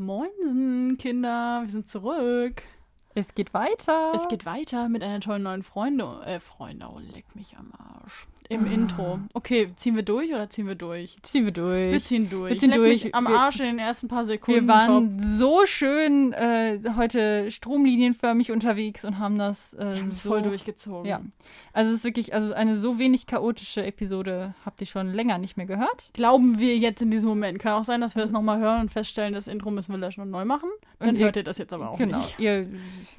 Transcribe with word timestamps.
Moinsen, 0.00 0.96
Kinder, 0.96 1.60
wir 1.62 1.68
sind 1.68 1.86
zurück. 1.86 2.62
Es 3.14 3.34
geht 3.34 3.52
weiter. 3.52 4.12
Es 4.14 4.28
geht 4.28 4.46
weiter 4.46 4.88
mit 4.88 5.02
einer 5.02 5.20
tollen 5.20 5.42
neuen 5.42 5.62
Freunde. 5.62 6.22
Äh, 6.24 6.40
Freunde, 6.40 6.88
oh, 6.90 6.98
leck 6.98 7.36
mich 7.36 7.56
am 7.58 7.70
Arsch. 7.76 8.26
Im 8.50 8.66
Intro. 8.66 9.20
Okay, 9.32 9.70
ziehen 9.76 9.94
wir 9.94 10.02
durch 10.02 10.34
oder 10.34 10.50
ziehen 10.50 10.66
wir 10.66 10.74
durch? 10.74 11.16
Ziehen 11.22 11.44
wir 11.44 11.52
durch. 11.52 11.92
Wir 11.92 12.00
ziehen 12.00 12.28
durch. 12.28 12.50
Wir 12.50 12.58
ziehen 12.58 12.72
durch. 12.72 13.14
Am 13.14 13.28
Arsch 13.28 13.60
in 13.60 13.66
den 13.66 13.78
ersten 13.78 14.08
paar 14.08 14.24
Sekunden. 14.24 14.62
Wir 14.62 14.66
waren 14.66 15.18
top. 15.18 15.26
so 15.26 15.66
schön 15.66 16.32
äh, 16.32 16.80
heute 16.96 17.48
stromlinienförmig 17.52 18.50
unterwegs 18.50 19.04
und 19.04 19.20
haben 19.20 19.38
das, 19.38 19.72
äh, 19.74 20.02
so 20.10 20.30
voll 20.30 20.42
durchgezogen. 20.42 21.06
Ja. 21.06 21.20
Also 21.72 21.92
es 21.92 21.98
ist 21.98 22.04
wirklich, 22.04 22.34
also 22.34 22.52
eine 22.52 22.76
so 22.76 22.98
wenig 22.98 23.28
chaotische 23.28 23.84
Episode 23.84 24.54
habt 24.64 24.80
ihr 24.80 24.88
schon 24.88 25.12
länger 25.12 25.38
nicht 25.38 25.56
mehr 25.56 25.66
gehört. 25.66 26.10
Glauben 26.14 26.58
wir 26.58 26.76
jetzt 26.76 27.00
in 27.02 27.12
diesem 27.12 27.28
Moment. 27.28 27.60
Kann 27.60 27.74
auch 27.74 27.84
sein, 27.84 28.00
dass 28.00 28.16
wir 28.16 28.22
Das 28.22 28.32
das 28.32 28.36
nochmal 28.36 28.58
hören 28.58 28.80
und 28.80 28.90
feststellen, 28.90 29.32
das 29.32 29.46
Intro 29.46 29.70
müssen 29.70 29.92
wir 29.92 29.98
löschen 29.98 30.22
und 30.22 30.30
neu 30.30 30.44
machen. 30.44 30.70
Dann 30.98 31.10
Und 31.10 31.18
hört 31.18 31.36
ihr 31.36 31.44
das 31.44 31.58
jetzt 31.58 31.72
aber 31.72 31.90
auch 31.90 31.98
genau. 31.98 32.18
nicht. 32.18 32.38
Ihr, 32.40 32.66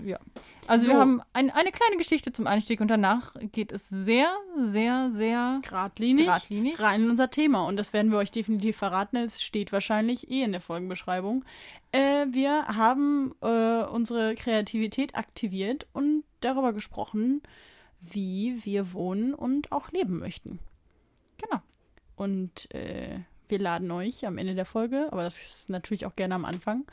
ja. 0.03 0.20
Also 0.67 0.85
So. 0.85 0.91
wir 0.91 0.99
haben 0.99 1.21
ein, 1.33 1.49
eine 1.49 1.71
kleine 1.71 1.97
Geschichte 1.97 2.31
zum 2.31 2.47
Einstieg 2.47 2.81
und 2.81 2.88
danach 2.88 3.33
geht 3.51 3.71
es 3.71 3.89
sehr, 3.89 4.29
sehr, 4.57 5.09
sehr 5.11 5.59
Geradlinig, 5.63 6.25
geradlinig. 6.25 6.79
rein 6.79 7.03
in 7.03 7.09
unser 7.09 7.29
Thema. 7.29 7.65
Und 7.65 7.77
das 7.77 7.93
werden 7.93 8.11
wir 8.11 8.17
euch 8.20 8.31
definitiv 8.31 8.77
verraten. 8.77 9.17
Es 9.17 9.41
steht 9.41 9.71
wahrscheinlich 9.71 10.29
eh 10.29 10.43
in 10.43 10.51
der 10.51 10.61
Folgenbeschreibung. 10.61 11.43
Äh, 11.91 12.27
wir 12.29 12.65
haben 12.67 13.34
äh, 13.41 13.84
unsere 13.84 14.35
Kreativität 14.35 15.15
aktiviert 15.15 15.87
und 15.93 16.23
darüber 16.41 16.73
gesprochen, 16.73 17.41
wie 17.99 18.63
wir 18.63 18.93
wohnen 18.93 19.34
und 19.34 19.71
auch 19.71 19.91
leben 19.91 20.20
möchten. 20.20 20.59
Genau. 21.37 21.62
Und 22.15 22.73
äh, 22.73 23.20
wir 23.48 23.59
laden 23.59 23.91
euch 23.91 24.25
am 24.25 24.37
Ende 24.37 24.55
der 24.55 24.65
Folge, 24.65 25.09
aber 25.12 25.23
das 25.23 25.37
ist 25.41 25.70
natürlich 25.70 26.05
auch 26.05 26.15
gerne 26.15 26.35
am 26.35 26.45
Anfang, 26.45 26.85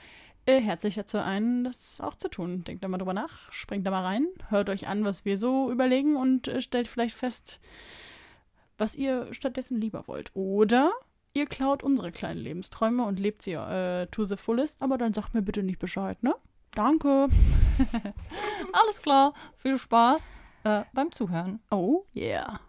äh, 0.49 0.61
herzlich 0.61 0.95
dazu 0.95 1.19
ein, 1.19 1.65
das 1.65 2.01
auch 2.01 2.17
zu 2.17 2.29
tun. 2.29 2.65
Denkt 2.65 2.83
da 2.83 2.89
mal 2.89 2.99
drüber 2.99 3.13
nach, 3.13 3.53
springt 3.53 3.87
da 3.87 3.91
mal 3.91 4.05
rein, 4.05 4.27
hört 4.49 4.71
euch 4.71 4.89
an, 4.89 5.05
was 5.05 5.25
wir 5.25 5.37
so 5.37 5.71
überlegen 5.71 6.17
und 6.17 6.49
äh, 6.49 6.63
stellt 6.63 6.89
vielleicht 6.89 7.15
fest, 7.15 7.61
was 8.79 8.97
ihr 8.97 9.33
stattdessen 9.33 9.81
lieber 9.81 10.09
wollt. 10.09 10.31
Oder 10.35 10.91
ihr 11.35 11.47
klaut 11.47 11.83
unsere 11.83 12.13
kleinen 12.13 12.41
Lebensträume 12.41 13.05
und 13.05 13.21
lebt 13.21 13.43
sie 13.43 13.53
äh, 13.53 14.07
to 14.07 14.25
the 14.25 14.37
fullest, 14.37 14.83
aber 14.83 14.97
dann 14.97 15.13
sagt 15.13 15.35
mir 15.35 15.43
bitte 15.43 15.63
nicht 15.63 15.79
Bescheid, 15.79 16.23
ne? 16.23 16.35
Danke. 16.73 17.29
Alles 18.73 19.03
klar. 19.03 19.35
Viel 19.57 19.79
Spaß 19.79 20.31
äh, 20.65 20.85
beim 20.93 21.13
Zuhören. 21.13 21.61
Oh, 21.71 22.05
yeah. 22.15 22.61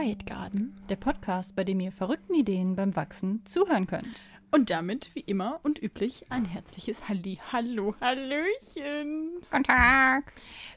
Riot 0.00 0.24
Garden. 0.24 0.74
Der 0.88 0.96
Podcast, 0.96 1.54
bei 1.54 1.62
dem 1.62 1.78
ihr 1.78 1.92
verrückten 1.92 2.34
Ideen 2.34 2.74
beim 2.74 2.96
Wachsen 2.96 3.44
zuhören 3.44 3.86
könnt. 3.86 4.08
Und 4.50 4.70
damit, 4.70 5.10
wie 5.14 5.20
immer 5.20 5.60
und 5.62 5.80
üblich, 5.82 6.24
ein 6.30 6.46
herzliches 6.46 7.06
Halli, 7.10 7.38
Hallo, 7.52 7.94
Hallöchen. 8.00 9.42
Guten 9.50 9.64
Tag. 9.64 10.32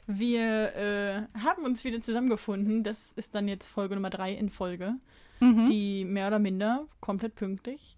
Wir 0.06 0.74
äh, 0.76 1.38
haben 1.42 1.64
uns 1.64 1.84
wieder 1.84 2.00
zusammengefunden. 2.00 2.82
Das 2.84 3.12
ist 3.12 3.34
dann 3.34 3.48
jetzt 3.48 3.66
Folge 3.66 3.94
Nummer 3.94 4.10
drei 4.10 4.32
in 4.34 4.50
Folge, 4.50 4.96
Mhm. 5.40 5.66
die 5.68 6.04
mehr 6.04 6.26
oder 6.26 6.38
minder 6.38 6.86
komplett 7.00 7.34
pünktlich 7.34 7.96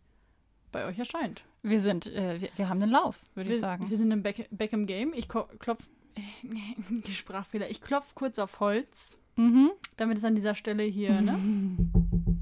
bei 0.71 0.87
euch 0.87 0.99
erscheint. 1.01 1.43
Wir 1.65 1.81
sind, 1.81 2.07
äh, 2.07 2.41
wir, 2.41 2.51
wir 2.55 2.69
haben 2.69 2.81
einen 2.81 2.93
Lauf, 2.93 3.21
würde 3.35 3.51
ich 3.51 3.59
sagen. 3.59 3.91
Wir 3.91 3.97
sind 3.97 4.13
im 4.13 4.23
Back, 4.23 4.47
Back 4.53 4.73
im 4.73 4.87
Game. 4.87 5.13
Ich 5.13 5.27
klopf, 5.29 5.89
die 6.89 7.13
Sprachfehler. 7.15 7.69
Ich 7.69 7.81
klopf 7.81 8.15
kurz 8.15 8.39
auf 8.39 8.61
Holz, 8.61 9.19
mhm. 9.37 9.71
damit 9.97 10.19
es 10.19 10.25
an 10.25 10.35
dieser 10.35 10.55
Stelle 10.55 10.83
hier, 10.83 11.21
ne? 11.21 11.39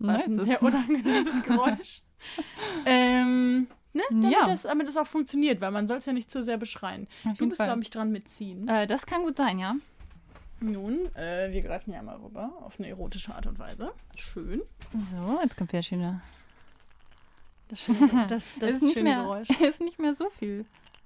Was 0.00 0.28
Nice. 0.28 0.38
ein 0.40 0.40
sehr 0.46 0.62
unangenehmes 0.62 1.42
Geräusch. 1.42 2.02
ähm, 2.86 3.66
ne? 3.92 4.02
Damit, 4.10 4.30
Ja. 4.32 4.46
das, 4.46 4.62
damit 4.62 4.86
das 4.86 4.96
auch 4.96 5.06
funktioniert, 5.06 5.60
weil 5.60 5.72
man 5.72 5.86
soll 5.88 5.98
es 5.98 6.06
ja 6.06 6.12
nicht 6.12 6.30
zu 6.30 6.42
sehr 6.42 6.56
beschreien. 6.56 7.08
Auf 7.28 7.36
Du 7.38 7.48
bist, 7.48 7.60
glaube 7.60 7.82
ich, 7.82 7.90
dran 7.90 8.12
mit 8.12 8.28
Ziehen. 8.28 8.68
Äh, 8.68 8.86
das 8.86 9.06
kann 9.06 9.22
gut 9.24 9.36
sein, 9.36 9.58
ja. 9.58 9.74
Nun, 10.60 11.14
äh, 11.14 11.52
wir 11.52 11.62
greifen 11.62 11.92
ja 11.92 12.02
mal 12.02 12.16
rüber 12.16 12.52
auf 12.62 12.78
eine 12.78 12.88
erotische 12.88 13.34
Art 13.34 13.46
und 13.46 13.58
Weise. 13.58 13.92
Schön. 14.16 14.62
So, 15.10 15.40
jetzt 15.42 15.56
kommt 15.56 15.72
wieder 15.72 15.82
schöne. 15.82 16.20
Das, 17.68 17.80
schöne, 17.80 18.26
das, 18.28 18.54
das 18.60 18.70
ist 18.70 18.82
nicht 18.82 18.94
schöne 18.94 19.10
mehr, 19.10 19.22
Geräusch. 19.22 19.48
ist 19.60 19.80
nicht 19.80 19.98
mehr 19.98 20.14
so 20.14 20.30
viel 20.30 20.64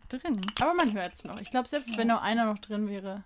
drin. 0.09 0.41
Aber 0.61 0.75
man 0.75 0.93
hört 0.95 1.15
es 1.15 1.25
noch. 1.25 1.41
Ich 1.41 1.51
glaube, 1.51 1.69
selbst 1.69 1.97
wenn 1.99 2.09
nur 2.09 2.23
einer 2.23 2.47
noch 2.47 2.59
drin 2.59 2.89
wäre. 2.89 3.25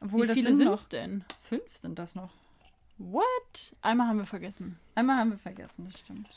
Obwohl 0.00 0.28
Wie 0.28 0.32
viele 0.32 0.54
sind 0.54 0.68
es 0.68 0.88
denn? 0.88 1.24
fünf 1.40 1.76
sind 1.76 1.98
das 1.98 2.14
noch. 2.14 2.30
What? 2.98 3.74
Einmal 3.82 4.08
haben 4.08 4.18
wir 4.18 4.26
vergessen. 4.26 4.78
Einmal 4.94 5.18
haben 5.18 5.30
wir 5.30 5.38
vergessen, 5.38 5.86
das 5.86 6.00
stimmt. 6.00 6.28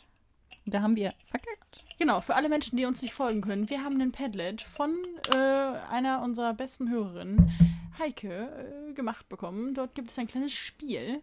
Da 0.65 0.81
haben 0.81 0.95
wir 0.95 1.11
verkackt. 1.25 1.83
Genau, 1.97 2.21
für 2.21 2.35
alle 2.35 2.49
Menschen, 2.49 2.77
die 2.77 2.85
uns 2.85 3.01
nicht 3.01 3.13
folgen 3.13 3.41
können. 3.41 3.69
Wir 3.69 3.83
haben 3.83 3.99
einen 3.99 4.11
Padlet 4.11 4.61
von 4.61 4.95
äh, 5.33 5.37
einer 5.37 6.21
unserer 6.21 6.53
besten 6.53 6.89
Hörerinnen, 6.89 7.51
Heike, 7.97 8.89
äh, 8.89 8.93
gemacht 8.93 9.27
bekommen. 9.27 9.73
Dort 9.73 9.95
gibt 9.95 10.11
es 10.11 10.19
ein 10.19 10.27
kleines 10.27 10.53
Spiel. 10.53 11.21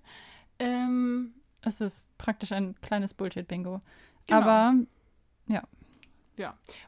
Ähm, 0.59 1.35
Es 1.63 1.81
ist 1.81 2.07
praktisch 2.19 2.51
ein 2.53 2.75
kleines 2.81 3.15
Bullshit-Bingo. 3.15 3.81
Genau. 4.27 4.41
Aber 4.41 4.75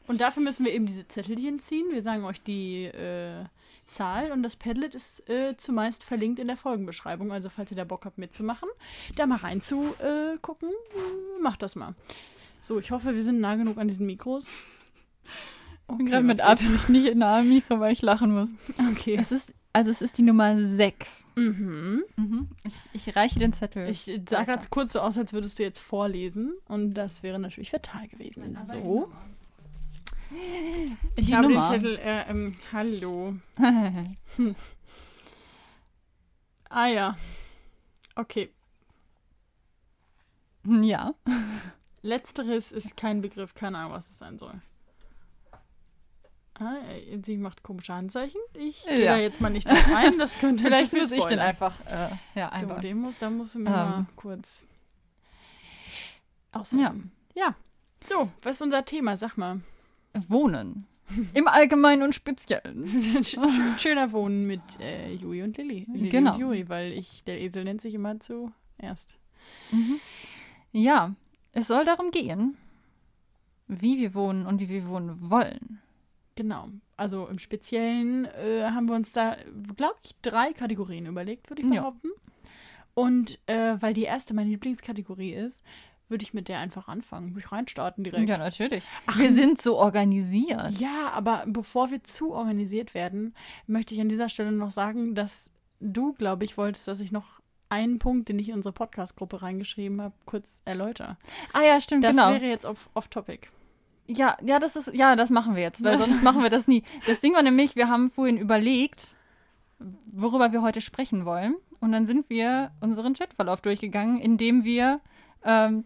und 0.07 0.21
dafür 0.21 0.43
müssen 0.43 0.65
wir 0.65 0.73
eben 0.73 0.85
diese 0.85 1.07
Zettelchen 1.07 1.59
ziehen. 1.59 1.87
Wir 1.91 2.01
sagen 2.01 2.23
euch 2.23 2.41
die 2.41 2.85
äh, 2.85 3.45
Zahl 3.87 4.31
und 4.31 4.43
das 4.43 4.55
Padlet 4.55 4.95
ist 4.95 5.27
äh, 5.29 5.55
zumeist 5.57 6.03
verlinkt 6.03 6.39
in 6.39 6.47
der 6.47 6.57
Folgenbeschreibung. 6.57 7.31
Also 7.31 7.49
falls 7.49 7.71
ihr 7.71 7.77
da 7.77 7.83
Bock 7.83 8.05
habt 8.05 8.17
mitzumachen, 8.17 8.69
da 9.15 9.25
mal 9.25 9.37
reinzugucken, 9.37 10.69
äh, 10.69 11.41
macht 11.41 11.61
das 11.61 11.75
mal. 11.75 11.95
So, 12.61 12.79
ich 12.79 12.91
hoffe, 12.91 13.15
wir 13.15 13.23
sind 13.23 13.39
nah 13.39 13.55
genug 13.55 13.77
an 13.77 13.87
diesen 13.87 14.05
Mikros. 14.05 14.47
ich 15.89 15.97
bin 15.97 16.05
gerade 16.05 16.23
mit 16.23 16.41
Atem 16.41 16.73
nicht, 16.73 16.89
nicht 16.89 17.15
nahe 17.15 17.39
am 17.39 17.49
Mikro, 17.49 17.79
weil 17.79 17.93
ich 17.93 18.01
lachen 18.01 18.33
muss. 18.33 18.51
Okay. 18.91 19.17
Es 19.19 19.31
ist, 19.31 19.53
also 19.73 19.89
es 19.89 20.01
ist 20.01 20.17
die 20.17 20.23
Nummer 20.23 20.57
6. 20.57 21.27
Mhm. 21.35 22.03
Ich, 22.63 23.07
ich 23.07 23.15
reiche 23.15 23.39
den 23.39 23.53
Zettel. 23.53 23.89
Ich 23.89 24.11
sah 24.29 24.43
gerade 24.43 24.67
kurz 24.69 24.93
so 24.93 24.99
aus, 24.99 25.17
als 25.17 25.33
würdest 25.33 25.57
du 25.59 25.63
jetzt 25.63 25.79
vorlesen. 25.79 26.53
Und 26.67 26.93
das 26.93 27.23
wäre 27.23 27.39
natürlich 27.39 27.71
fatal 27.71 28.07
gewesen. 28.07 28.57
So. 28.67 29.11
Ich 31.15 31.25
Die 31.27 31.35
habe 31.35 31.47
Nummer. 31.47 31.69
den 31.71 31.81
Zettel. 31.81 31.97
Äh, 31.99 32.29
ähm, 32.29 32.55
hallo. 32.73 33.35
Ah 36.73 36.87
ja. 36.87 37.15
Okay. 38.15 38.49
ja. 40.65 41.13
Letzteres 42.01 42.71
ist 42.71 42.95
kein 42.95 43.21
Begriff, 43.21 43.53
keine 43.53 43.77
Ahnung, 43.79 43.91
was 43.91 44.09
es 44.09 44.19
sein 44.19 44.37
soll. 44.37 44.53
Ah, 46.53 46.75
äh, 46.89 47.19
sie 47.23 47.35
macht 47.35 47.61
komische 47.63 47.93
Handzeichen. 47.93 48.39
Ich 48.53 48.83
gehe 48.83 49.03
Ja. 49.03 49.15
da 49.15 49.19
jetzt 49.19 49.41
mal 49.41 49.49
nicht 49.49 49.69
drauf 49.69 49.85
ein. 49.93 50.17
Das 50.17 50.39
könnte 50.39 50.63
Vielleicht 50.63 50.93
muss 50.93 51.11
ich 51.11 51.25
den 51.25 51.39
einfach 51.39 51.77
äh, 51.87 52.11
ja, 52.35 52.47
Du, 52.51 52.53
einbauen. 52.53 52.81
den 52.81 52.97
muss, 52.99 53.19
da 53.19 53.29
musst 53.29 53.55
du 53.55 53.59
mir 53.59 53.69
Ähm. 53.69 53.75
mal 53.75 54.05
kurz 54.15 54.65
aushelfen. 56.53 57.11
Ja. 57.35 57.47
ja. 57.47 57.55
So, 58.07 58.31
was 58.43 58.55
ist 58.55 58.61
unser 58.61 58.85
Thema? 58.85 59.17
Sag 59.17 59.35
mal. 59.37 59.59
Wohnen. 60.27 60.85
Im 61.33 61.47
Allgemeinen 61.47 62.03
und 62.03 62.15
Speziellen. 62.15 62.85
Sch- 63.21 63.77
Schöner 63.79 64.11
Wohnen 64.13 64.47
mit 64.47 64.61
äh, 64.79 65.13
Jui 65.13 65.41
und 65.43 65.57
Lilly. 65.57 65.85
Lilly 65.91 66.09
Genau. 66.09 66.33
Und 66.33 66.39
Jui, 66.39 66.69
weil 66.69 66.93
ich, 66.93 67.23
der 67.25 67.41
Esel 67.41 67.63
nennt 67.65 67.81
sich 67.81 67.93
immer 67.93 68.17
zuerst. 68.19 69.17
Ja, 70.71 71.13
es 71.51 71.67
soll 71.67 71.83
darum 71.85 72.11
gehen, 72.11 72.55
wie 73.67 73.97
wir 73.99 74.13
wohnen 74.13 74.45
und 74.45 74.59
wie 74.61 74.69
wir 74.69 74.87
wohnen 74.87 75.29
wollen. 75.29 75.79
Genau. 76.35 76.69
Also 76.95 77.27
im 77.27 77.39
Speziellen 77.39 78.25
äh, 78.25 78.63
haben 78.71 78.87
wir 78.87 78.95
uns 78.95 79.11
da, 79.11 79.35
glaube 79.75 79.95
ich, 80.03 80.15
drei 80.21 80.53
Kategorien 80.53 81.05
überlegt, 81.07 81.49
würde 81.49 81.61
ich 81.61 81.67
Ja. 81.73 81.81
behaupten. 81.81 82.09
Und 82.93 83.39
äh, 83.47 83.75
weil 83.81 83.93
die 83.93 84.03
erste 84.03 84.33
meine 84.33 84.49
Lieblingskategorie 84.49 85.33
ist, 85.33 85.63
würde 86.11 86.23
ich 86.23 86.33
mit 86.35 86.47
der 86.49 86.59
einfach 86.59 86.87
anfangen. 86.87 87.29
Würde 87.31 87.39
ich 87.39 87.51
reinstarten 87.51 88.03
direkt. 88.03 88.29
Ja, 88.29 88.37
natürlich. 88.37 88.85
wir 89.15 89.31
sind 89.33 89.59
so 89.61 89.77
organisiert. 89.77 90.77
Ja, 90.79 91.09
aber 91.13 91.43
bevor 91.47 91.89
wir 91.89 92.03
zu 92.03 92.33
organisiert 92.33 92.93
werden, 92.93 93.33
möchte 93.65 93.95
ich 93.95 94.01
an 94.01 94.09
dieser 94.09 94.29
Stelle 94.29 94.51
noch 94.51 94.69
sagen, 94.71 95.15
dass 95.15 95.51
du, 95.79 96.13
glaube 96.13 96.45
ich, 96.45 96.57
wolltest, 96.57 96.87
dass 96.87 96.99
ich 96.99 97.11
noch 97.11 97.39
einen 97.69 97.97
Punkt, 97.99 98.27
den 98.29 98.37
ich 98.37 98.49
in 98.49 98.55
unsere 98.55 98.73
Podcast-Gruppe 98.73 99.41
reingeschrieben 99.41 100.01
habe, 100.01 100.13
kurz 100.25 100.61
erläutere. 100.65 101.17
Ah 101.53 101.63
ja, 101.63 101.79
stimmt, 101.81 102.03
Das 102.03 102.11
genau. 102.15 102.31
wäre 102.31 102.45
jetzt 102.45 102.65
off- 102.65 102.89
off-topic. 102.93 103.47
Ja, 104.07 104.35
ja, 104.43 104.59
das 104.59 104.75
ist, 104.75 104.93
ja, 104.93 105.15
das 105.15 105.29
machen 105.29 105.55
wir 105.55 105.61
jetzt, 105.63 105.81
weil 105.83 105.93
Das- 105.97 106.05
sonst 106.05 106.21
machen 106.21 106.43
wir 106.43 106.49
das 106.49 106.67
nie. 106.67 106.83
Das 107.07 107.21
Ding 107.21 107.33
war 107.33 107.41
nämlich, 107.41 107.75
wir 107.77 107.87
haben 107.87 108.11
vorhin 108.11 108.37
überlegt, 108.37 109.15
worüber 110.11 110.51
wir 110.51 110.61
heute 110.61 110.81
sprechen 110.81 111.25
wollen. 111.25 111.55
Und 111.79 111.93
dann 111.93 112.05
sind 112.05 112.29
wir 112.29 112.71
unseren 112.81 113.13
Chatverlauf 113.13 113.61
durchgegangen, 113.61 114.19
indem 114.19 114.63
wir 114.63 114.99
ähm, 115.43 115.85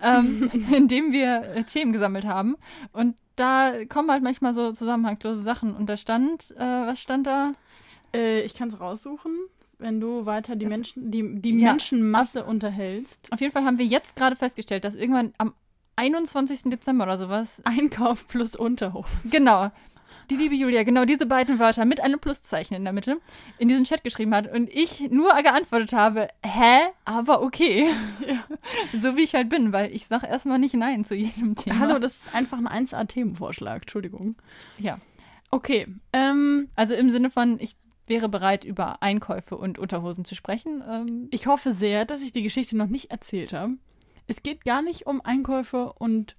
ähm, 0.00 0.50
in 0.74 0.88
dem 0.88 1.12
wir 1.12 1.42
äh, 1.54 1.64
Themen 1.64 1.92
gesammelt 1.92 2.24
haben. 2.24 2.56
Und 2.92 3.16
da 3.36 3.84
kommen 3.86 4.10
halt 4.10 4.22
manchmal 4.22 4.54
so 4.54 4.72
zusammenhangslose 4.72 5.40
Sachen. 5.40 5.74
Und 5.74 5.88
da 5.88 5.96
stand, 5.96 6.50
äh, 6.56 6.60
was 6.60 7.00
stand 7.00 7.26
da? 7.26 7.52
Äh, 8.14 8.42
ich 8.42 8.54
kann 8.54 8.68
es 8.68 8.80
raussuchen, 8.80 9.32
wenn 9.78 10.00
du 10.00 10.26
weiter 10.26 10.56
die, 10.56 10.66
Menschen, 10.66 11.10
die, 11.10 11.40
die 11.40 11.58
Ja. 11.58 11.70
Menschenmasse 11.70 12.44
unterhältst. 12.44 13.32
Auf 13.32 13.40
jeden 13.40 13.52
Fall 13.52 13.64
haben 13.64 13.78
wir 13.78 13.86
jetzt 13.86 14.16
gerade 14.16 14.36
festgestellt, 14.36 14.84
dass 14.84 14.94
irgendwann 14.94 15.32
am 15.38 15.54
21. 15.96 16.62
Dezember 16.70 17.04
oder 17.04 17.18
sowas, 17.18 17.60
Einkauf 17.64 18.26
plus 18.26 18.56
Unterhose. 18.56 19.28
genau, 19.30 19.70
die 20.30 20.36
liebe 20.36 20.54
Julia 20.54 20.82
genau 20.84 21.04
diese 21.04 21.26
beiden 21.26 21.58
Wörter 21.58 21.84
mit 21.84 22.00
einem 22.00 22.20
Pluszeichen 22.20 22.76
in 22.76 22.84
der 22.84 22.92
Mitte 22.92 23.18
in 23.58 23.68
diesen 23.68 23.84
Chat 23.84 24.04
geschrieben 24.04 24.34
hat 24.34 24.50
und 24.52 24.70
ich 24.70 25.10
nur 25.10 25.32
geantwortet 25.34 25.92
habe, 25.92 26.28
hä, 26.44 26.78
aber 27.04 27.42
okay. 27.42 27.88
so 28.98 29.16
wie 29.16 29.24
ich 29.24 29.34
halt 29.34 29.48
bin, 29.48 29.72
weil 29.72 29.92
ich 29.92 30.06
sag 30.06 30.22
erstmal 30.22 30.58
nicht 30.58 30.74
Nein 30.74 31.04
zu 31.04 31.14
jedem 31.14 31.56
Thema. 31.56 31.80
Hallo, 31.80 31.98
das 31.98 32.26
ist 32.26 32.34
einfach 32.34 32.58
ein 32.58 32.86
1A-Themenvorschlag. 32.86 33.82
Entschuldigung. 33.82 34.36
Ja, 34.78 34.98
Okay. 35.50 35.86
Ähm, 36.12 36.68
also 36.76 36.94
im 36.94 37.10
Sinne 37.10 37.30
von, 37.30 37.58
ich 37.60 37.76
wäre 38.06 38.28
bereit, 38.28 38.64
über 38.64 39.02
Einkäufe 39.02 39.56
und 39.56 39.78
Unterhosen 39.78 40.24
zu 40.24 40.34
sprechen. 40.34 40.82
Ähm, 40.88 41.28
ich 41.30 41.46
hoffe 41.46 41.72
sehr, 41.72 42.04
dass 42.04 42.22
ich 42.22 42.32
die 42.32 42.42
Geschichte 42.42 42.76
noch 42.76 42.88
nicht 42.88 43.10
erzählt 43.10 43.52
habe. 43.52 43.74
Es 44.26 44.42
geht 44.42 44.64
gar 44.64 44.82
nicht 44.82 45.06
um 45.06 45.20
Einkäufe 45.20 45.92
und 45.94 46.36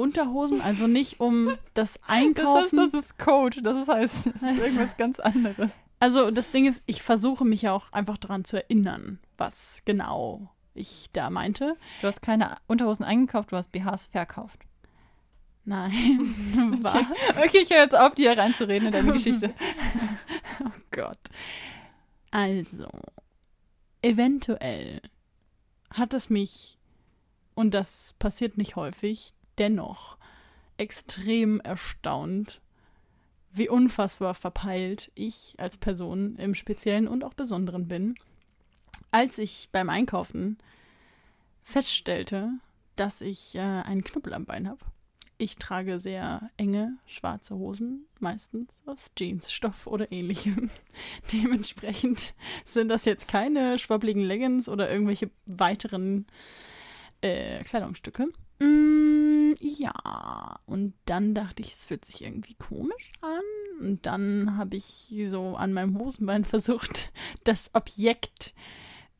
Unterhosen, 0.00 0.60
also 0.60 0.86
nicht 0.86 1.20
um 1.20 1.56
das 1.74 1.94
das, 1.94 2.08
heißt, 2.08 2.38
Einkaufen. 2.38 2.76
das 2.76 2.94
ist 2.94 3.18
Code, 3.18 3.62
das 3.62 3.86
heißt, 3.86 4.26
das 4.26 4.34
ist 4.34 4.42
irgendwas 4.64 4.96
ganz 4.96 5.20
anderes. 5.20 5.72
Also 6.00 6.30
das 6.30 6.50
Ding 6.50 6.66
ist, 6.66 6.82
ich 6.86 7.02
versuche 7.02 7.44
mich 7.44 7.62
ja 7.62 7.72
auch 7.72 7.92
einfach 7.92 8.16
daran 8.16 8.44
zu 8.44 8.56
erinnern, 8.56 9.18
was 9.36 9.82
genau 9.84 10.48
ich 10.74 11.10
da 11.12 11.30
meinte. 11.30 11.76
Du 12.00 12.06
hast 12.06 12.22
keine 12.22 12.56
Unterhosen 12.66 13.04
eingekauft, 13.04 13.52
du 13.52 13.56
hast 13.56 13.70
BHs 13.72 14.06
verkauft. 14.06 14.60
Nein. 15.64 16.34
Was? 16.82 17.06
Okay, 17.44 17.58
ich 17.62 17.70
höre 17.70 17.82
jetzt 17.82 17.96
auf, 17.96 18.14
dir 18.14 18.36
reinzureden 18.36 18.86
in 18.86 18.92
deine 18.92 19.12
Geschichte. 19.12 19.54
Oh 20.64 20.70
Gott. 20.90 21.18
Also, 22.30 22.88
eventuell 24.02 25.02
hat 25.90 26.14
es 26.14 26.30
mich, 26.30 26.78
und 27.54 27.74
das 27.74 28.14
passiert 28.18 28.56
nicht 28.56 28.76
häufig, 28.76 29.34
dennoch 29.60 30.16
extrem 30.78 31.60
erstaunt, 31.60 32.60
wie 33.52 33.68
unfassbar 33.68 34.34
verpeilt 34.34 35.12
ich 35.14 35.54
als 35.58 35.76
Person 35.76 36.36
im 36.36 36.54
Speziellen 36.54 37.06
und 37.06 37.22
auch 37.22 37.34
Besonderen 37.34 37.86
bin, 37.86 38.14
als 39.10 39.38
ich 39.38 39.68
beim 39.70 39.90
Einkaufen 39.90 40.58
feststellte, 41.62 42.50
dass 42.96 43.20
ich 43.20 43.54
äh, 43.54 43.60
einen 43.60 44.04
Knubbel 44.04 44.34
am 44.34 44.46
Bein 44.46 44.68
habe. 44.68 44.84
Ich 45.36 45.56
trage 45.56 46.00
sehr 46.00 46.50
enge 46.58 46.98
schwarze 47.06 47.54
Hosen, 47.54 48.06
meistens 48.18 48.68
aus 48.84 49.10
Jeansstoff 49.18 49.86
oder 49.86 50.12
ähnlichem. 50.12 50.70
Dementsprechend 51.32 52.34
sind 52.66 52.88
das 52.88 53.06
jetzt 53.06 53.26
keine 53.26 53.78
schwabbligen 53.78 54.22
Leggings 54.22 54.68
oder 54.68 54.90
irgendwelche 54.90 55.30
weiteren 55.46 56.26
äh, 57.22 57.64
Kleidungsstücke. 57.64 58.26
Mm, 58.58 59.29
ja, 59.60 60.60
und 60.66 60.94
dann 61.04 61.34
dachte 61.34 61.62
ich, 61.62 61.72
es 61.72 61.84
fühlt 61.84 62.04
sich 62.04 62.22
irgendwie 62.22 62.54
komisch 62.54 63.12
an. 63.20 63.40
Und 63.80 64.06
dann 64.06 64.56
habe 64.56 64.76
ich 64.76 65.12
so 65.26 65.56
an 65.56 65.72
meinem 65.72 65.98
Hosenbein 65.98 66.44
versucht, 66.46 67.12
das 67.44 67.70
Objekt 67.74 68.54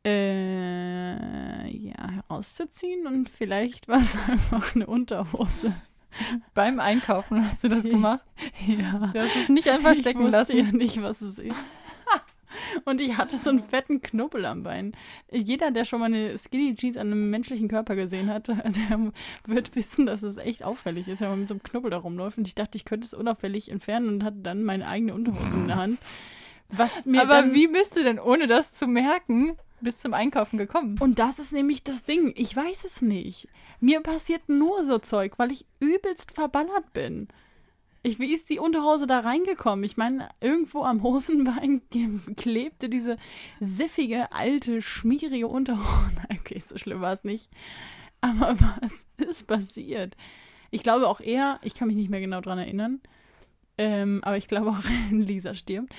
äh, 0.04 1.68
ja, 1.68 2.10
herauszuziehen. 2.10 3.06
Und 3.06 3.28
vielleicht 3.28 3.88
war 3.88 4.00
es 4.00 4.16
einfach 4.28 4.74
eine 4.74 4.86
Unterhose. 4.86 5.74
Beim 6.54 6.80
Einkaufen 6.80 7.44
hast 7.44 7.62
du 7.62 7.68
das 7.68 7.82
gemacht. 7.84 8.24
Ja. 8.66 9.10
Du 9.12 9.20
hast 9.20 9.36
es 9.36 9.48
nicht 9.48 9.68
einfach 9.68 9.94
stecken 9.94 10.20
ich 10.20 10.32
wusste 10.32 10.54
lassen. 10.54 10.56
ja 10.56 10.72
nicht, 10.72 11.00
was 11.02 11.20
es 11.20 11.38
ist. 11.38 11.54
Und 12.84 13.00
ich 13.00 13.16
hatte 13.16 13.36
so 13.36 13.50
einen 13.50 13.60
fetten 13.60 14.02
Knubbel 14.02 14.44
am 14.46 14.62
Bein. 14.62 14.92
Jeder, 15.30 15.70
der 15.70 15.84
schon 15.84 16.00
mal 16.00 16.06
eine 16.06 16.36
Skinny 16.38 16.74
Jeans 16.74 16.96
an 16.96 17.08
einem 17.08 17.30
menschlichen 17.30 17.68
Körper 17.68 17.96
gesehen 17.96 18.28
hat, 18.28 18.48
der 18.48 19.12
wird 19.46 19.74
wissen, 19.76 20.06
dass 20.06 20.22
es 20.22 20.36
echt 20.36 20.62
auffällig 20.62 21.08
ist, 21.08 21.20
wenn 21.20 21.30
man 21.30 21.40
mit 21.40 21.48
so 21.48 21.54
einem 21.54 21.62
Knubbel 21.62 21.90
da 21.90 21.98
rumläuft. 21.98 22.38
Und 22.38 22.46
ich 22.46 22.54
dachte, 22.54 22.76
ich 22.76 22.84
könnte 22.84 23.06
es 23.06 23.14
unauffällig 23.14 23.70
entfernen 23.70 24.08
und 24.08 24.24
hatte 24.24 24.38
dann 24.42 24.64
meine 24.64 24.86
eigene 24.86 25.14
Unterhose 25.14 25.56
in 25.56 25.68
der 25.68 25.76
Hand. 25.76 25.98
Was 26.68 27.06
mir 27.06 27.22
Aber 27.22 27.52
wie 27.52 27.66
bist 27.66 27.96
du 27.96 28.04
denn, 28.04 28.18
ohne 28.18 28.46
das 28.46 28.74
zu 28.74 28.86
merken, 28.86 29.56
bis 29.80 29.98
zum 29.98 30.14
Einkaufen 30.14 30.56
gekommen? 30.56 30.96
Und 31.00 31.18
das 31.18 31.38
ist 31.38 31.52
nämlich 31.52 31.82
das 31.82 32.04
Ding. 32.04 32.32
Ich 32.36 32.54
weiß 32.54 32.84
es 32.84 33.02
nicht. 33.02 33.48
Mir 33.80 34.00
passiert 34.00 34.48
nur 34.48 34.84
so 34.84 34.98
Zeug, 34.98 35.34
weil 35.38 35.52
ich 35.52 35.66
übelst 35.80 36.32
verballert 36.32 36.92
bin. 36.92 37.28
Ich, 38.02 38.18
wie 38.18 38.32
ist 38.32 38.48
die 38.48 38.58
Unterhose 38.58 39.06
da 39.06 39.20
reingekommen? 39.20 39.84
Ich 39.84 39.98
meine, 39.98 40.30
irgendwo 40.40 40.84
am 40.84 41.02
Hosenbein 41.02 41.82
klebte 42.36 42.88
diese 42.88 43.18
siffige, 43.60 44.32
alte, 44.32 44.80
schmierige 44.82 45.48
Unterhose. 45.48 45.86
Okay, 46.40 46.58
so 46.58 46.78
schlimm 46.78 47.00
war 47.00 47.12
es 47.12 47.24
nicht. 47.24 47.50
Aber 48.20 48.58
was 48.80 49.28
ist 49.28 49.46
passiert? 49.46 50.16
Ich 50.70 50.82
glaube 50.82 51.08
auch 51.08 51.20
eher, 51.20 51.58
ich 51.62 51.74
kann 51.74 51.88
mich 51.88 51.96
nicht 51.96 52.10
mehr 52.10 52.20
genau 52.20 52.40
dran 52.40 52.58
erinnern, 52.58 53.00
ähm, 53.76 54.20
aber 54.22 54.36
ich 54.36 54.48
glaube 54.48 54.70
auch, 54.70 54.82
Lisa 55.10 55.54
stirbt. 55.54 55.94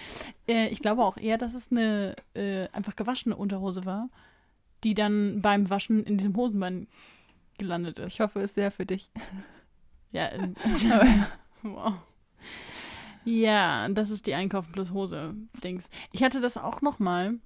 Äh, 0.48 0.70
ich 0.70 0.80
glaube 0.80 1.04
auch 1.04 1.18
eher, 1.18 1.38
dass 1.38 1.54
es 1.54 1.72
eine 1.72 2.16
äh, 2.34 2.68
einfach 2.70 2.96
gewaschene 2.96 3.36
Unterhose 3.36 3.86
war, 3.86 4.10
die 4.84 4.94
dann 4.94 5.42
beim 5.42 5.70
Waschen 5.70 6.04
in 6.04 6.18
diesem 6.18 6.36
Hosenbein 6.36 6.88
gelandet 7.58 8.00
ist. 8.00 8.16
Ich 8.16 8.20
hoffe 8.20 8.42
es 8.42 8.56
sehr 8.56 8.72
für 8.72 8.86
dich. 8.86 9.10
Ja, 10.12 10.28
äh, 10.28 10.50
wow. 11.64 11.96
Ja, 13.24 13.88
das 13.90 14.10
ist 14.10 14.28
die 14.28 14.34
Einkaufen 14.34 14.72
plus 14.72 14.92
Hose 14.92 15.36
Dings. 15.64 15.90
Ich 16.12 16.24
hatte 16.24 16.42
das 16.42 16.58
auch 16.58 16.82
noch 16.82 17.00
mal, 17.00 17.40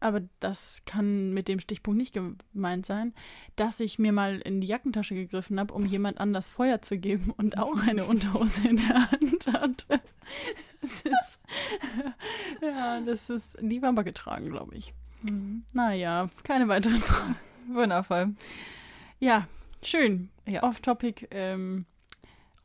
aber 0.00 0.22
das 0.40 0.84
kann 0.84 1.32
mit 1.32 1.48
dem 1.48 1.60
Stichpunkt 1.60 1.98
nicht 1.98 2.14
gemeint 2.14 2.84
sein, 2.84 3.14
dass 3.56 3.80
ich 3.80 3.98
mir 3.98 4.12
mal 4.12 4.38
in 4.40 4.60
die 4.60 4.66
Jackentasche 4.66 5.14
gegriffen 5.14 5.58
habe, 5.58 5.72
um 5.72 5.86
jemand 5.86 6.18
anders 6.18 6.50
Feuer 6.50 6.82
zu 6.82 6.98
geben 6.98 7.32
und 7.36 7.58
auch 7.58 7.86
eine 7.86 8.04
Unterhose 8.06 8.68
in 8.68 8.76
der 8.76 9.10
Hand 9.10 9.46
hatte. 9.52 10.00
Das 10.80 11.00
ist, 11.02 11.40
ja, 12.62 13.00
das 13.00 13.30
ist, 13.30 13.58
die 13.60 13.82
war 13.82 13.90
aber 13.90 14.04
getragen, 14.04 14.50
glaube 14.50 14.74
ich. 14.74 14.94
Naja, 15.72 16.28
keine 16.44 16.68
weiteren 16.68 17.00
Fragen. 17.00 17.36
Wundervoll. 17.68 18.34
Ja, 19.18 19.48
schön. 19.82 20.30
Ja. 20.46 20.62
Off-Topic, 20.62 21.28
ähm, 21.30 21.84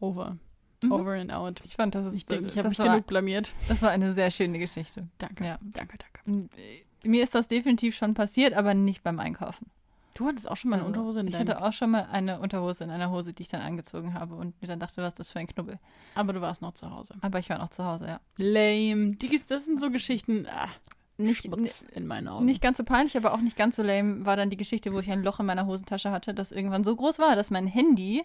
over. 0.06 0.38
Mhm. 0.84 0.92
Over 0.92 1.13
and 1.13 1.31
out. 1.31 1.62
Ich 1.66 1.75
fand, 1.75 1.96
das 1.96 2.06
ist 2.07 2.13
Ich 2.16 2.25
denke, 2.25 2.48
ich 2.48 2.57
habe 2.57 2.69
mich 2.69 2.80
war, 2.80 2.88
genug 2.90 3.07
blamiert. 3.07 3.54
das 3.68 3.81
war 3.81 3.90
eine 3.92 4.13
sehr 4.13 4.30
schöne 4.31 4.60
Geschichte. 4.60 5.07
Danke. 5.18 5.46
Ja. 5.46 5.58
Danke, 5.62 5.98
danke. 6.25 6.50
Äh, 6.58 7.08
Mir 7.08 7.24
ist 7.24 7.34
das 7.36 7.48
definitiv 7.48 7.96
schon 7.96 8.13
passiert, 8.13 8.53
aber 8.53 8.74
nicht 8.74 9.03
beim 9.03 9.20
Einkaufen. 9.20 9.68
Du 10.15 10.27
hattest 10.27 10.50
auch 10.50 10.56
schon 10.56 10.70
mal 10.72 10.77
eine 10.77 10.86
Also, 10.86 10.94
Unterhose 11.00 11.20
in 11.20 11.27
Ich 11.27 11.38
hatte 11.38 11.62
auch 11.62 11.74
schon 11.74 11.91
mal 11.91 12.08
eine 12.10 12.39
Unterhose 12.39 12.84
in 12.86 12.89
einer 12.89 13.12
Hose, 13.12 13.34
die 13.34 13.41
ich 13.44 13.50
dann 13.50 13.62
angezogen 13.62 14.13
habe 14.13 14.36
und 14.36 14.60
mir 14.62 14.68
dann 14.70 14.79
dachte, 14.79 15.01
was 15.01 15.10
ist 15.10 15.20
das 15.20 15.32
für 15.32 15.39
ein 15.39 15.48
Knubbel. 15.48 15.77
Aber 16.15 16.32
du 16.32 16.39
warst 16.39 16.62
noch 16.62 16.74
zu 16.74 16.89
Hause. 16.89 17.15
Aber 17.22 17.39
ich 17.39 17.50
war 17.50 17.58
noch 17.58 17.70
zu 17.70 17.84
Hause, 17.84 18.08
ja. 18.08 18.20
Lame. 18.38 19.18
Das 19.50 19.65
sind 19.65 19.82
so 19.82 19.89
Geschichten, 19.91 20.46
ah, 20.48 20.70
Nicht, 21.18 21.41
Schmutz 21.44 21.82
in 21.94 22.08
meinen 22.08 22.29
Augen. 22.29 22.46
nicht 22.46 22.62
ganz 22.62 22.77
so 22.77 22.86
peinlich, 22.86 23.18
aber 23.18 23.34
auch 23.34 23.41
nicht 23.41 23.58
ganz 23.58 23.75
so 23.75 23.84
lame 23.84 24.25
war 24.25 24.38
dann 24.38 24.50
die 24.50 24.56
Geschichte, 24.58 24.94
wo 24.94 25.00
ich 25.00 25.12
ein 25.12 25.22
Loch 25.22 25.41
in 25.41 25.46
meiner 25.48 25.65
Hosentasche 25.65 26.12
hatte, 26.12 26.34
das 26.34 26.53
irgendwann 26.53 26.86
so 26.86 26.96
groß 26.96 27.20
war, 27.20 27.36
dass 27.36 27.51
mein 27.51 27.68
Handy 27.68 28.24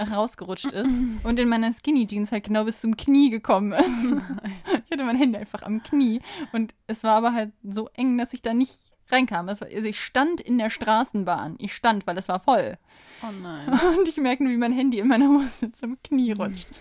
rausgerutscht 0.00 0.72
ist 0.72 0.92
und 1.22 1.38
in 1.38 1.48
meiner 1.48 1.72
Skinny 1.72 2.06
Jeans 2.06 2.32
halt 2.32 2.44
genau 2.44 2.64
bis 2.64 2.80
zum 2.80 2.96
Knie 2.96 3.30
gekommen 3.30 3.72
ist. 3.72 3.88
ich 4.86 4.90
hatte 4.92 5.04
mein 5.04 5.16
Handy 5.16 5.38
einfach 5.38 5.62
am 5.62 5.82
Knie 5.82 6.20
und 6.52 6.74
es 6.86 7.02
war 7.04 7.14
aber 7.16 7.32
halt 7.32 7.52
so 7.62 7.88
eng, 7.94 8.18
dass 8.18 8.32
ich 8.32 8.42
da 8.42 8.54
nicht 8.54 8.74
reinkam. 9.10 9.48
Es 9.48 9.60
war, 9.60 9.68
also 9.68 9.88
ich 9.88 10.00
stand 10.00 10.40
in 10.40 10.58
der 10.58 10.70
Straßenbahn. 10.70 11.56
Ich 11.58 11.74
stand, 11.74 12.06
weil 12.06 12.16
es 12.18 12.28
war 12.28 12.40
voll. 12.40 12.78
Oh 13.22 13.32
nein. 13.42 13.68
Und 13.98 14.08
ich 14.08 14.16
merke 14.16 14.44
nur, 14.44 14.52
wie 14.52 14.56
mein 14.56 14.72
Handy 14.72 14.98
in 14.98 15.08
meiner 15.08 15.28
Hose 15.28 15.72
zum 15.72 16.00
Knie 16.02 16.32
rutscht. 16.32 16.68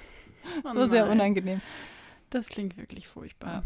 Das 0.63 0.73
Oh 0.73 0.77
war 0.77 0.89
sehr 0.89 1.03
nein. 1.05 1.11
unangenehm. 1.13 1.61
Das 2.29 2.47
klingt 2.47 2.77
wirklich 2.77 3.07
furchtbar. 3.07 3.61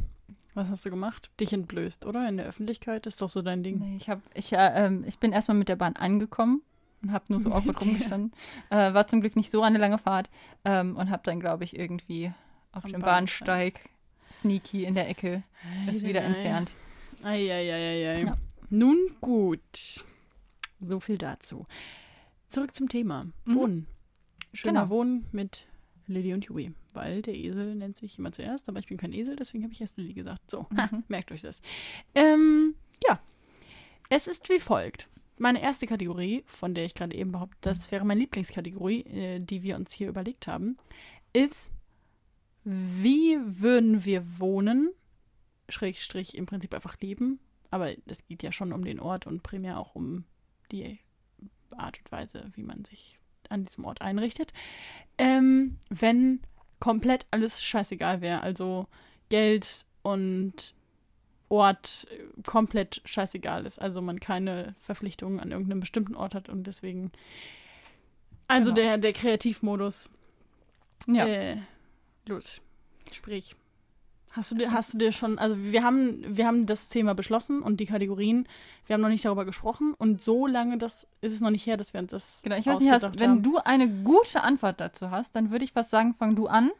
Was 0.53 0.69
hast 0.69 0.85
du 0.85 0.89
gemacht? 0.89 1.29
Dich 1.39 1.53
entblößt, 1.53 2.05
oder? 2.05 2.27
In 2.27 2.37
der 2.37 2.45
Öffentlichkeit? 2.47 3.05
Ist 3.05 3.21
doch 3.21 3.29
so 3.29 3.41
dein 3.41 3.63
Ding. 3.63 3.79
Nee, 3.79 3.95
ich, 3.97 4.09
hab, 4.09 4.21
ich, 4.33 4.51
äh, 4.53 4.85
ähm, 4.85 5.03
ich 5.07 5.19
bin 5.19 5.31
erstmal 5.31 5.55
mit 5.55 5.69
der 5.69 5.75
Bahn 5.77 5.95
angekommen 5.95 6.61
und 7.03 7.11
habe 7.11 7.25
nur 7.27 7.39
so 7.39 7.51
awkward 7.53 7.79
rumgestanden. 7.81 8.31
Äh, 8.69 8.93
war 8.93 9.05
zum 9.07 9.21
Glück 9.21 9.35
nicht 9.35 9.51
so 9.51 9.61
eine 9.61 9.77
lange 9.77 9.97
Fahrt 9.97 10.29
ähm, 10.65 10.95
und 10.97 11.09
habe 11.09 11.21
dann, 11.25 11.39
glaube 11.39 11.63
ich, 11.63 11.77
irgendwie 11.77 12.31
auf 12.71 12.85
Am 12.85 12.91
dem 12.91 13.01
Bahnsteig. 13.01 13.75
Bahnsteig 13.75 13.89
sneaky 14.31 14.85
in 14.85 14.95
der 14.95 15.07
Ecke 15.09 15.43
es 15.87 16.03
wieder 16.03 16.21
entfernt. 16.21 16.71
Eieieiei. 17.23 18.23
Ja. 18.23 18.37
Nun 18.69 18.97
gut. 19.21 20.03
So 20.79 20.99
viel 20.99 21.17
dazu. 21.17 21.67
Zurück 22.47 22.73
zum 22.73 22.89
Thema. 22.89 23.25
Mhm. 23.45 23.55
Wohnen. 23.55 23.87
Schöner 24.53 24.81
Genau. 24.81 24.89
Wohnen 24.89 25.25
mit 25.31 25.65
Lilly 26.07 26.33
und 26.33 26.45
Jui. 26.45 26.73
Weil 26.93 27.21
der 27.21 27.33
Esel 27.35 27.75
nennt 27.75 27.95
sich 27.95 28.19
immer 28.19 28.31
zuerst, 28.31 28.69
aber 28.69 28.79
ich 28.79 28.87
bin 28.87 28.97
kein 28.97 29.13
Esel, 29.13 29.35
deswegen 29.35 29.63
habe 29.63 29.73
ich 29.73 29.81
erst 29.81 29.97
Lilly 29.97 30.13
gesagt. 30.13 30.49
So, 30.51 30.67
Mhm. 30.71 31.03
merkt 31.07 31.31
euch 31.31 31.41
das. 31.41 31.61
Ähm, 32.15 32.75
ja. 33.07 33.19
Es 34.09 34.27
ist 34.27 34.49
wie 34.49 34.59
folgt. 34.59 35.07
Meine 35.43 35.61
erste 35.61 35.85
Kategorie, 35.85 36.43
von 36.47 36.73
der 36.73 36.85
ich 36.85 36.95
gerade 36.95 37.15
eben 37.15 37.33
behaupte, 37.33 37.57
das 37.61 37.91
wäre 37.91 38.05
meine 38.05 38.21
Lieblingskategorie, 38.21 39.01
äh, 39.01 39.39
die 39.39 39.61
wir 39.61 39.75
uns 39.75 39.93
hier 39.93 40.07
überlegt 40.07 40.47
haben, 40.47 40.77
ist, 41.33 41.73
wie 42.63 43.37
würden 43.43 44.05
wir 44.05 44.39
wohnen, 44.39 44.91
Schrägstrich 45.69 46.35
im 46.35 46.45
Prinzip 46.45 46.73
einfach 46.73 46.99
leben, 46.99 47.39
aber 47.71 47.93
es 48.05 48.25
geht 48.27 48.41
ja 48.41 48.51
schon 48.51 48.73
um 48.73 48.83
den 48.83 48.99
Ort 48.99 49.27
und 49.27 49.43
primär 49.43 49.79
auch 49.79 49.95
um 49.95 50.25
die 50.71 50.99
Art 51.71 51.99
und 51.99 52.11
Weise, 52.11 52.51
wie 52.55 52.63
man 52.63 52.85
sich 52.85 53.19
an 53.49 53.65
diesem 53.65 53.85
Ort 53.85 54.01
einrichtet, 54.01 54.53
ähm, 55.17 55.77
wenn 55.89 56.41
komplett 56.79 57.25
alles 57.31 57.63
scheißegal 57.63 58.21
wäre, 58.21 58.41
also 58.41 58.87
Geld 59.29 59.85
und 60.03 60.73
Ort 61.53 62.07
komplett 62.45 63.01
scheißegal 63.05 63.65
ist. 63.65 63.79
Also 63.79 64.01
man 64.01 64.19
keine 64.19 64.73
Verpflichtungen 64.81 65.39
an 65.39 65.51
irgendeinem 65.51 65.81
bestimmten 65.81 66.15
Ort 66.15 66.33
hat 66.33 66.49
und 66.49 66.65
deswegen. 66.65 67.11
Also 68.47 68.73
Genau. 68.73 68.87
der, 68.87 68.97
der 68.97 69.13
Kreativmodus. 69.13 70.09
Ja. 71.07 71.27
Äh, 71.27 71.57
los, 72.27 72.59
sprich. 73.11 73.55
Hast 74.31 74.49
du 74.49 74.55
dir, 74.55 74.71
hast 74.71 74.95
du 74.95 74.97
dir 74.97 75.11
schon, 75.11 75.37
also 75.37 75.55
wir 75.59 75.83
haben, 75.83 76.23
wir 76.25 76.47
haben 76.47 76.65
das 76.65 76.89
Thema 76.89 77.13
beschlossen 77.13 77.61
und 77.61 77.79
die 77.79 77.85
Kategorien, 77.85 78.47
wir 78.87 78.95
haben 78.95 79.01
noch 79.01 79.09
nicht 79.09 79.23
darüber 79.23 79.45
gesprochen 79.45 79.93
und 79.95 80.23
so 80.23 80.47
lange 80.47 80.79
das 80.79 81.07
ist 81.21 81.33
es 81.33 81.41
noch 81.41 81.51
nicht 81.51 81.67
her, 81.67 81.77
dass 81.77 81.93
wir 81.93 81.99
uns 82.01 82.09
das 82.09 82.41
Genau, 82.41 82.55
ich 82.55 82.65
weiß 82.65 82.79
nicht, 82.79 82.91
hast, 82.91 83.19
wenn 83.19 83.43
du 83.43 83.59
eine 83.59 83.87
gute 83.87 84.41
Antwort 84.41 84.79
dazu 84.79 85.11
hast, 85.11 85.35
dann 85.35 85.51
würde 85.51 85.65
ich 85.65 85.75
was 85.75 85.91
sagen, 85.91 86.15
fang 86.15 86.35
du 86.35 86.47
an. 86.47 86.71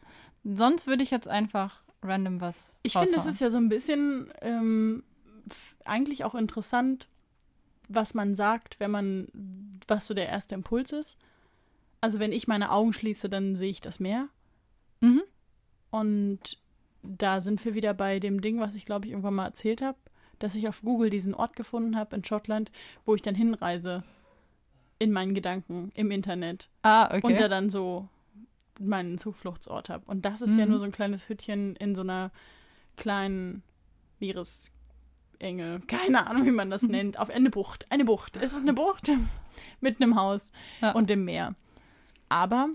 Sonst 0.42 0.88
würde 0.88 1.04
ich 1.04 1.12
jetzt 1.12 1.28
einfach 1.28 1.83
random 2.04 2.40
was 2.40 2.78
Ich 2.82 2.92
finde, 2.92 3.16
es 3.16 3.26
ist 3.26 3.40
ja 3.40 3.50
so 3.50 3.58
ein 3.58 3.68
bisschen 3.68 4.30
ähm, 4.40 5.02
eigentlich 5.84 6.24
auch 6.24 6.34
interessant, 6.34 7.08
was 7.88 8.14
man 8.14 8.34
sagt, 8.34 8.80
wenn 8.80 8.90
man, 8.90 9.28
was 9.88 10.06
so 10.06 10.14
der 10.14 10.28
erste 10.28 10.54
Impuls 10.54 10.92
ist. 10.92 11.18
Also 12.00 12.18
wenn 12.18 12.32
ich 12.32 12.46
meine 12.48 12.70
Augen 12.70 12.92
schließe, 12.92 13.28
dann 13.28 13.56
sehe 13.56 13.70
ich 13.70 13.80
das 13.80 14.00
Meer. 14.00 14.28
Mhm. 15.00 15.22
Und 15.90 16.58
da 17.02 17.40
sind 17.40 17.64
wir 17.64 17.74
wieder 17.74 17.94
bei 17.94 18.18
dem 18.18 18.40
Ding, 18.40 18.60
was 18.60 18.74
ich 18.74 18.86
glaube 18.86 19.06
ich 19.06 19.12
irgendwann 19.12 19.34
mal 19.34 19.46
erzählt 19.46 19.82
habe, 19.82 19.98
dass 20.38 20.54
ich 20.54 20.68
auf 20.68 20.82
Google 20.82 21.10
diesen 21.10 21.34
Ort 21.34 21.56
gefunden 21.56 21.96
habe 21.96 22.16
in 22.16 22.24
Schottland, 22.24 22.70
wo 23.04 23.14
ich 23.14 23.22
dann 23.22 23.34
hinreise 23.34 24.02
in 24.98 25.12
meinen 25.12 25.34
Gedanken 25.34 25.92
im 25.94 26.10
Internet 26.10 26.68
Ah, 26.82 27.06
okay. 27.06 27.20
und 27.22 27.40
da 27.40 27.48
dann 27.48 27.68
so 27.68 28.08
meinen 28.80 29.18
Zufluchtsort 29.18 29.88
habe. 29.88 30.04
Und 30.06 30.24
das 30.24 30.42
ist 30.42 30.56
ja 30.56 30.64
Mhm. 30.64 30.70
nur 30.72 30.78
so 30.80 30.84
ein 30.86 30.92
kleines 30.92 31.28
Hüttchen 31.28 31.76
in 31.76 31.94
so 31.94 32.02
einer 32.02 32.30
kleinen 32.96 33.62
Meeresenge, 34.20 35.80
keine 35.86 36.26
Ahnung, 36.26 36.46
wie 36.46 36.50
man 36.50 36.70
das 36.70 36.82
nennt, 36.82 37.18
auf 37.18 37.30
eine 37.30 37.50
Bucht. 37.50 37.90
Eine 37.90 38.04
Bucht. 38.04 38.36
Es 38.36 38.52
ist 38.52 38.62
eine 38.62 38.72
Bucht 38.74 39.10
mit 39.80 40.00
einem 40.00 40.16
Haus 40.16 40.52
Ja. 40.80 40.92
und 40.92 41.10
dem 41.10 41.24
Meer. 41.24 41.54
Aber 42.28 42.68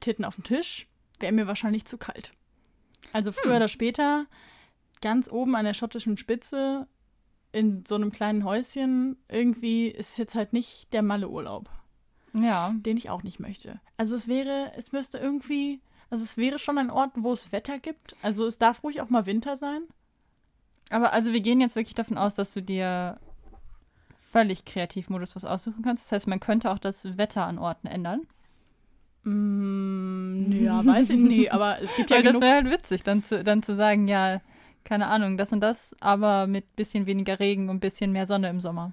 Titten 0.00 0.24
auf 0.24 0.34
dem 0.36 0.44
Tisch 0.44 0.86
wäre 1.20 1.32
mir 1.32 1.46
wahrscheinlich 1.46 1.84
zu 1.86 1.96
kalt. 1.98 2.32
Also 3.12 3.32
früher 3.32 3.52
Hm. 3.52 3.56
oder 3.56 3.68
später, 3.68 4.26
ganz 5.00 5.30
oben 5.30 5.54
an 5.56 5.64
der 5.64 5.74
schottischen 5.74 6.16
Spitze, 6.18 6.86
in 7.52 7.84
so 7.86 7.94
einem 7.94 8.10
kleinen 8.10 8.44
Häuschen, 8.44 9.16
irgendwie 9.28 9.86
ist 9.88 10.10
es 10.10 10.16
jetzt 10.16 10.34
halt 10.34 10.52
nicht 10.52 10.92
der 10.92 11.02
Malle-Urlaub 11.02 11.70
ja. 12.34 12.74
den 12.76 12.96
ich 12.96 13.10
auch 13.10 13.22
nicht 13.22 13.40
möchte. 13.40 13.80
Also 13.96 14.16
es 14.16 14.28
wäre, 14.28 14.72
es 14.76 14.92
müsste 14.92 15.18
irgendwie, 15.18 15.80
also 16.10 16.22
es 16.22 16.36
wäre 16.36 16.58
schon 16.58 16.78
ein 16.78 16.90
Ort, 16.90 17.12
wo 17.16 17.32
es 17.32 17.52
Wetter 17.52 17.78
gibt. 17.78 18.16
Also 18.22 18.46
es 18.46 18.58
darf 18.58 18.82
ruhig 18.82 19.00
auch 19.00 19.10
mal 19.10 19.26
Winter 19.26 19.56
sein. 19.56 19.82
Aber 20.90 21.12
also 21.12 21.32
wir 21.32 21.40
gehen 21.40 21.60
jetzt 21.60 21.76
wirklich 21.76 21.94
davon 21.94 22.18
aus, 22.18 22.34
dass 22.34 22.52
du 22.52 22.62
dir 22.62 23.18
völlig 24.16 24.64
Kreativmodus 24.64 25.36
was 25.36 25.44
aussuchen 25.44 25.82
kannst. 25.82 26.04
Das 26.04 26.12
heißt, 26.12 26.26
man 26.26 26.40
könnte 26.40 26.70
auch 26.70 26.78
das 26.78 27.16
Wetter 27.16 27.46
an 27.46 27.58
Orten 27.58 27.86
ändern. 27.86 28.22
Mm, 29.22 30.52
ja, 30.52 30.84
weiß 30.84 31.10
ich 31.10 31.20
nicht, 31.20 31.52
aber 31.52 31.80
es 31.80 31.94
gibt 31.96 32.10
ja 32.10 32.16
Weil 32.16 32.24
das 32.24 32.32
genug. 32.32 32.42
wäre 32.42 32.54
halt 32.54 32.70
witzig, 32.70 33.02
dann 33.02 33.22
zu, 33.22 33.42
dann 33.42 33.62
zu 33.62 33.74
sagen, 33.74 34.06
ja, 34.06 34.40
keine 34.84 35.06
Ahnung, 35.06 35.38
das 35.38 35.52
und 35.52 35.60
das, 35.60 35.96
aber 36.00 36.46
mit 36.46 36.76
bisschen 36.76 37.06
weniger 37.06 37.40
Regen 37.40 37.70
und 37.70 37.80
bisschen 37.80 38.12
mehr 38.12 38.26
Sonne 38.26 38.50
im 38.50 38.60
Sommer. 38.60 38.92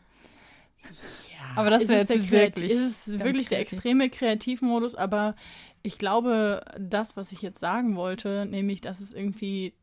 Aber 1.55 1.69
das 1.69 1.83
ist 1.83 1.89
der 1.89 1.99
jetzt 1.99 2.11
Kreati- 2.11 2.31
wirklich 2.31 2.71
ist 2.71 3.19
wirklich 3.19 3.49
der 3.49 3.59
extreme 3.59 4.09
Kreativmodus, 4.09 4.95
aber 4.95 5.35
ich 5.83 5.97
glaube, 5.97 6.63
das, 6.79 7.17
was 7.17 7.31
ich 7.31 7.41
jetzt 7.41 7.59
sagen 7.59 7.95
wollte, 7.95 8.45
nämlich, 8.45 8.81
dass 8.81 9.01
es 9.01 9.13
irgendwie 9.13 9.73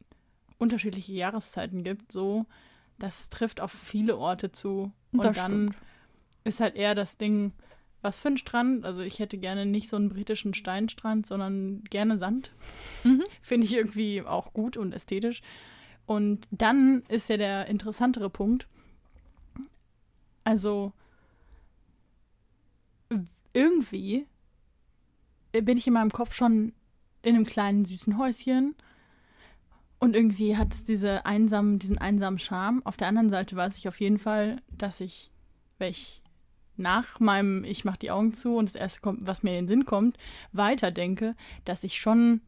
unterschiedliche 0.59 1.13
Jahreszeiten 1.13 1.83
gibt, 1.85 2.13
so, 2.13 2.47
das 2.99 3.31
trifft 3.31 3.61
auf 3.61 3.73
viele 3.73 4.17
Orte 4.17 4.51
zu. 4.53 4.93
Und 5.13 5.25
Das 5.25 5.37
dann 5.37 5.73
stimmt. 5.73 5.77
ist 6.45 6.61
halt 6.61 6.77
eher 6.77 6.95
das 6.95 7.17
Ding, 7.17 7.53
was 8.03 8.21
für 8.21 8.29
ein 8.29 8.37
Strand. 8.37 8.85
Also 8.85 9.01
ich 9.01 9.19
hätte 9.19 9.39
gerne 9.39 9.67
nicht 9.67 9.89
so 9.89 9.97
einen 9.97 10.09
britischen 10.09 10.55
Steinstrand, 10.55 11.27
sondern 11.27 11.83
gerne 11.91 12.19
Sand. 12.19 12.53
Mhm. 13.05 13.25
Finde 13.43 13.67
ich 13.67 13.75
irgendwie 13.75 14.23
auch 14.23 14.53
gut 14.53 14.77
und 14.77 14.93
ästhetisch. 14.93 15.43
Und 16.07 16.47
dann 16.51 17.03
ist 17.09 17.29
ja 17.29 17.37
der 17.37 17.67
interessantere 17.67 18.31
Punkt. 18.31 18.67
Also 20.49 20.95
irgendwie 23.53 24.27
bin 25.53 25.77
ich 25.77 25.87
in 25.87 25.93
meinem 25.93 26.11
Kopf 26.11 26.33
schon 26.33 26.73
in 27.21 27.35
einem 27.35 27.45
kleinen 27.45 27.85
süßen 27.85 28.17
Häuschen. 28.17 28.75
Und 29.99 30.17
irgendwie 30.17 30.57
hat 30.57 30.73
es 30.73 30.87
diese 30.87 31.27
einsamen, 31.27 31.79
diesen 31.79 31.99
einsamen 31.99 32.39
Charme. 32.39 32.81
Auf 32.87 32.97
der 32.97 33.09
anderen 33.09 33.29
Seite 33.29 33.57
weiß 33.57 33.77
ich 33.77 33.89
auf 33.89 34.01
jeden 34.01 34.19
Fall, 34.19 34.63
dass 34.71 35.01
ich, 35.01 35.31
wenn 35.77 35.91
ich 35.91 36.23
nach 36.79 37.21
meinem 37.21 37.63
Ich 37.65 37.85
mach 37.85 37.99
die 37.99 38.11
Augen 38.11 38.33
zu 38.33 38.57
und 38.57 38.71
das 38.71 38.75
erste 38.75 39.01
was 39.21 39.43
mir 39.43 39.51
in 39.51 39.67
den 39.67 39.69
Sinn 39.69 39.85
kommt, 39.85 40.17
weiterdenke, 40.53 41.37
dass 41.67 41.85
ich 41.85 41.99
schon 41.99 42.41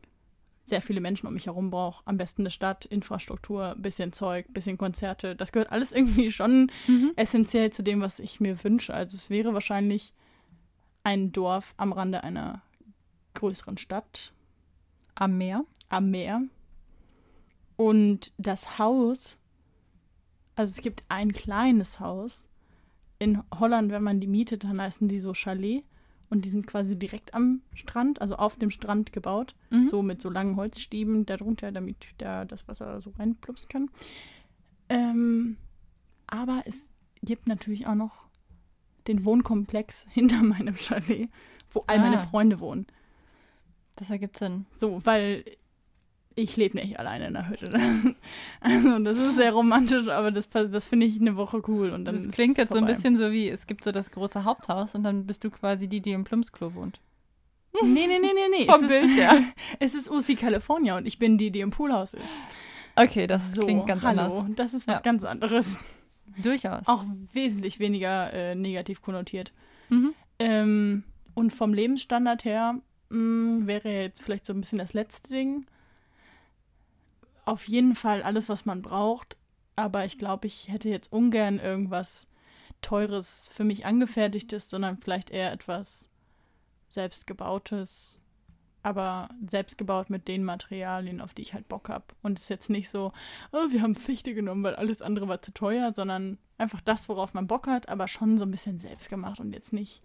sehr 0.70 0.80
viele 0.82 1.00
Menschen 1.02 1.26
um 1.26 1.34
mich 1.34 1.46
herum 1.46 1.70
brauche. 1.70 2.02
Am 2.06 2.16
besten 2.16 2.42
eine 2.42 2.50
Stadt, 2.50 2.86
Infrastruktur, 2.86 3.74
bisschen 3.78 4.12
Zeug, 4.14 4.46
bisschen 4.54 4.78
Konzerte. 4.78 5.36
Das 5.36 5.52
gehört 5.52 5.70
alles 5.70 5.92
irgendwie 5.96 6.32
schon 6.32 6.70
Mhm. 6.88 7.12
essentiell 7.16 7.70
zu 7.70 7.82
dem, 7.82 8.00
was 8.00 8.18
ich 8.18 8.40
mir 8.40 8.64
wünsche. 8.64 8.94
Also 8.94 9.14
es 9.16 9.28
wäre 9.30 9.52
wahrscheinlich 9.52 10.14
ein 11.04 11.32
Dorf 11.32 11.74
am 11.76 11.92
Rande 11.92 12.24
einer 12.24 12.62
größeren 13.34 13.76
Stadt 13.78 14.32
Am 15.14 15.36
Meer. 15.38 15.64
am 15.88 16.10
Meer. 16.10 16.42
Und 17.76 18.32
das 18.38 18.78
Haus, 18.78 19.38
also 20.54 20.70
es 20.70 20.82
gibt 20.82 21.02
ein 21.08 21.32
kleines 21.32 22.00
Haus. 22.00 22.46
In 23.18 23.42
Holland, 23.58 23.90
wenn 23.92 24.02
man 24.02 24.20
die 24.20 24.26
mietet, 24.26 24.64
dann 24.64 24.80
heißen 24.80 25.08
die 25.08 25.20
so 25.20 25.32
Chalet. 25.34 25.84
Und 26.30 26.44
die 26.44 26.49
sind 26.49 26.66
quasi 26.66 26.96
direkt 26.96 27.34
am 27.34 27.60
Strand, 27.75 28.20
also 28.22 28.37
auf 28.37 28.56
dem 28.56 28.70
Strand 28.70 29.12
gebaut. 29.12 29.54
Mhm. 29.70 29.87
So 29.87 30.00
mit 30.02 30.22
so 30.22 30.30
langen 30.30 30.56
Holzstieben 30.56 31.26
darunter, 31.26 31.72
damit 31.72 32.14
da 32.18 32.44
das 32.44 32.68
Wasser 32.68 33.00
so 33.00 33.10
reinplupsen 33.18 33.68
kann. 33.68 33.90
Ähm, 34.88 35.56
aber 36.26 36.62
es 36.66 36.90
gibt 37.22 37.46
natürlich 37.49 37.87
auch 37.87 37.94
noch 37.96 38.26
den 39.08 39.25
Wohnkomplex 39.25 40.06
hinter 40.10 40.42
meinem 40.42 40.76
Chalet, 40.76 41.28
wo 41.70 41.82
all 41.87 41.99
meine 41.99 42.16
Ah. 42.18 42.26
Freunde 42.26 42.60
wohnen. 42.60 42.87
Das 43.96 44.08
ergibt 44.10 44.38
Sinn. 44.38 44.66
So, 44.76 45.04
weil 45.04 45.44
ich 46.40 46.56
lebe 46.56 46.76
nicht 46.78 46.99
alleine 46.99 47.28
in 47.28 47.35
der 47.35 47.49
Hütte. 47.49 47.73
Also 48.61 48.99
das 48.99 49.18
ist 49.18 49.35
sehr 49.37 49.52
romantisch, 49.52 50.09
aber 50.09 50.30
das, 50.30 50.49
das 50.50 50.87
finde 50.87 51.06
ich 51.06 51.20
eine 51.20 51.37
Woche 51.37 51.62
cool. 51.68 51.90
Und 51.90 52.04
dann 52.04 52.14
Das 52.14 52.28
klingt 52.35 52.59
jetzt 52.59 52.73
so 52.73 52.78
ein 52.78 52.87
bisschen 52.87 53.16
so 53.16 53.30
wie, 53.32 53.49
es 53.49 53.66
gibt 53.66 53.85
so 53.85 53.92
das 53.92 54.11
große 54.11 54.44
Haupthaus 54.44 54.94
und 54.94 55.02
dann 55.04 55.26
bist 55.26 55.44
du 55.44 55.50
quasi 55.50 55.88
die, 55.88 56.00
die 56.00 56.12
im 56.12 56.25
Plumpsklo 56.25 56.75
wohnt. 56.75 57.00
Nee, 57.82 58.06
nee, 58.06 58.06
nee, 58.06 58.18
nee, 58.35 58.59
nee. 58.59 58.66
Vom 58.70 58.85
es 58.85 58.88
Bild 58.90 59.04
ist, 59.04 59.16
her. 59.16 59.42
Es 59.78 59.94
ist 59.94 60.11
UC 60.11 60.37
California 60.38 60.97
und 60.97 61.06
ich 61.06 61.18
bin 61.18 61.38
die, 61.38 61.50
die 61.50 61.61
im 61.61 61.70
Poolhaus 61.70 62.14
ist. 62.14 62.32
Okay, 62.97 63.26
das 63.26 63.52
So, 63.54 63.64
klingt 63.64 63.87
ganz 63.87 64.02
hallo. 64.02 64.20
anders. 64.40 64.44
Das 64.56 64.75
ist 64.75 64.87
was 64.88 64.97
Ja. 64.97 65.00
ganz 65.02 65.25
anderes. 65.25 65.78
Durchaus. 66.42 66.87
Auch 66.87 67.04
wesentlich 67.32 67.78
weniger 67.78 68.32
äh, 68.32 68.54
negativ 68.54 69.00
konnotiert. 69.02 69.52
Mhm. 69.88 70.12
Ähm, 70.38 71.04
und 71.35 71.52
vom 71.52 71.73
Lebensstandard 71.73 72.44
her 72.44 72.80
mh, 73.11 73.66
wäre 73.66 73.88
jetzt 73.90 74.23
vielleicht 74.23 74.44
so 74.47 74.52
ein 74.52 74.61
bisschen 74.61 74.78
das 74.78 74.92
letzte 74.92 75.30
Ding. 75.30 75.66
Auf 77.50 77.66
jeden 77.66 77.97
Fall 77.97 78.23
alles, 78.23 78.49
was 78.49 78.64
man 78.64 78.80
braucht. 78.80 79.37
Aber 79.75 80.04
ich 80.04 80.19
glaube, 80.19 80.47
ich 80.47 80.69
hätte 80.69 80.88
jetzt 80.88 81.12
ungern 81.12 81.59
irgendwas 81.59 82.28
Teures 82.80 83.50
für 83.52 83.64
mich 83.64 83.85
angefertigtes, 83.85 84.71
sondern 84.71 84.99
vielleicht 84.99 85.30
eher 85.30 85.50
etwas 85.50 86.11
selbstgebautes. 86.90 88.21
Aber 88.85 89.30
selbstgebaut 89.45 90.11
mit 90.11 90.28
den 90.28 90.45
Materialien, 90.45 91.21
auf 91.21 91.35
die 91.35 91.42
ich 91.42 91.52
halt 91.52 91.66
Bock 91.66 91.88
habe. 91.88 92.04
Und 92.23 92.38
es 92.38 92.45
ist 92.45 92.50
jetzt 92.50 92.71
nicht 92.71 92.88
so, 92.88 93.12
oh, 93.50 93.66
wir 93.73 93.83
haben 93.83 93.97
Fichte 93.97 94.33
genommen, 94.33 94.62
weil 94.62 94.76
alles 94.76 95.02
andere 95.02 95.26
war 95.26 95.42
zu 95.42 95.52
teuer, 95.52 95.92
sondern 95.92 96.38
einfach 96.57 96.80
das, 96.80 97.09
worauf 97.09 97.35
man 97.35 97.49
Bock 97.49 97.66
hat, 97.66 97.88
aber 97.88 98.07
schon 98.07 98.38
so 98.38 98.45
ein 98.45 98.52
bisschen 98.52 98.78
selbst 98.78 99.11
gemacht 99.11 99.40
und 99.40 99.52
jetzt 99.52 99.73
nicht 99.73 100.02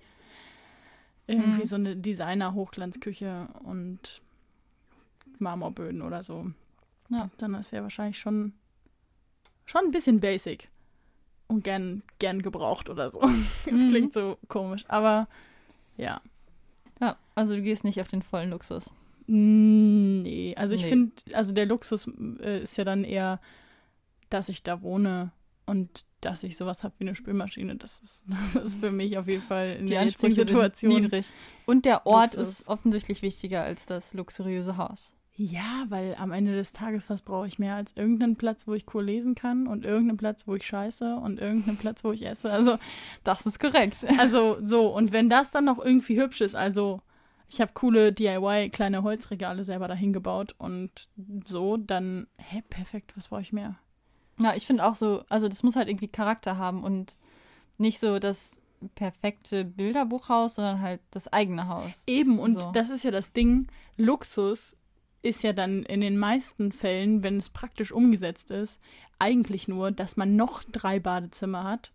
irgendwie 1.27 1.61
Mhm. 1.61 1.65
so 1.65 1.75
eine 1.75 1.95
Designer-Hochglanzküche 1.95 3.49
und 3.63 4.23
Marmorböden 5.37 6.01
oder 6.01 6.23
so. 6.23 6.47
Ja. 7.09 7.29
Dann 7.37 7.53
das 7.53 7.71
wäre 7.71 7.83
wahrscheinlich 7.83 8.17
schon, 8.19 8.53
schon 9.65 9.85
ein 9.85 9.91
bisschen 9.91 10.19
basic. 10.19 10.69
und 11.47 11.63
gern, 11.63 12.01
gern 12.19 12.41
gebraucht 12.41 12.89
oder 12.89 13.09
so. 13.09 13.21
Es 13.67 13.79
Mhm. 13.79 13.89
klingt 13.89 14.13
so 14.13 14.37
komisch, 14.47 14.83
aber 14.87 15.27
ja. 15.97 16.19
Ja, 16.99 17.17
also 17.35 17.55
du 17.55 17.61
gehst 17.61 17.83
nicht 17.83 18.01
auf 18.01 18.07
den 18.07 18.21
vollen 18.23 18.49
Luxus. 18.49 18.91
Nee, 19.27 20.55
also 20.57 20.73
ich 20.75 20.83
Nee. 20.83 20.89
finde, 20.89 21.13
also 21.33 21.53
der 21.53 21.65
Luxus 21.65 22.09
äh, 22.41 22.63
ist 22.63 22.77
ja 22.77 22.83
dann 22.83 23.03
eher, 23.03 23.39
dass 24.29 24.49
ich 24.49 24.63
da 24.63 24.81
wohne 24.81 25.31
und 25.65 26.05
dass 26.21 26.43
ich 26.43 26.57
sowas 26.57 26.83
habe 26.83 26.95
wie 26.97 27.03
eine 27.03 27.15
Spülmaschine. 27.15 27.75
Das 27.75 27.99
ist, 27.99 28.25
das 28.41 28.55
ist 28.55 28.79
für 28.79 28.91
mich 28.91 29.17
auf 29.17 29.27
jeden 29.27 29.43
Fall 29.43 29.75
in 29.79 29.85
Die 29.85 29.93
der 29.93 30.01
Ansprüche 30.01 30.45
Situation. 30.45 30.93
niedrig. 30.93 31.29
Und 31.67 31.85
der 31.85 32.05
Ort 32.07 32.35
Luxus. 32.35 32.59
ist 32.61 32.67
offensichtlich 32.69 33.21
wichtiger 33.21 33.63
als 33.63 33.85
das 33.85 34.13
luxuriöse 34.15 34.77
Haus. 34.77 35.15
Ja, 35.37 35.85
weil 35.89 36.15
am 36.17 36.31
Ende 36.31 36.53
des 36.53 36.71
Tages, 36.71 37.09
was 37.09 37.21
brauche 37.21 37.47
ich 37.47 37.59
mehr 37.59 37.75
als 37.75 37.91
irgendeinen 37.97 38.37
Platz, 38.37 38.67
wo 38.67 38.73
ich 38.73 38.85
cool 38.93 39.03
lesen 39.03 39.35
kann 39.35 39.67
und 39.67 39.83
irgendeinen 39.83 40.17
Platz, 40.17 40.47
wo 40.47 40.55
ich 40.55 40.65
scheiße 40.65 41.17
und 41.17 41.41
irgendeinen 41.41 41.75
Platz, 41.77 42.05
wo 42.05 42.13
ich 42.13 42.25
esse. 42.25 42.49
Also, 42.51 42.77
Das 43.25 43.45
ist 43.45 43.59
korrekt. 43.59 44.05
also 44.17 44.57
so. 44.63 44.87
Und 44.87 45.11
wenn 45.11 45.29
das 45.29 45.51
dann 45.51 45.65
noch 45.65 45.83
irgendwie 45.83 46.19
hübsch 46.21 46.39
ist, 46.39 46.55
also 46.55 47.01
ich 47.49 47.59
habe 47.59 47.71
coole 47.73 48.13
DIY 48.13 48.69
kleine 48.69 49.03
Holzregale 49.03 49.65
selber 49.65 49.89
dahin 49.89 50.13
gebaut 50.13 50.55
und 50.57 51.09
so, 51.45 51.75
dann, 51.75 52.27
hä, 52.37 52.63
perfekt, 52.69 53.11
was 53.17 53.27
brauche 53.27 53.41
ich 53.41 53.51
mehr? 53.53 53.75
Ja, 54.39 54.55
ich 54.55 54.65
finde 54.65 54.85
auch 54.85 54.95
so, 54.95 55.23
also 55.27 55.47
das 55.49 55.63
muss 55.63 55.75
halt 55.75 55.89
irgendwie 55.89 56.07
Charakter 56.07 56.57
haben 56.57 56.83
und 56.83 57.19
nicht 57.77 57.99
so 57.99 58.19
das 58.19 58.61
perfekte 58.95 59.65
Bilderbuchhaus, 59.65 60.55
sondern 60.55 60.81
halt 60.81 61.01
das 61.11 61.31
eigene 61.31 61.67
Haus. 61.67 62.03
Eben, 62.07 62.39
und 62.39 62.61
So. 62.61 62.71
das 62.71 62.89
ist 62.89 63.03
ja 63.03 63.11
das 63.11 63.33
Ding, 63.33 63.67
Luxus 63.97 64.77
ist 65.25 65.43
ja 65.43 65.53
dann 65.53 65.83
in 65.83 66.01
den 66.01 66.17
meisten 66.17 66.71
Fällen, 66.71 67.23
wenn 67.23 67.37
es 67.37 67.49
praktisch 67.49 67.91
umgesetzt 67.91 68.51
ist, 68.51 68.81
eigentlich 69.19 69.67
nur, 69.67 69.91
dass 69.91 70.17
man 70.17 70.35
noch 70.35 70.63
drei 70.63 70.99
Badezimmer 70.99 71.63
hat. 71.63 71.91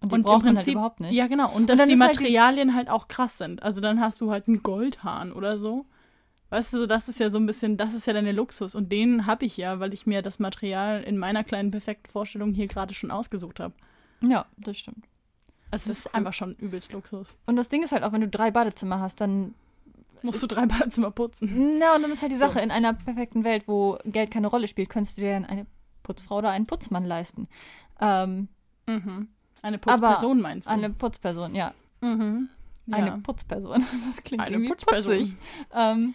Und 0.00 0.10
die 0.10 0.14
Und 0.14 0.20
im 0.20 0.24
braucht 0.24 0.38
man 0.44 0.46
halt 0.48 0.56
Prinzip- 0.58 0.74
überhaupt 0.74 1.00
nicht. 1.00 1.12
Ja, 1.12 1.26
genau. 1.28 1.52
Und 1.54 1.68
dass 1.68 1.76
die 1.84 1.92
ist 1.92 2.00
halt 2.00 2.16
die- 2.16 2.20
Materialien 2.20 2.74
halt, 2.74 2.88
auch 2.90 3.08
krass 3.08 3.38
sind. 3.38 3.62
Also 3.62 3.80
dann 3.80 4.00
hast 4.00 4.20
du 4.20 4.30
halt 4.30 4.48
einen 4.48 4.62
Goldhahn 4.62 5.32
oder 5.32 5.58
so. 5.58 5.86
Weißt 6.50 6.72
du, 6.74 6.78
so 6.78 6.86
das 6.86 7.08
ist 7.08 7.18
ja 7.20 7.30
so 7.30 7.38
ein 7.38 7.46
bisschen, 7.46 7.76
das 7.76 7.94
ist 7.94 8.06
ja 8.06 8.12
dann 8.12 8.24
der 8.24 8.34
Luxus. 8.34 8.74
Und 8.74 8.90
den 8.92 9.26
habe 9.26 9.46
ich 9.46 9.56
ja, 9.56 9.80
weil 9.80 9.94
ich 9.94 10.06
mir 10.06 10.20
das 10.20 10.38
Material 10.38 11.02
in 11.02 11.16
meiner 11.18 11.44
kleinen 11.44 11.70
perfekten 11.70 12.10
Vorstellung 12.10 12.52
hier 12.52 12.66
gerade 12.66 12.92
schon 12.94 13.10
ausgesucht 13.10 13.58
habe. 13.60 13.74
Ja, 14.20 14.44
das 14.58 14.76
stimmt. 14.76 15.06
Also 15.70 15.84
es 15.90 15.98
ist 15.98 15.98
ist 16.00 16.06
cool. 16.06 16.18
einfach 16.18 16.32
schon 16.34 16.54
übelst 16.56 16.92
Luxus. 16.92 17.34
Und 17.46 17.56
das 17.56 17.68
Ding 17.70 17.82
ist 17.82 17.92
halt 17.92 18.02
auch, 18.02 18.12
wenn 18.12 18.20
du 18.20 18.28
drei 18.28 18.50
Badezimmer 18.50 19.00
hast, 19.00 19.20
dann 19.20 19.54
Musst 20.22 20.42
du 20.42 20.46
drei 20.46 20.66
Badezimmer 20.66 21.10
putzen. 21.10 21.78
Na, 21.78 21.94
und 21.96 22.02
dann 22.02 22.12
ist 22.12 22.22
halt 22.22 22.30
die 22.32 22.36
So. 22.36 22.46
Sache, 22.46 22.60
in 22.60 22.70
einer 22.70 22.92
perfekten 22.94 23.44
Welt, 23.44 23.66
wo 23.66 23.98
Geld 24.04 24.30
keine 24.30 24.46
Rolle 24.48 24.68
spielt, 24.68 24.88
könntest 24.88 25.16
du 25.18 25.22
dir 25.22 25.32
dann 25.32 25.44
eine 25.44 25.66
Putzfrau 26.02 26.38
oder 26.38 26.50
einen 26.50 26.66
Putzmann 26.66 27.04
leisten. 27.04 27.48
Ähm, 28.00 28.48
Mhm. 28.86 29.28
Eine 29.62 29.78
Putzperson 29.78 30.40
meinst 30.40 30.68
du? 30.68 30.72
eine 30.72 30.90
Putzperson, 30.90 31.54
ja. 31.54 31.72
mhm. 32.00 32.48
Eine 32.90 33.06
Ja. 33.08 33.16
Putzperson. 33.18 33.84
Das 34.06 34.22
klingt 34.24 34.42
Eine 34.42 34.56
irgendwie 34.56 34.70
Putzperson. 34.70 35.18
putzig. 35.18 35.36
Ähm, 35.72 36.14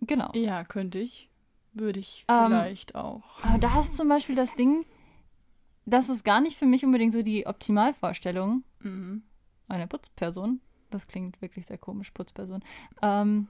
genau. 0.00 0.30
Ja, 0.34 0.62
könnte 0.64 0.98
ich. 1.00 1.28
Würde 1.72 1.98
ich 2.00 2.24
Ähm, 2.28 2.46
vielleicht 2.46 2.94
auch. 2.94 3.42
Aber 3.42 3.58
da 3.58 3.80
ist 3.80 3.96
zum 3.96 4.08
Beispiel 4.08 4.34
das 4.36 4.54
Ding, 4.54 4.86
das 5.86 6.08
ist 6.08 6.24
gar 6.24 6.40
nicht 6.40 6.56
für 6.56 6.66
mich 6.66 6.84
unbedingt 6.84 7.12
so 7.12 7.22
die 7.22 7.46
Optimalvorstellung, 7.46 8.62
Mhm. 8.80 9.22
eine 9.68 9.86
Putzperson. 9.88 10.60
Das 10.90 11.06
klingt 11.06 11.40
wirklich 11.42 11.66
sehr 11.66 11.78
komisch, 11.78 12.10
Putzperson. 12.10 12.62
Ähm, 13.02 13.48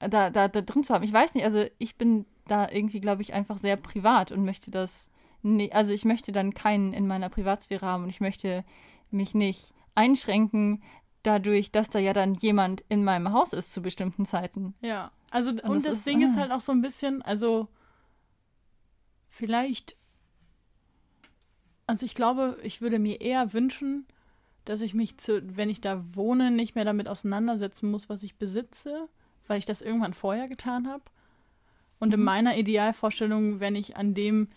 da, 0.00 0.30
da, 0.30 0.48
da 0.48 0.60
drin 0.60 0.84
zu 0.84 0.94
haben. 0.94 1.04
Ich 1.04 1.12
weiß 1.12 1.34
nicht, 1.34 1.44
also 1.44 1.64
ich 1.78 1.96
bin 1.96 2.26
da 2.46 2.68
irgendwie, 2.70 3.00
glaube 3.00 3.22
ich, 3.22 3.32
einfach 3.34 3.58
sehr 3.58 3.76
privat 3.76 4.32
und 4.32 4.44
möchte 4.44 4.70
das. 4.70 5.10
Nee, 5.42 5.70
also 5.72 5.92
ich 5.92 6.04
möchte 6.04 6.32
dann 6.32 6.54
keinen 6.54 6.92
in 6.92 7.06
meiner 7.06 7.28
Privatsphäre 7.28 7.86
haben 7.86 8.04
und 8.04 8.10
ich 8.10 8.20
möchte 8.20 8.64
mich 9.10 9.34
nicht 9.34 9.72
einschränken 9.94 10.82
dadurch, 11.22 11.72
dass 11.72 11.90
da 11.90 11.98
ja 11.98 12.12
dann 12.12 12.34
jemand 12.34 12.82
in 12.88 13.04
meinem 13.04 13.32
Haus 13.32 13.52
ist 13.52 13.72
zu 13.72 13.82
bestimmten 13.82 14.24
Zeiten. 14.24 14.74
Ja, 14.80 15.10
also 15.30 15.50
und, 15.50 15.64
das 15.64 15.82
das, 15.82 15.96
ist- 15.98 16.06
Ding 16.06 16.22
ist 16.22 16.36
ah. 16.36 16.40
halt 16.40 16.52
auch 16.52 16.60
so 16.60 16.72
ein 16.72 16.80
bisschen, 16.80 17.22
also 17.22 17.68
vielleicht, 19.28 19.96
also 21.86 22.06
ich 22.06 22.14
glaube, 22.14 22.58
ich 22.62 22.80
würde 22.80 22.98
mir 22.98 23.20
eher 23.20 23.52
wünschen, 23.52 24.06
dass 24.68 24.82
ich 24.82 24.92
mich 24.92 25.16
zu, 25.18 25.42
wenn 25.56 25.70
ich 25.70 25.80
da 25.80 26.04
wohne, 26.14 26.50
nicht 26.50 26.74
mehr 26.74 26.84
damit 26.84 27.08
auseinandersetzen 27.08 27.90
muss, 27.90 28.08
was 28.08 28.22
ich 28.22 28.36
besitze, 28.36 29.08
weil 29.46 29.58
ich 29.58 29.64
das 29.64 29.80
irgendwann 29.80 30.12
vorher 30.12 30.46
getan 30.46 30.88
habe. 30.88 31.04
Und 31.98 32.12
in 32.12 32.20
Mhm. 32.20 32.26
meiner 32.26 32.56
Idealvorstellung, 32.56 33.60
wenn 33.60 33.74
ich 33.74 33.96
an 33.96 34.14
dem 34.14 34.48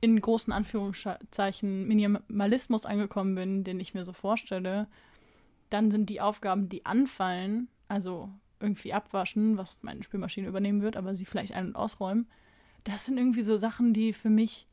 in 0.00 0.18
großen 0.18 0.50
Anführungszeichen 0.52 1.86
Minimalismus 1.86 2.86
angekommen 2.86 3.34
bin, 3.34 3.64
den 3.64 3.80
ich 3.80 3.92
mir 3.92 4.02
so 4.04 4.14
vorstelle, 4.14 4.88
dann 5.68 5.90
sind 5.90 6.08
die 6.08 6.22
Aufgaben, 6.22 6.70
die 6.70 6.86
anfallen, 6.86 7.68
also 7.86 8.30
irgendwie 8.60 8.94
abwaschen, 8.94 9.58
was 9.58 9.82
meine 9.82 10.02
Spülmaschine 10.02 10.48
übernehmen 10.48 10.80
wird, 10.80 10.96
aber 10.96 11.14
sie 11.14 11.26
vielleicht 11.26 11.52
ein- 11.52 11.66
und 11.68 11.76
ausräumen, 11.76 12.28
das 12.84 13.04
sind 13.06 13.18
irgendwie 13.18 13.42
so 13.42 13.58
Sachen, 13.58 13.92
die 13.92 14.14
für 14.14 14.30
mich 14.30 14.66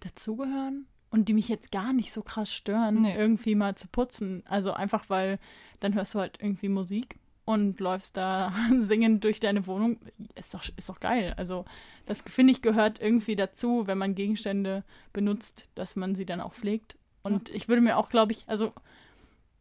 dazugehören 0.00 0.86
und 1.16 1.28
die 1.28 1.34
mich 1.34 1.48
jetzt 1.48 1.72
gar 1.72 1.92
nicht 1.94 2.12
so 2.12 2.20
krass 2.22 2.52
stören, 2.52 3.02
Nee. 3.02 3.16
irgendwie 3.16 3.54
mal 3.54 3.74
zu 3.74 3.88
putzen. 3.88 4.42
Also 4.46 4.72
einfach, 4.74 5.08
weil 5.08 5.38
dann 5.80 5.94
hörst 5.94 6.14
du 6.14 6.18
halt 6.20 6.38
irgendwie 6.40 6.68
Musik 6.68 7.16
und 7.46 7.80
läufst 7.80 8.16
da 8.18 8.52
singend 8.78 9.24
durch 9.24 9.40
deine 9.40 9.66
Wohnung. 9.66 9.98
Ist 10.34 10.52
doch, 10.52 10.62
ist 10.76 10.88
doch 10.90 11.00
geil. 11.00 11.32
Also 11.38 11.64
das 12.04 12.20
finde 12.20 12.52
ich 12.52 12.60
gehört 12.60 13.00
irgendwie 13.00 13.34
dazu, 13.34 13.86
wenn 13.86 13.96
man 13.98 14.14
Gegenstände 14.14 14.84
benutzt, 15.14 15.70
dass 15.74 15.96
man 15.96 16.14
sie 16.14 16.26
dann 16.26 16.40
auch 16.40 16.52
pflegt. 16.54 16.96
Und 17.22 17.48
ich 17.48 17.66
würde 17.68 17.80
mir 17.82 17.96
auch, 17.96 18.10
glaube 18.10 18.32
ich, 18.32 18.44
also 18.46 18.72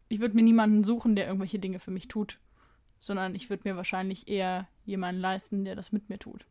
ich 0.09 0.19
würde 0.19 0.35
mir 0.35 0.43
niemanden 0.43 0.83
suchen, 0.83 1.15
der 1.15 1.25
irgendwelche 1.25 1.57
Dinge 1.57 1.79
für 1.79 1.91
mich 1.91 2.07
tut, 2.09 2.37
sondern 2.99 3.33
ich 3.33 3.49
würde 3.49 3.67
mir 3.67 3.75
wahrscheinlich 3.77 4.27
eher 4.27 4.67
jemanden 4.83 5.21
leisten, 5.21 5.63
der 5.65 5.75
das 5.75 5.91
mit 5.91 6.09
mir 6.09 6.19
tut. 6.19 6.45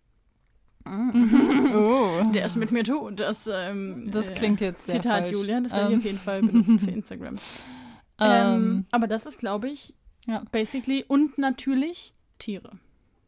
Oh. 0.86 2.22
Der 2.34 2.44
es 2.44 2.56
mit 2.56 2.70
mir 2.72 2.84
tut. 2.84 3.18
Das, 3.20 3.48
ähm, 3.50 4.10
Das 4.10 4.32
klingt 4.34 4.60
jetzt 4.60 4.86
sehr 4.86 5.00
Zitat 5.00 5.24
falsch. 5.26 5.32
Julia, 5.32 5.60
das 5.60 5.72
werde 5.72 5.86
ich 5.88 5.92
Ähm. 5.92 5.98
auf 5.98 6.04
jeden 6.04 6.18
Fall 6.18 6.42
benutzen 6.42 6.78
für 6.78 6.90
Instagram. 6.90 7.34
ähm, 8.20 8.20
Ähm, 8.20 8.86
aber 8.90 9.06
das 9.06 9.26
ist, 9.26 9.38
glaube 9.38 9.68
ich, 9.68 9.94
Ja. 10.26 10.42
basically 10.52 11.04
und 11.08 11.38
natürlich 11.38 12.14
Tiere. 12.38 12.72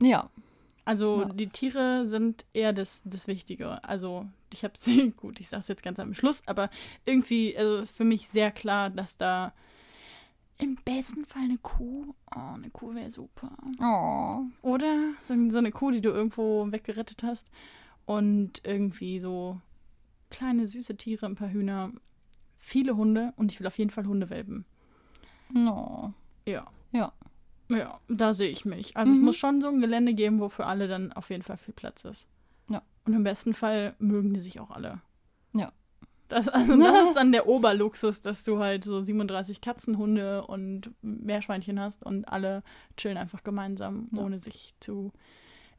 ja. 0.00 0.30
Also 0.88 1.22
Ja. 1.22 1.32
die 1.32 1.48
Tiere 1.48 2.06
sind 2.06 2.44
eher 2.52 2.72
das, 2.72 3.02
das 3.06 3.26
Wichtige. 3.26 3.82
Also 3.82 4.24
ich 4.52 4.62
habe 4.62 4.74
gut, 5.16 5.40
ich 5.40 5.48
sage 5.48 5.60
es 5.60 5.66
jetzt 5.68 5.82
ganz 5.82 5.98
am 5.98 6.14
Schluss, 6.14 6.42
aber 6.46 6.70
irgendwie 7.04 7.56
also 7.58 7.78
ist 7.78 7.96
für 7.96 8.04
mich 8.04 8.28
sehr 8.28 8.52
klar, 8.52 8.88
dass 8.90 9.16
da 9.18 9.52
im 10.58 10.76
besten 10.84 11.24
Fall 11.26 11.42
eine 11.44 11.58
Kuh, 11.58 12.14
oh, 12.34 12.54
eine 12.54 12.70
Kuh 12.70 12.94
wäre 12.94 13.10
super. 13.10 13.50
Oh. 13.80 14.44
Oder 14.62 15.12
so, 15.22 15.34
so 15.50 15.58
eine 15.58 15.70
Kuh, 15.70 15.90
die 15.90 16.00
du 16.00 16.10
irgendwo 16.10 16.70
weggerettet 16.70 17.22
hast 17.22 17.50
und 18.06 18.62
irgendwie 18.64 19.20
so 19.20 19.60
kleine 20.30 20.66
süße 20.66 20.96
Tiere, 20.96 21.26
ein 21.26 21.34
paar 21.34 21.50
Hühner, 21.50 21.92
viele 22.58 22.96
Hunde 22.96 23.32
und 23.36 23.52
ich 23.52 23.60
will 23.60 23.66
auf 23.66 23.78
jeden 23.78 23.90
Fall 23.90 24.06
Hundewelpen. 24.06 24.64
No. 25.52 26.12
Ja. 26.46 26.66
Ja. 26.92 27.12
Ja, 27.68 28.00
da 28.08 28.32
sehe 28.32 28.48
ich 28.50 28.64
mich. 28.64 28.96
Also 28.96 29.12
es 29.12 29.18
Mhm. 29.18 29.24
muss 29.24 29.36
schon 29.36 29.60
so 29.60 29.68
ein 29.68 29.80
Gelände 29.80 30.14
geben, 30.14 30.38
wo 30.40 30.48
für 30.48 30.66
alle 30.66 30.86
dann 30.88 31.12
auf 31.12 31.30
jeden 31.30 31.42
Fall 31.42 31.56
viel 31.56 31.74
Platz 31.74 32.04
ist. 32.04 32.28
Ja. 32.68 32.80
Und 33.04 33.12
im 33.14 33.24
besten 33.24 33.54
Fall 33.54 33.94
mögen 33.98 34.32
die 34.34 34.40
sich 34.40 34.60
auch 34.60 34.70
alle. 34.70 35.00
Ja. 35.52 35.72
Das, 36.28 36.48
also 36.48 36.76
das 36.76 37.08
ist 37.08 37.14
dann 37.16 37.30
der 37.32 37.46
Oberluxus, 37.46 38.20
dass 38.20 38.42
du 38.42 38.58
halt 38.58 38.82
so 38.84 39.00
37 39.00 39.60
Katzenhunde 39.60 40.44
und 40.46 40.90
Meerschweinchen 41.02 41.78
hast 41.80 42.04
und 42.04 42.24
alle 42.28 42.62
chillen 42.96 43.16
einfach 43.16 43.44
gemeinsam, 43.44 44.08
Ja. 44.12 44.22
ohne 44.22 44.40
sich 44.40 44.74
zu 44.80 45.12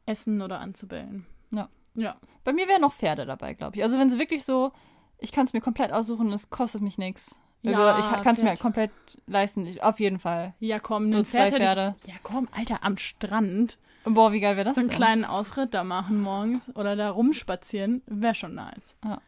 essen 0.06 0.40
oder 0.40 0.60
anzubellen. 0.60 1.26
Ja. 1.50 1.68
Ja. 1.94 2.16
Bei 2.44 2.52
mir 2.52 2.66
wären 2.68 2.80
noch 2.80 2.94
Pferde 2.94 3.26
dabei, 3.26 3.52
glaube 3.54 3.76
ich. 3.76 3.82
Also 3.82 3.98
wenn 3.98 4.08
sie 4.08 4.18
wirklich 4.18 4.44
so, 4.44 4.72
ich 5.18 5.32
kann 5.32 5.44
es 5.44 5.52
mir 5.52 5.60
komplett 5.60 5.92
aussuchen, 5.92 6.32
es 6.32 6.48
kostet 6.48 6.80
mich 6.80 6.96
nichts. 6.96 7.38
Ja, 7.62 7.98
ich 7.98 8.06
kann 8.22 8.34
es 8.34 8.40
mir 8.42 8.50
halt 8.50 8.60
komplett 8.60 8.92
leisten. 9.26 9.66
Ich, 9.66 9.82
auf 9.82 9.98
jeden 10.00 10.18
Fall. 10.20 10.54
Ja, 10.60 10.78
komm, 10.78 11.10
So 11.10 11.18
ein 11.18 11.26
zwei 11.26 11.48
Pferd 11.48 11.60
Pferde. 11.60 11.96
Ich, 12.02 12.06
ja, 12.06 12.14
komm, 12.22 12.48
Alter, 12.52 12.82
am 12.84 12.96
Strand 12.96 13.78
Boah, 14.04 14.32
wie 14.32 14.40
geil 14.40 14.56
wäre 14.56 14.64
das 14.64 14.76
so 14.76 14.80
einen 14.80 14.88
denn? 14.88 14.96
kleinen 14.96 15.24
Ausritt 15.26 15.74
da 15.74 15.84
machen 15.84 16.20
morgens 16.20 16.74
oder 16.76 16.96
da 16.96 17.10
rumspazieren, 17.10 18.00
wäre 18.06 18.34
schon 18.34 18.54
nice. 18.54 18.96
Ja. 19.04 19.20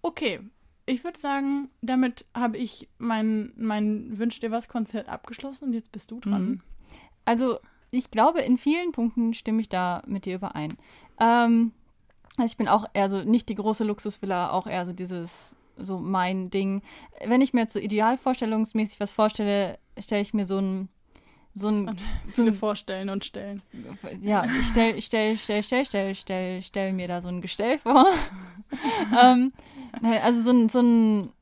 Okay, 0.00 0.40
ich 0.86 1.04
würde 1.04 1.18
sagen, 1.18 1.70
damit 1.80 2.24
habe 2.34 2.58
ich 2.58 2.88
mein, 2.98 3.52
mein 3.56 4.18
Wünsch 4.18 4.40
dir 4.40 4.50
was 4.50 4.68
Konzert 4.68 5.08
abgeschlossen 5.08 5.66
und 5.66 5.72
jetzt 5.74 5.92
bist 5.92 6.10
du 6.10 6.20
dran. 6.20 6.44
Mhm. 6.44 6.60
Also, 7.24 7.58
ich 7.90 8.10
glaube, 8.10 8.40
in 8.40 8.56
vielen 8.56 8.92
Punkten 8.92 9.34
stimme 9.34 9.60
ich 9.60 9.68
da 9.68 10.02
mit 10.06 10.24
dir 10.24 10.36
überein. 10.36 10.76
Ähm, 11.20 11.72
also 12.36 12.50
ich 12.50 12.56
bin 12.56 12.68
auch 12.68 12.86
eher 12.94 13.10
so, 13.10 13.22
nicht 13.22 13.48
die 13.48 13.54
große 13.54 13.84
Luxusvilla, 13.84 14.50
auch 14.50 14.66
eher 14.66 14.86
so 14.86 14.92
dieses, 14.92 15.56
so 15.76 15.98
mein 15.98 16.50
Ding. 16.50 16.82
Wenn 17.24 17.42
ich 17.42 17.52
mir 17.52 17.60
jetzt 17.60 17.74
so 17.74 17.78
idealvorstellungsmäßig 17.78 18.98
was 19.00 19.12
vorstelle, 19.12 19.78
stelle 19.98 20.22
ich 20.22 20.32
mir 20.32 20.46
so 20.46 20.58
ein, 20.58 20.88
so 21.54 21.68
ein, 21.68 21.96
so 22.32 22.42
ein 22.42 22.52
vorstellen 22.52 23.08
und 23.10 23.24
stellen. 23.24 23.62
ja, 24.20 24.44
ich 24.44 24.66
stell, 24.68 25.00
stell, 25.02 25.36
stell, 25.36 25.62
stell, 25.62 25.84
stell, 25.84 26.14
stell, 26.14 26.62
stell 26.62 26.92
mir 26.92 27.08
da 27.08 27.20
so 27.20 27.28
ein 27.28 27.40
Gestell 27.40 27.78
vor. 27.78 28.06
ähm, 29.22 29.52
also 30.02 30.42
so 30.42 30.50
ein, 30.50 30.68
so 30.68 30.80
ein, 30.80 31.32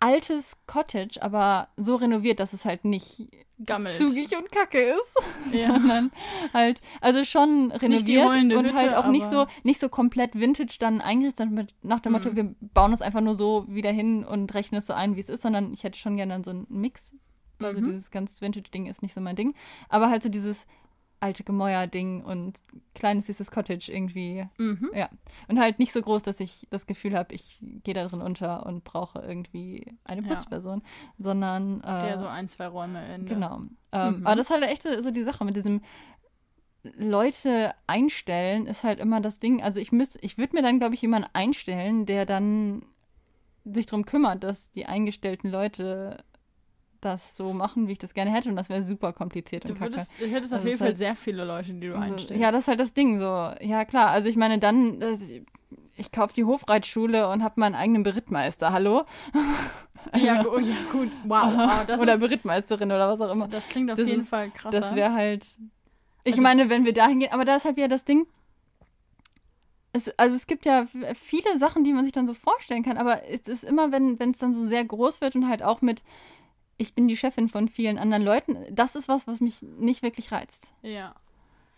altes 0.00 0.56
Cottage, 0.66 1.22
aber 1.22 1.68
so 1.76 1.96
renoviert, 1.96 2.38
dass 2.38 2.52
es 2.52 2.66
halt 2.66 2.84
nicht 2.84 3.26
Gammelt. 3.64 3.94
zugig 3.94 4.36
und 4.36 4.50
kacke 4.52 4.78
ist, 4.78 5.16
Ja. 5.54 5.72
sondern 5.72 6.10
halt, 6.52 6.82
also 7.00 7.24
schon 7.24 7.72
renoviert 7.72 8.26
und 8.26 8.52
Hütte, 8.52 8.74
halt 8.74 8.94
auch 8.94 9.06
nicht 9.08 9.24
so, 9.24 9.46
nicht 9.62 9.80
so 9.80 9.88
komplett 9.88 10.38
vintage 10.38 10.76
dann 10.78 11.00
eingerichtet, 11.00 11.38
sondern 11.38 11.54
mit, 11.54 11.74
nach 11.82 12.00
dem 12.00 12.12
Motto, 12.12 12.30
Mhm. 12.30 12.36
wir 12.36 12.54
bauen 12.74 12.92
es 12.92 13.00
einfach 13.00 13.22
nur 13.22 13.34
so 13.34 13.64
wieder 13.68 13.90
hin 13.92 14.24
und 14.24 14.52
rechnen 14.52 14.78
es 14.78 14.86
so 14.86 14.92
ein, 14.92 15.16
wie 15.16 15.20
es 15.20 15.30
ist, 15.30 15.40
sondern 15.42 15.72
ich 15.72 15.84
hätte 15.84 15.98
schon 15.98 16.16
gerne 16.16 16.34
dann 16.34 16.44
so 16.44 16.50
einen 16.50 16.66
Mix. 16.68 17.14
Also 17.66 17.80
Mhm. 17.80 17.84
dieses 17.84 18.10
ganz 18.10 18.40
Vintage-Ding 18.40 18.86
ist 18.86 19.02
nicht 19.02 19.14
so 19.14 19.20
mein 19.20 19.36
Ding. 19.36 19.54
Aber 19.88 20.10
halt 20.10 20.22
so 20.22 20.28
dieses 20.28 20.66
alte 21.20 21.42
Gemäuer-Ding 21.44 22.22
und 22.22 22.58
kleines 22.94 23.26
süßes 23.28 23.50
Cottage 23.50 23.90
irgendwie. 23.90 24.46
Mhm. 24.58 24.90
Ja. 24.94 25.08
Und 25.48 25.58
halt 25.58 25.78
nicht 25.78 25.92
so 25.92 26.02
groß, 26.02 26.22
dass 26.22 26.38
ich 26.38 26.66
das 26.70 26.86
Gefühl 26.86 27.16
habe, 27.16 27.34
ich 27.34 27.58
gehe 27.82 27.94
da 27.94 28.06
drin 28.06 28.20
unter 28.20 28.66
und 28.66 28.84
brauche 28.84 29.20
irgendwie 29.20 29.96
eine 30.04 30.20
Ja. 30.22 30.28
Putzperson, 30.28 30.82
sondern 31.18 31.80
äh, 31.82 32.08
Eher 32.08 32.18
so 32.18 32.26
ein, 32.26 32.48
zwei 32.50 32.66
Räume 32.66 33.14
in 33.14 33.24
Genau. 33.24 33.60
Ähm, 33.92 34.18
Mhm. 34.18 34.26
Aber 34.26 34.36
das 34.36 34.46
ist 34.46 34.50
halt 34.52 34.64
echt 34.64 34.82
so, 34.82 35.00
so 35.00 35.10
die 35.10 35.22
Sache 35.22 35.44
mit 35.46 35.56
diesem 35.56 35.80
Leute 36.96 37.74
einstellen, 37.86 38.66
ist 38.66 38.84
halt 38.84 39.00
immer 39.00 39.20
das 39.22 39.38
Ding. 39.38 39.62
Also 39.62 39.80
ich 39.80 39.90
müß, 39.92 40.18
ich 40.20 40.36
würde 40.36 40.54
mir 40.56 40.62
dann, 40.62 40.78
glaube 40.78 40.94
ich, 40.94 41.00
jemanden 41.02 41.30
einstellen, 41.32 42.04
der 42.04 42.26
dann 42.26 42.84
sich 43.64 43.86
darum 43.86 44.04
kümmert, 44.04 44.44
dass 44.44 44.70
die 44.70 44.84
eingestellten 44.84 45.50
Leute 45.50 46.22
das 47.04 47.36
so 47.36 47.52
machen, 47.52 47.86
wie 47.88 47.92
ich 47.92 47.98
das 47.98 48.14
gerne 48.14 48.32
hätte. 48.32 48.48
Und 48.48 48.56
das 48.56 48.68
wäre 48.68 48.82
super 48.82 49.12
kompliziert 49.12 49.64
Du 49.64 49.68
und 49.70 49.78
kacke. 49.78 49.92
würdest, 49.92 50.12
du 50.18 50.26
hättest 50.26 50.52
Also 50.52 50.56
auf 50.62 50.64
jeden 50.64 50.78
Fall 50.78 50.88
halt- 50.88 50.98
sehr 50.98 51.14
viele 51.16 51.44
Leute, 51.44 51.74
die 51.74 51.86
du 51.88 51.94
Also, 51.94 52.12
einstellst. 52.12 52.42
Ja, 52.42 52.50
das 52.50 52.62
ist 52.62 52.68
halt 52.68 52.80
das 52.80 52.92
Ding 52.94 53.18
so. 53.18 53.24
Ja, 53.60 53.84
klar. 53.84 54.08
Also 54.10 54.28
ich 54.28 54.36
meine, 54.36 54.58
dann, 54.58 55.02
ich 55.96 56.10
kaufe 56.12 56.34
die 56.34 56.44
Hofreitschule 56.44 57.28
und 57.28 57.42
habe 57.44 57.60
meinen 57.60 57.74
eigenen 57.74 58.02
Berittmeister. 58.02 58.72
Hallo? 58.72 59.04
ja, 60.16 60.42
gu- 60.42 60.58
ja, 60.58 60.76
gut. 60.92 61.10
Wow. 61.24 61.84
das 61.86 62.00
oder 62.00 62.14
ist, 62.14 62.20
Berittmeisterin 62.20 62.90
oder 62.90 63.08
was 63.08 63.20
auch 63.20 63.30
immer. 63.30 63.48
Das 63.48 63.68
klingt 63.68 63.90
auf 63.90 63.96
Das 63.98 64.08
jeden 64.08 64.22
ist- 64.22 64.28
Fall 64.28 64.50
krass. 64.50 64.72
Das 64.72 64.94
wäre 64.94 65.12
halt. 65.12 65.46
Ich 66.24 66.32
Also- 66.34 66.42
meine, 66.42 66.70
wenn 66.70 66.84
wir 66.84 66.92
dahin 66.92 67.20
gehen, 67.20 67.32
aber 67.32 67.44
da 67.44 67.56
ist 67.56 67.64
halt 67.64 67.76
wieder 67.76 67.88
das 67.88 68.04
Ding. 68.04 68.26
Es, 69.92 70.08
also 70.18 70.34
es 70.34 70.48
gibt 70.48 70.66
ja 70.66 70.86
viele 71.14 71.56
Sachen, 71.58 71.84
die 71.84 71.92
man 71.92 72.02
sich 72.02 72.12
dann 72.12 72.26
so 72.26 72.34
vorstellen 72.34 72.82
kann, 72.82 72.96
aber 72.98 73.28
es 73.28 73.42
ist 73.42 73.62
immer, 73.62 73.92
wenn 73.92 74.18
es 74.32 74.38
dann 74.38 74.52
so 74.52 74.66
sehr 74.66 74.84
groß 74.84 75.20
wird 75.20 75.36
und 75.36 75.48
halt 75.48 75.62
auch 75.62 75.82
mit, 75.82 76.02
ich 76.76 76.94
bin 76.94 77.08
die 77.08 77.16
Chefin 77.16 77.48
von 77.48 77.68
vielen 77.68 77.98
anderen 77.98 78.22
Leuten, 78.22 78.56
das 78.70 78.96
ist 78.96 79.08
was, 79.08 79.26
was 79.26 79.40
mich 79.40 79.62
nicht 79.62 80.02
wirklich 80.02 80.32
reizt. 80.32 80.72
Ja. 80.82 81.14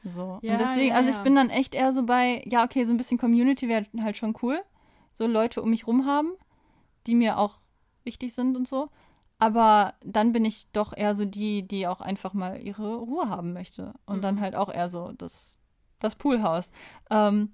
So. 0.04 0.38
Ja, 0.42 0.52
und 0.52 0.60
deswegen, 0.60 0.90
ja, 0.90 0.94
also 0.96 1.10
ich 1.10 1.18
bin 1.18 1.34
dann 1.34 1.50
echt 1.50 1.74
eher 1.74 1.92
so 1.92 2.04
bei, 2.04 2.42
ja, 2.46 2.64
okay, 2.64 2.84
so 2.84 2.92
ein 2.92 2.96
bisschen 2.96 3.18
Community 3.18 3.68
wäre 3.68 3.86
halt 4.00 4.16
schon 4.16 4.34
cool. 4.42 4.60
So 5.12 5.26
Leute 5.26 5.62
um 5.62 5.70
mich 5.70 5.86
rum 5.86 6.06
haben, 6.06 6.32
die 7.06 7.14
mir 7.14 7.38
auch 7.38 7.58
wichtig 8.04 8.34
sind 8.34 8.56
und 8.56 8.68
so. 8.68 8.90
Aber 9.38 9.94
dann 10.04 10.32
bin 10.32 10.44
ich 10.44 10.70
doch 10.72 10.96
eher 10.96 11.14
so 11.14 11.24
die, 11.24 11.66
die 11.66 11.86
auch 11.86 12.00
einfach 12.00 12.32
mal 12.34 12.60
ihre 12.62 12.96
Ruhe 12.96 13.28
haben 13.28 13.52
möchte. 13.52 13.94
Und 14.06 14.18
Mhm. 14.18 14.22
dann 14.22 14.40
halt 14.40 14.54
auch 14.54 14.72
eher 14.72 14.88
so 14.88 15.12
das, 15.12 15.56
das 15.98 16.14
Poolhaus. 16.16 16.70
Ähm, 17.10 17.52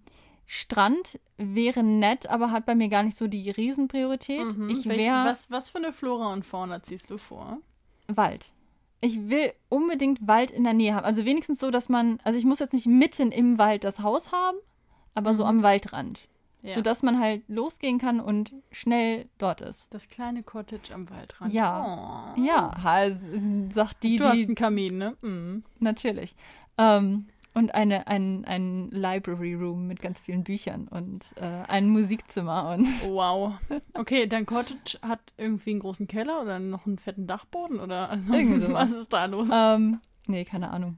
Strand 0.55 1.19
wäre 1.39 1.83
nett, 1.83 2.29
aber 2.29 2.51
hat 2.51 2.67
bei 2.67 2.75
mir 2.75 2.89
gar 2.89 3.03
nicht 3.03 3.17
so 3.17 3.27
die 3.27 3.49
Riesenpriorität. 3.51 4.55
Mhm. 4.59 4.69
Ich 4.69 4.85
wäre 4.87 5.25
was, 5.25 5.51
was 5.51 5.71
für 5.71 5.79
eine 5.79 5.95
Flora 5.95 6.31
und 6.31 6.45
Fauna 6.45 6.83
ziehst 6.83 7.09
du 7.11 7.17
vor? 7.17 7.57
Wald. 8.07 8.53
Ich 9.01 9.31
will 9.31 9.55
unbedingt 9.71 10.29
Wald 10.29 10.51
in 10.51 10.65
der 10.65 10.75
Nähe 10.75 10.95
haben. 10.95 11.07
Also 11.07 11.25
wenigstens 11.25 11.59
so, 11.59 11.71
dass 11.71 11.89
man, 11.89 12.19
also 12.23 12.39
ich 12.39 12.45
muss 12.45 12.59
jetzt 12.59 12.75
nicht 12.75 12.85
mitten 12.87 13.33
im 13.33 13.57
Wald 13.57 13.83
das 13.85 14.01
Haus 14.01 14.31
haben, 14.31 14.59
aber 15.15 15.35
so 15.35 15.43
Mhm. 15.45 15.49
am 15.49 15.63
Waldrand. 15.63 16.29
Ja. 16.61 16.75
Sodass 16.75 17.03
man 17.03 17.19
halt 17.19 17.43
losgehen 17.49 17.97
kann 17.99 18.21
und 18.21 18.53
schnell 18.71 19.31
dort 19.39 19.63
ist. 19.63 19.93
das 19.95 20.09
kleine 20.11 20.43
Cottage 20.43 20.93
am 20.95 21.09
Waldrand. 21.09 21.53
Ja. 21.55 22.35
Oh. 22.37 22.41
Ja, 22.41 22.73
sagt 23.71 24.03
die, 24.03 24.19
Du 24.19 24.25
hast 24.25 24.37
die 24.37 24.45
einen 24.45 24.55
Kamin, 24.55 24.99
ne? 24.99 25.17
Mhm. 25.23 25.65
natürlich. 25.81 26.37
Ähm, 26.77 27.27
und 27.55 27.75
eine, 27.75 28.07
ein, 28.07 28.45
ein 28.47 28.89
Library 28.91 29.55
Room 29.55 29.87
mit 29.87 30.01
ganz 30.01 30.21
vielen 30.21 30.43
Büchern 30.45 30.89
und 30.89 31.35
äh, 31.37 31.45
ein 31.69 31.89
Musikzimmer 31.89 32.71
und 32.75 32.87
Wow. 33.09 33.55
Okay, 33.95 34.27
dein 34.27 34.47
Cottage 34.47 34.99
hat 35.03 35.21
irgendwie 35.37 35.71
einen 35.73 35.81
großen 35.81 36.07
Keller 36.07 36.41
oder 36.43 36.59
noch 36.59 36.87
einen 36.87 36.99
fetten 36.99 37.27
Dachboden 37.27 37.79
oder 37.81 38.09
also 38.11 38.33
was 38.73 38.91
ist 38.93 39.13
da 39.13 39.27
los? 39.27 39.49
Ähm, 39.53 40.01
nee, 40.27 40.45
keine 40.45 40.71
Ahnung. 40.71 40.97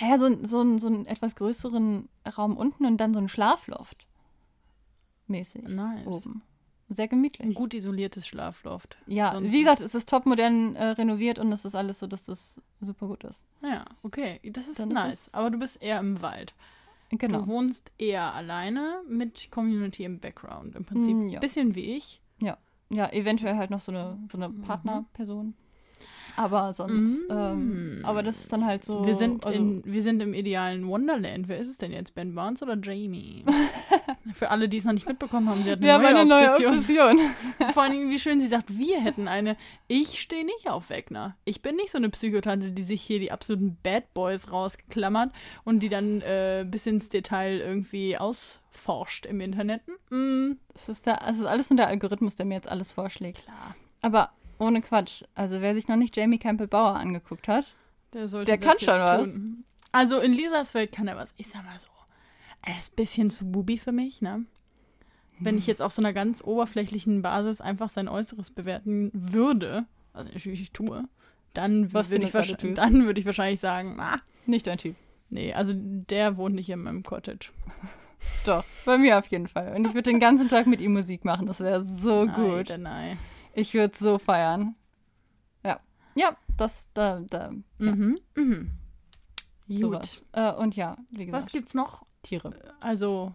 Ja, 0.00 0.18
so, 0.18 0.26
ein- 0.26 0.44
so, 0.44 0.60
ein- 0.60 0.78
so 0.78 0.86
einen 0.86 1.06
etwas 1.06 1.34
größeren 1.34 2.08
Raum 2.36 2.56
unten 2.56 2.84
und 2.84 2.98
dann 2.98 3.14
so 3.14 3.20
ein 3.20 3.28
Schlafloft. 3.28 4.06
Mäßig. 5.28 5.62
Nice. 5.68 6.06
Oben. 6.06 6.42
Sehr 6.90 7.04
Ein 7.04 7.08
gemütlich. 7.10 7.54
gut 7.54 7.74
isoliertes 7.74 8.26
Schlafloft. 8.26 8.96
Ja, 9.06 9.32
sonst 9.34 9.52
wie 9.52 9.58
gesagt, 9.60 9.80
ist- 9.80 9.86
es 9.86 9.94
ist 9.94 10.08
top 10.08 10.24
modern 10.24 10.74
äh, 10.74 10.84
renoviert 10.86 11.38
und 11.38 11.52
es 11.52 11.64
ist 11.66 11.74
alles 11.74 11.98
so, 11.98 12.06
dass 12.06 12.24
das 12.24 12.60
super 12.80 13.08
gut 13.08 13.24
ist. 13.24 13.44
Ja, 13.62 13.84
okay. 14.02 14.40
Das 14.52 14.68
ist 14.68 14.78
Dann 14.80 14.88
ist 14.88 14.94
nice. 14.94 15.26
es- 15.28 15.34
Aber 15.34 15.50
du 15.50 15.58
bist 15.58 15.82
eher 15.82 16.00
im 16.00 16.22
Wald. 16.22 16.54
Genau. 17.10 17.40
Du 17.40 17.46
wohnst 17.46 17.90
eher 17.98 18.34
alleine 18.34 19.00
mit 19.08 19.50
Community 19.50 20.04
im 20.04 20.18
Background. 20.18 20.76
Im 20.76 20.84
Prinzip 20.84 21.14
Mm, 21.16 21.20
ein 21.26 21.28
ja. 21.30 21.40
bisschen 21.40 21.74
wie 21.74 21.96
ich. 21.96 22.20
Ja, 22.90 23.06
eventuell 23.12 23.56
halt 23.58 23.68
noch 23.68 23.80
so 23.80 23.92
eine, 23.92 24.18
so 24.32 24.38
eine 24.38 24.48
Partnerperson. 24.48 25.52
Aber 26.36 26.72
sonst, 26.72 27.28
Mm. 27.28 27.32
ähm, 27.32 28.00
aber 28.02 28.22
das 28.22 28.38
ist 28.40 28.50
dann 28.50 28.64
halt 28.64 28.82
so. 28.82 29.04
wir, 29.04 29.14
sind 29.14 29.44
also, 29.44 29.58
in, 29.58 29.82
wir 29.84 30.02
sind 30.02 30.22
im 30.22 30.32
idealen 30.32 30.88
Wonderland. 30.88 31.48
Wer 31.48 31.58
ist 31.58 31.68
es 31.68 31.76
denn 31.76 31.92
jetzt? 31.92 32.14
Ben 32.14 32.34
Barnes 32.34 32.62
oder 32.62 32.78
Jamie? 32.80 33.44
Für 34.34 34.50
alle, 34.50 34.68
die 34.68 34.76
es 34.78 34.84
noch 34.84 34.92
nicht 34.92 35.06
mitbekommen 35.06 35.48
haben, 35.48 35.62
sie 35.62 35.70
hat 35.70 35.78
eine 35.78 35.86
wir 35.86 35.92
haben 35.94 36.02
neue 36.02 36.16
eine 36.16 36.24
neue 36.28 36.50
Obsession. 36.50 37.18
Obsession. 37.18 37.20
Vor 37.74 37.82
allen 37.82 37.92
Dingen, 37.92 38.10
wie 38.10 38.18
schön 38.18 38.40
sie 38.40 38.48
sagt, 38.48 38.76
wir 38.78 39.00
hätten 39.00 39.28
eine. 39.28 39.56
Ich 39.86 40.20
stehe 40.20 40.44
nicht 40.44 40.68
auf 40.68 40.90
Wegner. 40.90 41.36
Ich 41.44 41.62
bin 41.62 41.76
nicht 41.76 41.90
so 41.90 41.98
eine 41.98 42.08
Psychotante, 42.10 42.70
die 42.72 42.82
sich 42.82 43.02
hier 43.02 43.18
die 43.20 43.32
absoluten 43.32 43.76
Bad 43.82 44.12
Boys 44.14 44.52
rausklammert 44.52 45.32
und 45.64 45.80
die 45.80 45.88
dann 45.88 46.20
äh, 46.22 46.66
bis 46.68 46.86
ins 46.86 47.08
Detail 47.08 47.58
irgendwie 47.60 48.16
ausforscht 48.18 49.26
im 49.26 49.40
Internet. 49.40 49.82
Mm, 50.10 50.52
Das 50.72 50.88
ist, 50.88 51.06
der, 51.06 51.16
das 51.26 51.38
ist 51.38 51.46
alles 51.46 51.70
nur 51.70 51.76
der 51.78 51.88
Algorithmus, 51.88 52.36
der 52.36 52.46
mir 52.46 52.54
jetzt 52.54 52.68
alles 52.68 52.92
vorschlägt. 52.92 53.44
klar. 53.44 53.74
Aber 54.02 54.30
ohne 54.58 54.80
Quatsch. 54.82 55.22
Also 55.34 55.60
wer 55.60 55.74
sich 55.74 55.88
noch 55.88 55.96
nicht 55.96 56.16
Jamie 56.16 56.38
Campbell 56.38 56.68
Bauer 56.68 56.94
angeguckt 56.96 57.48
hat, 57.48 57.74
Der 58.14 58.28
sollte 58.28 58.46
Der 58.52 58.56
das 58.58 58.66
kann 58.66 58.76
jetzt 58.78 58.84
schon 58.84 59.08
was. 59.08 59.32
Tun. 59.32 59.64
Also 59.92 60.18
in 60.20 60.32
Lisas 60.32 60.74
Welt 60.74 60.92
kann 60.92 61.08
er 61.08 61.16
was. 61.16 61.32
Ich 61.36 61.48
sag 61.48 61.64
mal 61.64 61.78
so. 61.78 61.88
Er 62.62 62.78
ist 62.78 62.92
ein 62.92 62.96
bisschen 62.96 63.30
zu 63.30 63.50
bubi 63.50 63.78
für 63.78 63.92
mich, 63.92 64.20
ne? 64.20 64.44
Wenn 65.40 65.56
ich 65.56 65.66
jetzt 65.68 65.80
auf 65.82 65.92
so 65.92 66.02
einer 66.02 66.12
ganz 66.12 66.42
oberflächlichen 66.42 67.22
Basis 67.22 67.60
einfach 67.60 67.88
sein 67.88 68.08
Äußeres 68.08 68.50
bewerten 68.50 69.10
würde, 69.14 69.86
was 70.12 70.26
ich 70.26 70.34
natürlich 70.34 70.72
tue, 70.72 71.04
dann 71.54 71.92
Was 71.94 72.10
würde 72.10 72.26
ich, 72.26 72.32
wahrsch- 72.34 72.46
gerade 72.48 72.56
tust. 72.56 72.78
dann 72.78 73.04
würde 73.06 73.20
ich 73.20 73.26
wahrscheinlich 73.26 73.60
sagen, 73.60 74.00
ah, 74.00 74.20
nicht 74.46 74.66
dein 74.66 74.78
Typ. 74.78 74.96
nee, 75.30 75.52
also 75.54 75.74
der 75.76 76.36
wohnt 76.36 76.56
nicht 76.56 76.68
in 76.70 76.80
meinem 76.80 77.04
Cottage. 77.04 77.50
Doch, 78.46 78.64
bei 78.84 78.98
mir 78.98 79.16
auf 79.18 79.26
jeden 79.28 79.46
Fall. 79.46 79.76
Und 79.76 79.86
ich 79.86 79.94
würde 79.94 80.10
den 80.10 80.18
ganzen 80.18 80.48
Tag 80.48 80.66
mit 80.66 80.80
ihm 80.80 80.92
Musik 80.92 81.24
machen. 81.24 81.46
Das 81.46 81.60
wäre 81.60 81.84
so 81.84 82.26
gut. 82.26 82.68
Nein, 82.70 82.82
nein. 82.82 83.18
Ich 83.54 83.74
würde 83.74 83.96
so 83.96 84.18
feiern. 84.18 84.74
Ja. 85.64 85.78
Ja, 86.16 86.36
das, 86.56 86.88
da, 86.94 87.20
da, 87.20 87.52
ja, 87.78 87.92
Mhm, 87.92 88.18
mhm. 88.34 88.70
Gut. 89.68 89.78
sowas. 89.78 90.24
Äh, 90.32 90.52
und 90.52 90.74
ja, 90.74 90.96
wie 91.12 91.26
gesagt, 91.26 91.44
Was 91.44 91.52
gibt's 91.52 91.74
noch? 91.74 92.04
Tiere. 92.28 92.52
Also, 92.80 93.32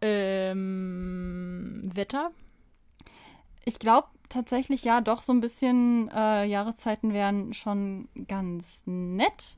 ähm, 0.00 1.82
Wetter? 1.94 2.30
Ich 3.64 3.78
glaube 3.78 4.08
tatsächlich, 4.28 4.84
ja, 4.84 5.00
doch 5.00 5.22
so 5.22 5.32
ein 5.32 5.40
bisschen 5.40 6.10
äh, 6.14 6.44
Jahreszeiten 6.44 7.12
wären 7.12 7.52
schon 7.52 8.08
ganz 8.26 8.82
nett. 8.86 9.56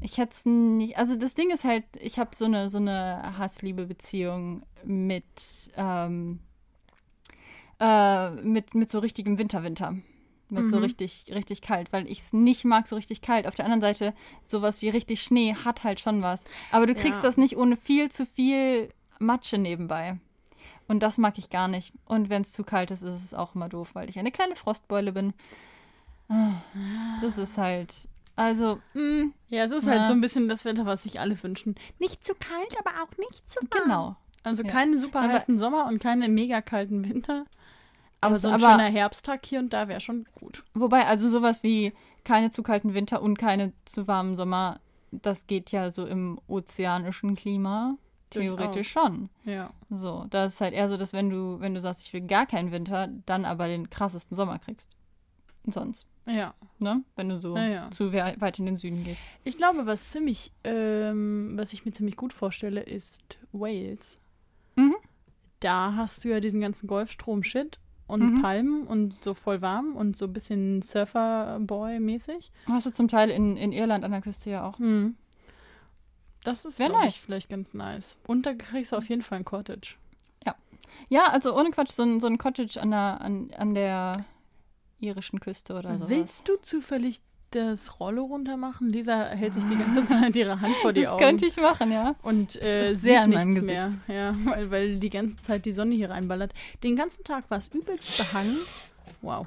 Ich 0.00 0.18
hätte 0.18 0.32
es 0.32 0.46
nicht. 0.46 0.96
Also 0.96 1.16
das 1.16 1.34
Ding 1.34 1.50
ist 1.50 1.64
halt, 1.64 1.84
ich 2.00 2.18
habe 2.18 2.34
so 2.34 2.46
eine 2.46 2.70
so 2.70 2.78
eine 2.78 3.38
Hass-Liebe-Beziehung 3.38 4.62
mit 4.84 5.24
ähm, 5.76 6.40
äh, 7.78 8.30
mit 8.30 8.74
mit 8.74 8.90
so 8.90 8.98
richtigem 9.00 9.36
Winter-Winter. 9.36 9.96
Mit 10.50 10.68
so 10.68 10.76
Mhm. 10.76 10.82
richtig 10.82 11.24
richtig 11.32 11.62
kalt, 11.62 11.92
weil 11.92 12.10
ich 12.10 12.18
es 12.20 12.32
nicht 12.32 12.64
mag 12.64 12.88
so 12.88 12.96
richtig 12.96 13.22
kalt. 13.22 13.46
Auf 13.46 13.54
der 13.54 13.64
anderen 13.64 13.80
Seite 13.80 14.14
sowas 14.44 14.82
wie 14.82 14.88
richtig 14.88 15.22
Schnee 15.22 15.54
hat 15.54 15.84
halt 15.84 16.00
schon 16.00 16.22
was. 16.22 16.44
Aber 16.72 16.86
du 16.86 16.94
kriegst 16.94 17.22
Ja. 17.22 17.28
das 17.28 17.36
nicht 17.36 17.56
ohne 17.56 17.76
viel 17.76 18.10
zu 18.10 18.26
viel 18.26 18.90
Matsche 19.18 19.58
nebenbei. 19.58 20.18
Und 20.88 21.02
das 21.04 21.18
mag 21.18 21.38
ich 21.38 21.50
gar 21.50 21.68
nicht. 21.68 21.92
Und 22.04 22.30
wenn 22.30 22.42
es 22.42 22.52
zu 22.52 22.64
kalt 22.64 22.90
ist, 22.90 23.02
ist 23.02 23.24
es 23.24 23.32
auch 23.34 23.54
immer 23.54 23.68
doof, 23.68 23.90
weil 23.94 24.08
ich 24.08 24.18
eine 24.18 24.32
kleine 24.32 24.56
Frostbeule 24.56 25.12
bin. 25.12 25.34
Ah, 26.28 26.54
Das 27.22 27.38
ist 27.38 27.58
halt. 27.58 28.08
Also, 28.36 28.80
mm, 28.94 29.32
Ja, 29.48 29.64
es 29.64 29.72
ist 29.72 29.84
Ja. 29.84 29.92
halt 29.92 30.06
so 30.06 30.12
ein 30.12 30.20
bisschen 30.20 30.48
das 30.48 30.64
Wetter, 30.64 30.86
was 30.86 31.02
sich 31.02 31.20
alle 31.20 31.40
wünschen. 31.42 31.74
Nicht 31.98 32.24
zu 32.24 32.34
kalt, 32.34 32.74
aber 32.78 33.02
auch 33.02 33.16
nicht 33.18 33.50
zu 33.50 33.60
warm. 33.62 33.82
genau. 33.82 34.16
Also 34.42 34.62
Ja. 34.62 34.70
keine 34.70 34.96
super 34.98 35.20
Aber- 35.20 35.32
heißen 35.34 35.58
Sommer 35.58 35.86
und 35.86 36.00
keine 36.00 36.28
mega 36.28 36.60
kalten 36.62 37.04
Winter. 37.08 37.44
Aber 38.20 38.38
so 38.38 38.48
ein 38.48 38.54
aber- 38.54 38.70
schöner 38.70 38.90
Herbsttag 38.90 39.44
hier 39.46 39.58
und 39.60 39.72
da 39.72 39.88
wäre 39.88 40.00
schon 40.00 40.26
gut. 40.38 40.62
Wobei, 40.74 41.06
also 41.06 41.28
sowas 41.28 41.62
wie 41.62 41.92
keine 42.24 42.50
zu 42.50 42.62
kalten 42.62 42.92
Winter 42.94 43.22
und 43.22 43.38
keine 43.38 43.72
zu 43.86 44.06
warmen 44.08 44.36
Sommer, 44.36 44.80
das 45.10 45.46
geht 45.46 45.70
ja 45.72 45.90
so 45.90 46.06
im 46.06 46.38
ozeanischen 46.46 47.34
Klima. 47.34 47.96
theoretisch 48.32 48.92
schon. 48.92 49.28
Ja. 49.44 49.72
So, 49.88 50.26
da 50.30 50.44
ist 50.44 50.60
halt 50.60 50.72
eher 50.72 50.88
so, 50.88 50.96
dass 50.96 51.12
wenn 51.12 51.30
du, 51.30 51.58
wenn 51.58 51.74
du 51.74 51.80
sagst, 51.80 52.02
ich 52.02 52.12
will 52.12 52.20
gar 52.20 52.46
keinen 52.46 52.70
Winter, 52.70 53.08
dann 53.26 53.44
aber 53.44 53.66
den 53.66 53.90
krassesten 53.90 54.36
Sommer 54.36 54.60
kriegst. 54.60 54.92
Sonst, 55.66 56.06
Ja. 56.26 56.54
ne? 56.78 57.02
Wenn 57.16 57.28
du 57.28 57.40
so 57.40 57.56
Ja, 57.56 57.66
ja. 57.66 57.90
zu 57.90 58.12
we- 58.12 58.36
weit 58.38 58.58
in 58.60 58.66
den 58.66 58.76
Süden 58.76 59.02
gehst. 59.02 59.24
Ich 59.42 59.56
glaube, 59.56 59.84
was 59.86 60.10
ziemlich, 60.10 60.52
ähm, 60.62 61.54
was 61.56 61.72
ich 61.72 61.84
mir 61.84 61.90
ziemlich 61.90 62.16
gut 62.16 62.32
vorstelle, 62.32 62.80
ist 62.82 63.36
Wales. 63.50 64.20
Mhm. 64.76 64.94
Da 65.58 65.94
hast 65.96 66.22
du 66.24 66.28
ja 66.28 66.38
diesen 66.38 66.60
ganzen 66.60 66.86
Golfstrom-Shit 66.86 67.80
und 68.10 68.34
Mhm. 68.34 68.42
Palmen 68.42 68.86
und 68.86 69.24
so 69.24 69.34
voll 69.34 69.62
warm 69.62 69.96
und 69.96 70.16
so 70.16 70.26
ein 70.26 70.32
bisschen 70.32 70.82
Surferboy-mäßig. 70.82 72.50
Hast 72.68 72.86
du 72.86 72.92
zum 72.92 73.08
Teil 73.08 73.30
in, 73.30 73.56
in 73.56 73.72
Irland 73.72 74.04
an 74.04 74.10
der 74.10 74.20
Küste 74.20 74.50
ja 74.50 74.68
auch. 74.68 74.78
Hm. 74.78 75.16
Das 76.44 76.64
ist 76.64 76.78
nice. 76.78 77.16
ich, 77.16 77.20
vielleicht 77.20 77.48
ganz 77.48 77.74
nice. 77.74 78.16
Und 78.26 78.46
da 78.46 78.54
kriegst 78.54 78.92
du 78.92 78.96
auf 78.96 79.08
jeden 79.08 79.22
Fall 79.22 79.38
ein 79.38 79.44
Cottage. 79.44 79.96
Ja, 81.08 81.26
also 81.26 81.56
ohne 81.56 81.70
Quatsch, 81.70 81.90
so 81.90 82.02
ein, 82.02 82.20
so 82.20 82.26
ein 82.26 82.38
Cottage 82.38 82.80
an 82.80 82.90
der, 82.90 83.20
an, 83.20 83.50
an 83.56 83.74
der 83.74 84.24
irischen 85.00 85.40
Küste 85.40 85.74
oder 85.74 85.98
so. 85.98 86.08
Willst 86.08 86.48
du 86.48 86.56
zufällig 86.60 87.20
das 87.50 87.98
Rollo 88.00 88.24
runter 88.24 88.56
machen? 88.56 88.88
Lisa 88.90 89.24
hält 89.26 89.54
sich 89.54 89.64
die 89.64 89.76
ganze 89.78 90.06
Zeit 90.06 90.34
ihre 90.36 90.60
Hand 90.60 90.74
vor 90.76 90.92
die 90.92 91.02
Das 91.02 91.10
Augen. 91.12 91.24
könnte 91.24 91.46
ich 91.46 91.56
machen, 91.56 91.92
ja. 91.92 92.14
Und 92.22 92.56
äh, 92.62 92.94
sehr 92.94 93.24
sieht 93.26 93.36
an 93.36 93.48
nichts 93.48 93.62
mehr. 93.62 93.92
Ja, 94.08 94.34
weil, 94.44 94.70
weil 94.70 94.96
die 94.98 95.10
ganze 95.10 95.36
Zeit 95.42 95.64
die 95.64 95.72
Sonne 95.72 95.94
hier 95.94 96.10
reinballert. 96.10 96.52
Den 96.82 96.96
ganzen 96.96 97.24
Tag 97.24 97.50
war 97.50 97.58
es 97.58 97.68
übelst 97.68 98.16
behangen. 98.18 98.56
Wow. 99.22 99.46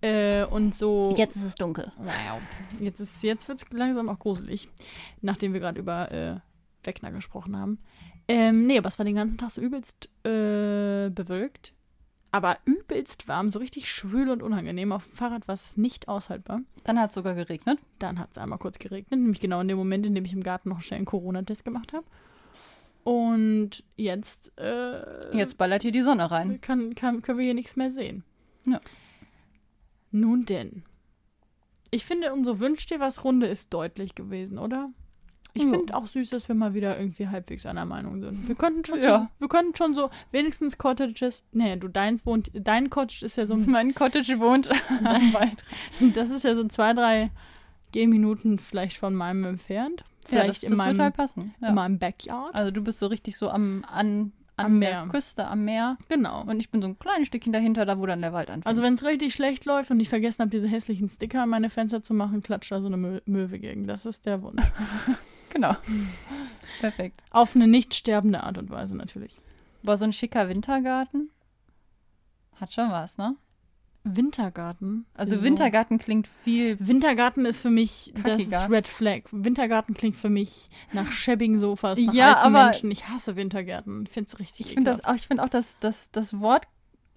Äh, 0.00 0.44
und 0.44 0.74
so. 0.74 1.12
ist 1.18 1.36
es 1.36 1.54
dunkel. 1.56 1.90
Wow. 1.98 2.40
Jetzt, 2.80 3.00
ist- 3.00 3.22
jetzt 3.24 3.48
wird 3.48 3.58
es 3.62 3.66
langsam 3.72 4.08
auch 4.08 4.18
gruselig. 4.18 4.68
Nachdem 5.22 5.52
wir 5.52 5.60
gerade 5.60 5.80
über 5.80 6.12
äh, 6.12 6.36
Wegner 6.84 7.10
gesprochen 7.10 7.56
haben. 7.56 7.78
Ähm, 8.28 8.66
nee, 8.66 8.78
aber 8.78 8.88
es 8.88 8.98
war 8.98 9.04
den 9.06 9.16
ganzen 9.16 9.38
Tag 9.38 9.50
so 9.50 9.60
übelst 9.60 10.08
äh, 10.24 11.08
bewölkt. 11.10 11.72
Aber 12.30 12.58
übelst 12.66 13.26
warm, 13.26 13.50
so 13.50 13.58
richtig 13.58 13.90
schwül 13.90 14.28
und 14.28 14.42
unangenehm. 14.42 14.92
Auf 14.92 15.06
dem 15.06 15.12
Fahrrad 15.16 15.48
war 15.48 15.54
es 15.54 15.76
nicht 15.78 16.08
aushaltbar. 16.08 16.60
Dann 16.84 17.00
hat 17.00 17.10
es 17.10 17.14
sogar 17.14 17.34
geregnet. 17.34 17.78
Dann 17.98 18.18
hat 18.18 18.32
es 18.32 18.38
einmal 18.38 18.58
kurz 18.58 18.78
geregnet, 18.78 19.18
nämlich 19.18 19.40
genau 19.40 19.60
in 19.60 19.68
dem 19.68 19.78
Moment, 19.78 20.04
in 20.04 20.14
dem 20.14 20.24
ich 20.26 20.34
im 20.34 20.42
Garten 20.42 20.68
noch 20.68 20.82
schnell 20.82 20.98
einen 20.98 21.06
Corona-Test 21.06 21.64
gemacht 21.64 21.92
habe. 21.94 22.04
Und 23.02 23.82
jetzt, 23.96 24.52
äh, 24.58 25.34
Jetzt 25.34 25.56
ballert 25.56 25.80
hier 25.80 25.92
die 25.92 26.02
Sonne 26.02 26.30
rein. 26.30 26.60
kann, 26.60 26.94
kann, 26.94 27.22
können 27.22 27.38
wir 27.38 27.44
hier 27.46 27.54
nichts 27.54 27.76
mehr 27.76 27.90
sehen. 27.90 28.22
Ja. 28.66 28.80
Nun 30.10 30.44
denn. 30.44 30.82
Ich 31.90 32.04
finde, 32.04 32.34
unsere 32.34 32.60
Wünsch 32.60 32.84
dir 32.84 33.00
was 33.00 33.24
Runde 33.24 33.46
ist 33.46 33.72
deutlich 33.72 34.14
gewesen, 34.14 34.58
oder? 34.58 34.90
Ich 35.54 35.64
Ja. 35.64 35.70
finde 35.70 35.94
auch 35.96 36.06
süß, 36.06 36.30
dass 36.30 36.46
wir 36.48 36.54
mal 36.54 36.74
wieder 36.74 36.98
irgendwie 36.98 37.26
halbwegs 37.28 37.66
einer 37.66 37.84
Meinung 37.84 38.20
sind. 38.20 38.46
Wir 38.48 38.54
könnten 38.54 38.84
schon 38.84 39.00
Ja. 39.00 39.18
so, 39.20 39.26
wir 39.40 39.48
könnten 39.48 39.74
schon 39.76 39.94
so 39.94 40.10
wenigstens 40.30 40.78
Cottages, 40.78 41.46
nee, 41.52 41.74
du 41.76 41.88
deins 41.88 42.24
wohnt, 42.26 42.50
dein 42.54 42.90
Cottage 42.90 43.24
ist 43.26 43.36
ja 43.36 43.46
so, 43.46 43.56
Mein 43.66 43.94
Cottage 43.94 44.38
wohnt 44.40 44.68
am 45.04 45.32
Wald. 45.32 45.64
das 46.14 46.30
ist 46.30 46.44
ja 46.44 46.54
so 46.54 46.64
zwei, 46.68 46.92
drei 46.92 47.30
Gehminuten 47.92 48.58
vielleicht 48.58 48.98
von 48.98 49.14
meinem 49.14 49.44
entfernt. 49.44 50.04
Ja, 50.24 50.28
Vielleicht 50.42 50.48
das, 50.48 50.62
in, 50.64 50.68
das 50.70 50.78
meinem, 50.78 51.00
halt 51.00 51.14
passen. 51.16 51.54
in 51.60 51.66
Ja. 51.68 51.72
meinem 51.72 51.98
Backyard. 51.98 52.54
Also 52.54 52.70
du 52.70 52.82
bist 52.82 52.98
so 52.98 53.06
richtig 53.06 53.38
so 53.38 53.48
am, 53.48 53.82
an, 53.90 54.32
an 54.58 54.66
Am 54.66 54.80
der 54.80 54.90
Meer. 55.04 55.08
Küste, 55.10 55.46
am 55.46 55.64
Meer. 55.64 55.96
Genau. 56.10 56.42
Und 56.42 56.58
ich 56.58 56.70
bin 56.70 56.82
so 56.82 56.88
ein 56.88 56.98
kleines 56.98 57.28
Stückchen 57.28 57.52
dahinter, 57.54 57.86
da 57.86 57.98
wo 57.98 58.04
dann 58.04 58.20
der 58.20 58.34
Wald 58.34 58.48
anfängt. 58.50 58.66
Also 58.66 58.82
wenn 58.82 58.92
es 58.92 59.04
richtig 59.04 59.32
schlecht 59.32 59.64
läuft 59.64 59.90
und 59.90 60.00
ich 60.00 60.10
vergessen 60.10 60.40
habe, 60.42 60.50
diese 60.50 60.68
hässlichen 60.68 61.08
Sticker 61.08 61.44
an 61.44 61.48
meine 61.48 61.70
Fenster 61.70 62.02
zu 62.02 62.12
machen, 62.12 62.42
klatscht 62.42 62.70
da 62.72 62.80
so 62.82 62.88
eine 62.88 62.98
Mö 62.98 63.20
Möwe 63.24 63.58
gegen. 63.58 63.86
Das 63.86 64.04
ist 64.04 64.26
der 64.26 64.42
Wunsch. 64.42 64.60
genau. 65.50 65.74
Perfekt. 66.80 67.20
Auf 67.30 67.54
eine 67.56 67.66
nicht 67.66 67.94
sterbende 67.94 68.42
Art 68.42 68.58
und 68.58 68.70
Weise 68.70 68.96
natürlich. 68.96 69.40
War 69.82 69.96
so 69.96 70.04
ein 70.04 70.12
schicker 70.12 70.48
Wintergarten. 70.48 71.30
Hat 72.56 72.72
schon 72.74 72.90
was, 72.90 73.18
ne? 73.18 73.36
Wintergarten. 74.04 75.06
Also 75.14 75.32
Wieso? 75.36 75.44
Wintergarten 75.44 75.98
klingt 75.98 76.28
viel. 76.28 76.76
Wintergarten 76.80 77.44
ist 77.46 77.60
für 77.60 77.70
mich 77.70 78.12
das 78.14 78.24
Kackiger. 78.24 78.70
Red 78.70 78.88
Flag. 78.88 79.22
Wintergarten 79.32 79.94
klingt 79.94 80.16
für 80.16 80.30
mich 80.30 80.70
nach 80.92 81.12
schäbigen 81.12 81.58
Sofas, 81.58 81.98
nach 81.98 82.14
Ja, 82.14 82.34
alten 82.34 82.54
aber- 82.54 82.64
Menschen. 82.66 82.90
Ich 82.90 83.08
hasse 83.08 83.36
Wintergärten. 83.36 84.04
Ich 84.06 84.10
finde 84.12 84.28
es 84.28 84.38
richtig 84.38 84.66
Ich 84.66 84.74
finde 84.74 84.90
das 84.90 85.04
auch, 85.04 85.14
ich 85.14 85.26
finde 85.26 85.42
auch, 85.42 85.48
dass 85.48 85.78
das, 85.80 86.10
das 86.10 86.40
Wort 86.40 86.66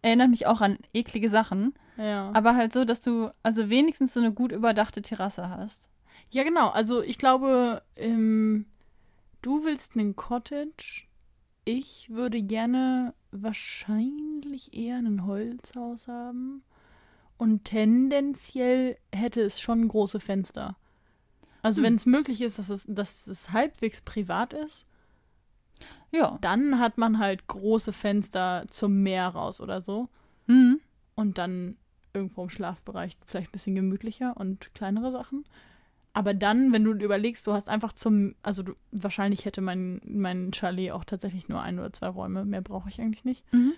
erinnert 0.01 0.29
mich 0.29 0.47
auch 0.47 0.61
an 0.61 0.77
eklige 0.93 1.29
Sachen. 1.29 1.73
Ja. 1.97 2.31
Aber 2.33 2.55
halt 2.55 2.73
so, 2.73 2.83
dass 2.83 3.01
du 3.01 3.29
also 3.43 3.69
wenigstens 3.69 4.13
so 4.13 4.19
eine 4.19 4.33
gut 4.33 4.51
überdachte 4.51 5.01
Terrasse 5.01 5.49
hast. 5.49 5.89
Ja, 6.31 6.43
genau. 6.43 6.69
Also 6.69 7.01
ich 7.01 7.17
glaube, 7.17 7.81
ähm, 7.95 8.65
du 9.41 9.63
willst 9.63 9.95
einen 9.95 10.15
Cottage. 10.15 11.05
Ich 11.65 12.09
würde 12.09 12.41
gerne 12.41 13.13
wahrscheinlich 13.31 14.73
eher 14.73 14.97
ein 14.97 15.25
Holzhaus 15.25 16.07
haben. 16.07 16.63
Und 17.37 17.65
tendenziell 17.65 18.97
hätte 19.13 19.41
es 19.41 19.59
schon 19.59 19.87
große 19.87 20.19
Fenster. 20.19 20.75
Also 21.63 21.79
Hm. 21.79 21.83
wenn 21.85 21.95
es 21.95 22.05
möglich 22.05 22.41
ist, 22.41 22.59
dass 22.59 22.69
es, 22.69 22.85
dass 22.87 23.27
es 23.27 23.51
halbwegs 23.51 24.01
privat 24.01 24.53
ist, 24.53 24.87
Ja. 26.11 26.37
dann 26.41 26.79
hat 26.79 26.97
man 26.97 27.19
halt 27.19 27.47
große 27.47 27.93
Fenster 27.93 28.65
zum 28.69 29.01
Meer 29.01 29.27
raus 29.29 29.61
oder 29.61 29.81
so. 29.81 30.09
Mhm. 30.47 30.79
Und 31.15 31.37
dann 31.37 31.77
irgendwo 32.13 32.43
im 32.43 32.49
Schlafbereich 32.49 33.17
vielleicht 33.25 33.49
ein 33.49 33.53
bisschen 33.53 33.75
gemütlicher 33.75 34.35
und 34.37 34.73
kleinere 34.73 35.11
Sachen. 35.11 35.45
Aber 36.13 36.33
dann, 36.33 36.73
wenn 36.73 36.83
du 36.83 36.91
überlegst, 36.91 37.47
du 37.47 37.53
hast 37.53 37.69
einfach 37.69 37.93
zum, 37.93 38.35
also 38.43 38.63
du, 38.63 38.73
wahrscheinlich 38.91 39.45
hätte 39.45 39.61
mein, 39.61 40.01
mein 40.03 40.51
Chalet 40.53 40.91
auch 40.91 41.05
tatsächlich 41.05 41.47
nur 41.47 41.61
ein 41.61 41.79
oder 41.79 41.93
zwei 41.93 42.07
Räume, 42.07 42.43
mehr 42.43 42.61
brauche 42.61 42.89
ich 42.89 42.99
eigentlich 42.99 43.23
nicht. 43.23 43.45
Mhm. 43.53 43.73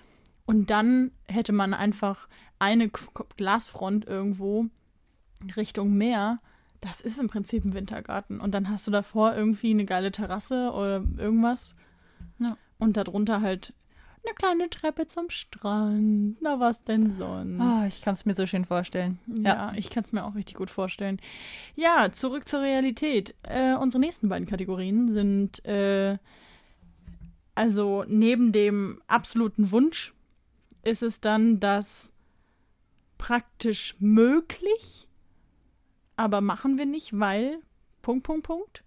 Und 0.45 0.69
dann 0.69 1.11
hätte 1.27 1.53
man 1.53 1.73
einfach 1.73 2.27
eine 2.59 2.89
K 2.89 3.25
Glasfront 3.37 4.05
irgendwo 4.05 4.65
Richtung 5.55 5.93
Meer. 5.93 6.39
Das 6.81 7.01
ist 7.01 7.19
im 7.19 7.27
Prinzip 7.27 7.63
ein 7.63 7.73
Wintergarten. 7.73 8.41
Und 8.41 8.53
dann 8.53 8.69
hast 8.69 8.87
du 8.87 8.91
davor 8.91 9.35
irgendwie 9.35 9.71
eine 9.71 9.85
geile 9.85 10.11
Terrasse 10.11 10.71
oder 10.71 11.03
irgendwas. 11.17 11.75
Ja. 12.39 12.57
Und 12.77 12.97
darunter 12.97 13.41
halt 13.41 13.73
eine 14.25 14.35
kleine 14.35 14.69
Treppe 14.69 15.07
zum 15.07 15.29
Strand. 15.29 16.37
Na, 16.41 16.59
was 16.59 16.83
denn 16.83 17.15
sonst? 17.15 17.61
Ah, 17.61 17.85
ich 17.87 18.01
kann 18.01 18.13
es 18.13 18.25
mir 18.25 18.33
so 18.33 18.45
schön 18.45 18.65
vorstellen. 18.65 19.19
Ja, 19.27 19.73
ich 19.75 19.89
kann 19.89 20.03
es 20.03 20.11
mir 20.11 20.25
auch 20.25 20.35
richtig 20.35 20.55
gut 20.55 20.69
vorstellen. 20.69 21.19
Ja, 21.75 22.11
zurück 22.11 22.47
zur 22.47 22.61
Realität. 22.61 23.35
Äh, 23.43 23.75
unsere 23.75 23.99
nächsten 23.99 24.29
beiden 24.29 24.47
Kategorien 24.47 25.11
sind 25.11 25.63
äh, 25.65 26.17
also 27.55 28.03
neben 28.07 28.51
dem 28.51 29.01
absoluten 29.07 29.71
Wunsch 29.71 30.13
ist 30.81 31.03
es 31.03 31.21
dann 31.21 31.59
das 31.59 32.11
praktisch 33.17 33.95
möglich, 33.99 35.07
aber 36.17 36.41
machen 36.41 36.77
wir 36.77 36.85
nicht, 36.85 37.17
weil 37.17 37.59
Punkt, 38.01 38.25
Punkt, 38.25 38.45
Punkt. 38.45 38.82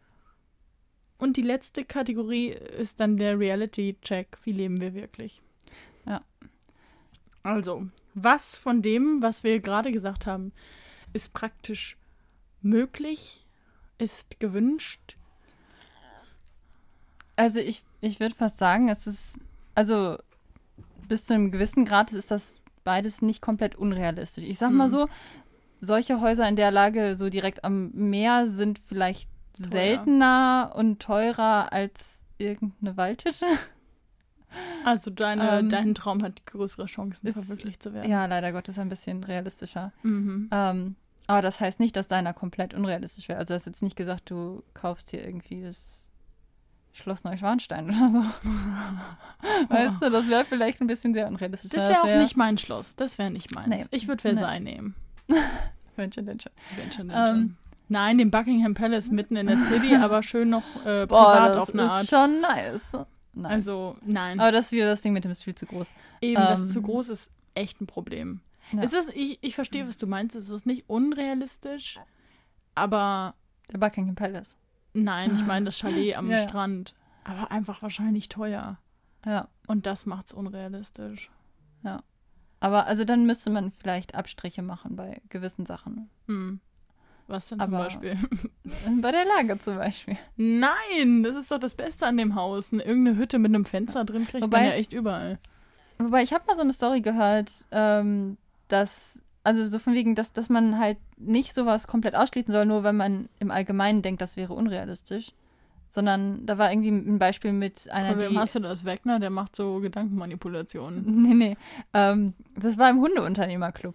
Und 1.18 1.37
die 1.37 1.42
letzte 1.42 1.85
Kategorie 1.85 2.48
ist 2.48 3.00
dann 3.00 3.16
der 3.16 3.38
Reality-Check. 3.38 4.38
Wie 4.44 4.52
leben 4.52 4.81
wir 4.81 4.94
wirklich? 4.94 5.40
Ja. 6.05 6.22
Also, 7.42 7.87
was 8.14 8.57
von 8.57 8.83
dem, 8.83 9.22
was 9.22 9.42
wir 9.44 9.61
gerade 9.61 9.92
gesagt 9.92 10.26
haben, 10.26 10.52
ist 11.12 11.33
praktisch 11.33 11.96
möglich, 12.61 13.44
ist 13.98 14.40
gewünscht? 14.40 15.16
Also 17.37 17.61
ich, 17.61 17.83
ich 18.00 18.18
würde 18.20 18.35
fast 18.35 18.59
sagen, 18.59 18.88
es 18.88 19.07
ist, 19.07 19.38
also 19.74 20.16
bis 21.07 21.26
zu 21.26 21.35
einem 21.35 21.50
gewissen 21.50 21.85
Grad 21.85 22.12
ist 22.12 22.31
das 22.31 22.57
beides 22.85 23.20
nicht 23.22 23.42
komplett 23.42 23.76
unrealistisch. 23.76 24.44
Ich 24.44 24.59
sag 24.59 24.70
mal 24.72 24.88
Mhm. 24.88 24.92
so, 24.92 25.09
solche 25.81 26.20
Häuser 26.20 26.48
in 26.48 26.57
der 26.57 26.70
Lage 26.70 27.14
so 27.14 27.29
direkt 27.29 27.64
am 27.64 27.90
Meer 27.92 28.48
sind 28.48 28.79
vielleicht 28.79 29.29
Teuer. 29.57 29.69
seltener 29.71 30.73
und 30.77 31.01
teurer 31.01 31.73
als 31.73 32.21
irgendeine 32.38 32.97
Waldhütte. 32.97 33.47
Also 34.87 35.11
deine, 35.11 35.59
Ähm, 35.59 35.69
dein 35.69 35.95
Traum 35.95 36.23
hat 36.23 36.47
größere 36.47 36.87
Chancen, 36.87 37.27
ist- 37.27 37.35
verwirklicht 37.35 37.83
zu 37.83 37.92
werden. 37.92 38.11
Ja, 38.11 38.25
leider 38.25 38.53
Gottes 38.53 38.79
ein 38.79 38.88
bisschen 38.88 39.23
realistischer. 39.23 39.92
Mhm. 40.03 40.49
Ähm, 40.51 40.97
aber 41.27 41.42
das 41.42 41.61
heißt 41.61 41.79
nicht, 41.79 41.95
dass 41.97 42.09
deiner 42.09 42.33
komplett 42.33 42.73
unrealistisch 42.73 43.29
wäre. 43.29 43.38
Also 43.38 43.53
du 43.53 43.57
hast 43.57 43.66
jetzt 43.66 43.83
nicht 43.83 43.97
gesagt, 43.97 44.31
du 44.31 44.62
kaufst 44.73 45.11
hier 45.11 45.23
irgendwie 45.25 45.61
das 45.61 46.11
Schloss 46.95 47.25
Neuschwanstein 47.25 47.87
oder 47.90 48.09
so. 48.09 48.21
Weißt 49.69 50.01
du, 50.01 50.11
das 50.11 50.29
wäre 50.29 50.47
vielleicht 50.47 50.81
ein 50.81 50.87
bisschen 50.87 51.12
sehr 51.12 51.27
unrealistisch. 51.29 51.73
Das 51.73 51.88
wäre 51.90 52.01
auch 52.03 52.19
nicht 52.23 52.37
mein 52.38 52.57
Schloss. 52.57 52.97
Das 52.97 53.19
wäre 53.19 53.31
nicht 53.31 53.55
meins. 53.55 53.69
Nee. 53.69 53.85
Ich 53.90 54.09
würde 54.09 54.23
Versailles 54.23 54.62
nehmen. 54.62 54.95
Mensch, 55.97 56.16
Mensch. 56.16 56.45
Ähm. 56.79 56.92
schon. 56.95 57.57
Nein, 57.88 58.18
den 58.18 58.31
Buckingham 58.31 58.75
Palace 58.75 59.11
mitten 59.11 59.37
in 59.37 59.46
der 59.46 59.59
City, 59.59 59.94
aber 60.01 60.22
schön 60.22 60.51
noch 60.51 60.64
äh, 60.85 61.07
privat 61.07 61.09
Boah, 61.09 61.49
das 61.49 61.57
auf 61.57 61.75
eine 61.75 61.83
ist 61.85 61.90
Art. 61.90 62.07
schon 62.09 62.40
nice. 62.40 62.92
Nein. 63.33 63.53
Also, 63.53 63.94
nein. 64.05 64.40
aber 64.40 64.51
das 64.51 64.66
ist 64.66 64.72
wieder 64.72 64.87
das 64.87 65.03
Ding 65.03 65.12
mit 65.12 65.25
dem 65.25 65.31
ist 65.31 65.44
viel 65.44 65.55
zu 65.55 65.66
groß. 65.66 65.92
Eben, 66.22 66.35
das 66.42 66.62
ähm, 66.62 66.66
zu 66.68 66.83
groß 66.83 67.11
ist 67.11 67.33
echt 67.55 67.81
ein 67.81 67.87
Problem. 67.87 68.40
Ja. 68.72 68.83
Es 68.83 68.92
ist, 68.92 69.11
ich, 69.14 69.38
ich 69.42 69.55
verstehe, 69.55 69.87
was 69.87 69.99
du 69.99 70.07
meinst. 70.07 70.35
Es 70.35 70.49
ist 70.51 70.66
nicht 70.66 70.88
unrealistisch, 70.88 72.01
aber 72.75 73.35
Der 73.70 73.79
Buckingham 73.79 74.14
Palace. 74.14 74.57
nein, 74.94 75.33
ich 75.37 75.44
meine 75.46 75.66
das 75.66 75.79
Chalet 75.79 76.16
am 76.16 76.27
Ja, 76.31 76.38
ja. 76.38 76.49
Strand. 76.49 76.94
aber 77.25 77.51
einfach 77.53 77.83
wahrscheinlich 77.83 78.29
teuer. 78.29 78.79
Ja. 79.25 79.49
Und 79.66 79.87
das 79.87 80.07
macht's 80.07 80.33
unrealistisch. 80.33 81.31
Aber 82.59 82.87
also 82.87 83.05
dann 83.05 83.27
müsste 83.27 83.51
man 83.51 83.70
vielleicht 83.70 84.14
Abstriche 84.14 84.62
machen 84.62 84.96
bei 84.96 85.20
gewissen 85.29 85.66
Sachen. 85.66 86.09
Hm. 86.27 86.61
Was 87.29 87.49
denn 87.49 87.59
zum 87.61 87.75
Aber- 87.75 87.85
Beispiel? 87.85 88.17
Bei 89.01 89.11
der 89.11 89.25
Lage 89.25 89.59
zum 89.59 89.77
Beispiel. 89.77 90.17
Nein, 90.37 91.23
das 91.25 91.35
ist 91.37 91.51
doch 91.51 91.59
das 91.59 91.75
Beste 91.75 92.07
an 92.07 92.17
dem 92.17 92.35
Haus. 92.37 92.73
Eine- 92.73 92.85
Irgendeine 92.85 93.17
Hütte 93.19 93.39
mit 93.39 93.53
einem 93.55 93.65
Fenster 93.65 94.05
drin 94.05 94.27
kriegt 94.27 94.45
Wobei- 94.45 94.59
man 94.61 94.67
ja 94.69 94.73
echt 94.75 94.93
überall. 94.93 95.39
Wobei 95.99 96.23
ich 96.23 96.33
habe 96.33 96.45
mal 96.47 96.55
so 96.57 96.62
eine 96.62 96.73
Story 96.73 97.01
gehört, 97.01 97.51
ähm, 97.73 98.37
dass, 98.69 99.23
also 99.43 99.67
so 99.67 99.79
von 99.79 99.95
wegen, 99.95 100.15
dass, 100.15 100.33
dass 100.33 100.49
man 100.51 100.79
halt 100.79 100.99
nicht 101.17 101.55
sowas 101.55 101.89
komplett 101.89 102.15
ausschließen 102.15 102.53
soll, 102.53 102.67
nur 102.67 102.85
wenn 102.85 102.97
man 102.97 103.29
im 103.41 103.51
Allgemeinen 103.51 104.03
denkt, 104.03 104.21
das 104.21 104.37
wäre 104.37 104.53
unrealistisch. 104.53 105.33
Sondern 105.89 106.45
da 106.45 106.59
war 106.59 106.71
irgendwie 106.71 106.91
ein 106.91 107.19
Beispiel 107.19 107.53
mit 107.53 107.91
einer, 107.91 108.11
Von 108.11 108.21
wem 108.21 108.33
die. 108.33 108.39
hast 108.39 108.55
du 108.55 108.61
das 108.61 108.85
Wegner? 108.85 109.19
Der 109.19 109.31
macht 109.31 109.57
so 109.57 109.81
Gedankenmanipulationen. 109.81 111.05
Nee, 111.23 111.35
nee. 111.35 111.57
Ähm, 111.95 112.35
das 112.57 112.77
war 112.77 112.91
im 112.91 113.01
Hundeunternehmerclub. 113.01 113.95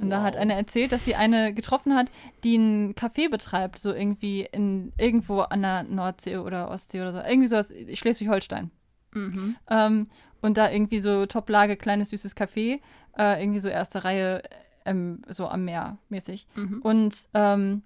Und 0.00 0.10
da 0.10 0.22
hat 0.22 0.34
Wow. 0.34 0.40
eine 0.42 0.54
erzählt, 0.54 0.92
dass 0.92 1.04
sie 1.04 1.14
eine 1.14 1.52
getroffen 1.52 1.94
hat, 1.94 2.06
die 2.42 2.56
ein 2.56 2.94
Café 2.94 3.28
betreibt, 3.28 3.78
so 3.78 3.92
irgendwie 3.92 4.48
in 4.50 4.92
irgendwo 4.98 5.40
an 5.40 5.62
der 5.62 5.82
Nordsee 5.82 6.38
oder 6.38 6.70
Ostsee 6.70 7.00
oder 7.02 7.12
so. 7.12 7.18
Irgendwie 7.20 7.48
sowas, 7.48 7.72
Schleswig-Holstein. 7.92 8.70
Mhm. 9.12 9.56
Ähm, 9.68 10.08
und 10.40 10.56
da 10.56 10.70
irgendwie 10.70 11.00
so 11.00 11.26
Top-Lage, 11.26 11.76
kleines, 11.76 12.10
süßes 12.10 12.36
Café, 12.36 12.80
äh, 13.18 13.42
irgendwie 13.42 13.60
so 13.60 13.68
erste 13.68 14.04
Reihe, 14.04 14.42
ähm, 14.86 15.22
so 15.28 15.48
am 15.48 15.64
Meer 15.64 15.98
mäßig. 16.08 16.46
Mhm. 16.54 16.80
Und 16.82 17.14
ähm, 17.34 17.82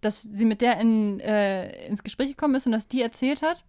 dass 0.00 0.22
sie 0.22 0.44
mit 0.44 0.60
der 0.62 0.80
in, 0.80 1.20
äh, 1.20 1.86
ins 1.86 2.02
Gespräch 2.02 2.28
gekommen 2.28 2.56
ist 2.56 2.66
und 2.66 2.72
dass 2.72 2.88
die 2.88 3.02
erzählt 3.02 3.42
hat, 3.42 3.64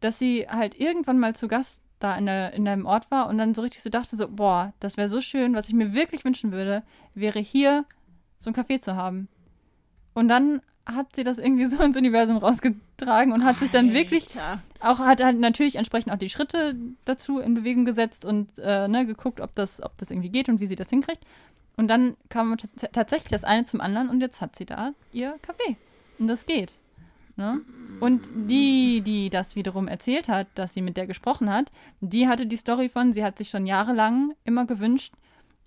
dass 0.00 0.18
sie 0.18 0.46
halt 0.48 0.78
irgendwann 0.80 1.20
mal 1.20 1.36
zu 1.36 1.46
Gast 1.46 1.82
da 1.98 2.16
in, 2.16 2.26
der, 2.26 2.52
in 2.52 2.66
einem 2.68 2.86
Ort 2.86 3.10
war 3.10 3.28
und 3.28 3.38
dann 3.38 3.54
so 3.54 3.62
richtig 3.62 3.82
so 3.82 3.90
dachte, 3.90 4.16
so, 4.16 4.28
boah, 4.28 4.72
das 4.80 4.96
wäre 4.96 5.08
so 5.08 5.20
schön, 5.20 5.54
was 5.54 5.68
ich 5.68 5.74
mir 5.74 5.94
wirklich 5.94 6.24
wünschen 6.24 6.52
würde, 6.52 6.82
wäre 7.14 7.38
hier 7.38 7.84
so 8.38 8.50
ein 8.50 8.54
Café 8.54 8.78
zu 8.80 8.96
haben. 8.96 9.28
Und 10.14 10.28
dann 10.28 10.60
hat 10.84 11.16
sie 11.16 11.24
das 11.24 11.38
irgendwie 11.38 11.66
so 11.74 11.82
ins 11.82 11.96
Universum 11.96 12.36
rausgetragen 12.36 13.32
und 13.32 13.44
hat 13.44 13.58
sich 13.58 13.70
dann 13.70 13.92
wirklich 13.92 14.24
Alter. 14.38 14.62
auch 14.80 14.98
hat 15.00 15.22
halt 15.22 15.38
natürlich 15.40 15.76
entsprechend 15.76 16.12
auch 16.12 16.18
die 16.18 16.28
Schritte 16.28 16.76
dazu 17.04 17.38
in 17.38 17.54
Bewegung 17.54 17.84
gesetzt 17.84 18.24
und 18.24 18.58
äh, 18.58 18.88
ne, 18.88 19.06
geguckt, 19.06 19.40
ob 19.40 19.54
das, 19.54 19.82
ob 19.82 19.96
das 19.98 20.10
irgendwie 20.10 20.30
geht 20.30 20.48
und 20.48 20.60
wie 20.60 20.66
sie 20.66 20.76
das 20.76 20.90
hinkriegt. 20.90 21.24
Und 21.76 21.88
dann 21.88 22.16
kam 22.28 22.54
tats- 22.54 22.88
tatsächlich 22.92 23.30
das 23.30 23.44
eine 23.44 23.64
zum 23.64 23.80
anderen 23.80 24.08
und 24.08 24.20
jetzt 24.20 24.40
hat 24.40 24.54
sie 24.56 24.64
da 24.64 24.92
ihr 25.12 25.36
Café. 25.46 25.76
Und 26.18 26.26
das 26.28 26.46
geht. 26.46 26.78
Ne? 27.36 27.60
Und 28.00 28.28
die, 28.34 29.02
die 29.02 29.30
das 29.30 29.56
wiederum 29.56 29.88
erzählt 29.88 30.28
hat, 30.28 30.48
dass 30.54 30.74
sie 30.74 30.82
mit 30.82 30.96
der 30.96 31.06
gesprochen 31.06 31.50
hat, 31.50 31.72
die 32.00 32.28
hatte 32.28 32.46
die 32.46 32.56
Story 32.56 32.88
von, 32.88 33.12
sie 33.12 33.24
hat 33.24 33.38
sich 33.38 33.50
schon 33.50 33.66
jahrelang 33.66 34.34
immer 34.44 34.66
gewünscht, 34.66 35.14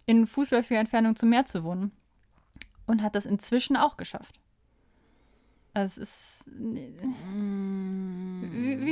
in 0.06 0.28
fußläufiger 0.28 0.80
Entfernung 0.80 1.16
zum 1.16 1.30
Meer 1.30 1.46
zu 1.46 1.64
wohnen. 1.64 1.92
Und 2.86 3.04
hat 3.04 3.16
das 3.16 3.28
inzwischen 3.28 3.78
auch 3.78 3.98
geschafft. 3.98 4.40
Also 5.76 6.02
es 6.02 6.10
ist 6.10 6.52
wie, 6.52 6.92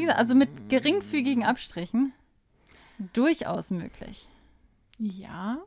gesagt, 0.02 0.20
also 0.20 0.36
mit 0.36 0.70
geringfügigen 0.70 1.44
Abstrichen 1.44 2.14
durchaus 3.14 3.72
möglich. 3.72 4.30
Ja. 5.00 5.58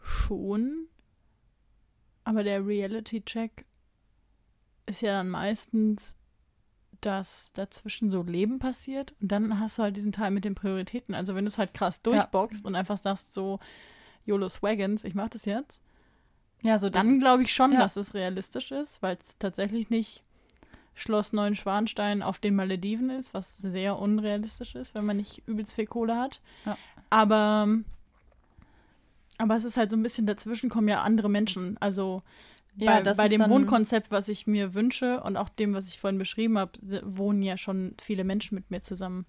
Schon. 0.00 0.86
Aber 2.22 2.44
der 2.44 2.64
Reality-Check 2.64 3.66
ist 4.86 5.02
ja 5.02 5.12
dann 5.12 5.30
meistens, 5.30 6.16
dass 7.00 7.52
dazwischen 7.52 8.10
so 8.10 8.22
Leben 8.22 8.58
passiert. 8.58 9.14
Und 9.20 9.32
dann 9.32 9.60
hast 9.60 9.78
du 9.78 9.82
halt 9.82 9.96
diesen 9.96 10.12
Teil 10.12 10.30
mit 10.30 10.44
den 10.44 10.54
Prioritäten. 10.54 11.14
Also 11.14 11.34
wenn 11.34 11.44
du 11.44 11.48
es 11.48 11.58
halt 11.58 11.74
krass 11.74 12.02
durchboxst 12.02 12.64
und 12.64 12.74
einfach 12.74 12.96
sagst 12.96 13.34
so, 13.34 13.60
YOLO 14.24 14.48
Swaggins, 14.48 15.04
ich 15.04 15.14
mach 15.14 15.28
das 15.28 15.44
jetzt, 15.44 15.82
Ja, 16.64 16.78
so 16.78 16.88
dann 16.88 17.20
glaube 17.20 17.42
ich 17.42 17.52
schon, 17.52 17.72
ja. 17.72 17.78
dass 17.80 17.96
es 17.96 18.14
realistisch 18.14 18.72
ist, 18.72 19.02
weil 19.02 19.18
es 19.20 19.38
tatsächlich 19.38 19.90
nicht 19.90 20.22
Schloss 20.94 21.34
Neuenschwanstein 21.34 22.22
auf 22.22 22.38
den 22.38 22.56
Malediven 22.56 23.10
ist, 23.10 23.34
was 23.34 23.58
sehr 23.58 23.98
unrealistisch 23.98 24.74
ist, 24.74 24.94
wenn 24.94 25.04
man 25.04 25.18
nicht 25.18 25.46
übelst 25.46 25.74
viel 25.74 25.86
Kohle 25.86 26.16
hat. 26.16 26.40
Ja. 26.64 26.78
Aber, 27.10 27.68
aber 29.36 29.56
es 29.56 29.64
ist 29.64 29.76
halt 29.76 29.90
so 29.90 29.96
ein 29.96 30.02
bisschen 30.02 30.26
dazwischen 30.26 30.70
kommen 30.70 30.88
ja 30.88 31.02
andere 31.02 31.28
Menschen. 31.28 31.76
Also 31.80 32.22
Ja, 32.76 33.00
bei, 33.00 33.14
bei 33.14 33.28
dem 33.28 33.48
Wohnkonzept, 33.48 34.10
was 34.10 34.28
ich 34.28 34.46
mir 34.46 34.74
wünsche 34.74 35.20
und 35.22 35.36
auch 35.36 35.48
dem, 35.48 35.74
was 35.74 35.88
ich 35.88 36.00
vorhin 36.00 36.18
beschrieben 36.18 36.58
habe, 36.58 36.72
wohnen 37.04 37.42
ja 37.42 37.56
schon 37.56 37.94
viele 38.00 38.24
Menschen 38.24 38.54
mit 38.56 38.70
mir 38.70 38.80
zusammen. 38.80 39.26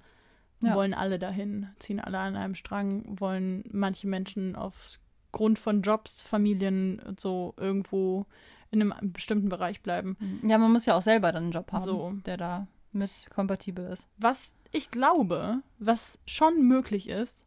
Ja. 0.62 0.73
Wollen 0.73 0.93
alle 0.93 1.19
dahin, 1.19 1.67
ziehen 1.79 1.99
alle 1.99 2.17
an 2.17 2.36
einem 2.36 2.55
Strang, 2.55 3.03
wollen 3.19 3.63
manche 3.71 4.08
Menschen 4.08 4.55
aufgrund 4.55 5.60
von 5.60 5.81
Jobs, 5.81 6.21
Familien 6.21 6.99
und 6.99 7.19
so 7.19 7.53
irgendwo 7.58 8.25
in 8.71 8.81
einem 8.81 9.13
bestimmten 9.13 9.49
Bereich 9.49 9.81
bleiben. 9.81 10.17
ja, 10.47 10.58
man 10.58 10.71
muss 10.71 10.86
ja 10.86 10.95
auch 10.95 11.01
selber 11.01 11.31
dann 11.31 11.43
einen 11.43 11.51
Job 11.51 11.71
haben, 11.71 11.84
So. 11.84 12.13
der 12.25 12.38
da 12.38 12.67
mit 12.93 13.12
kompatibel 13.29 13.86
ist. 13.86 14.10
Was 14.17 14.55
ich 14.71 14.89
glaube, 14.91 15.62
was 15.77 16.19
schon 16.25 16.67
möglich 16.67 17.10
ist, 17.10 17.45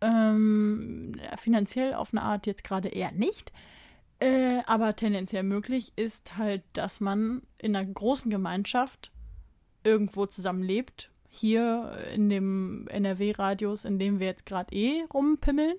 ähm, 0.00 1.20
finanziell 1.36 1.94
auf 1.94 2.12
eine 2.12 2.22
Art 2.22 2.46
jetzt 2.46 2.64
gerade 2.64 2.88
eher 2.88 3.12
nicht, 3.12 3.52
äh, 4.20 4.60
aber 4.66 4.96
tendenziell 4.96 5.42
möglich 5.42 5.92
ist 5.96 6.36
halt, 6.36 6.62
dass 6.72 7.00
man 7.00 7.42
in 7.58 7.74
einer 7.74 7.86
großen 7.86 8.30
Gemeinschaft 8.30 9.12
irgendwo 9.82 10.26
zusammenlebt. 10.26 11.10
Hier 11.28 11.92
in 12.14 12.28
dem 12.28 12.86
NRW-Radius, 12.88 13.84
in 13.84 13.98
dem 13.98 14.20
wir 14.20 14.28
jetzt 14.28 14.46
gerade 14.46 14.74
eh 14.74 15.02
rumpimmeln. 15.12 15.76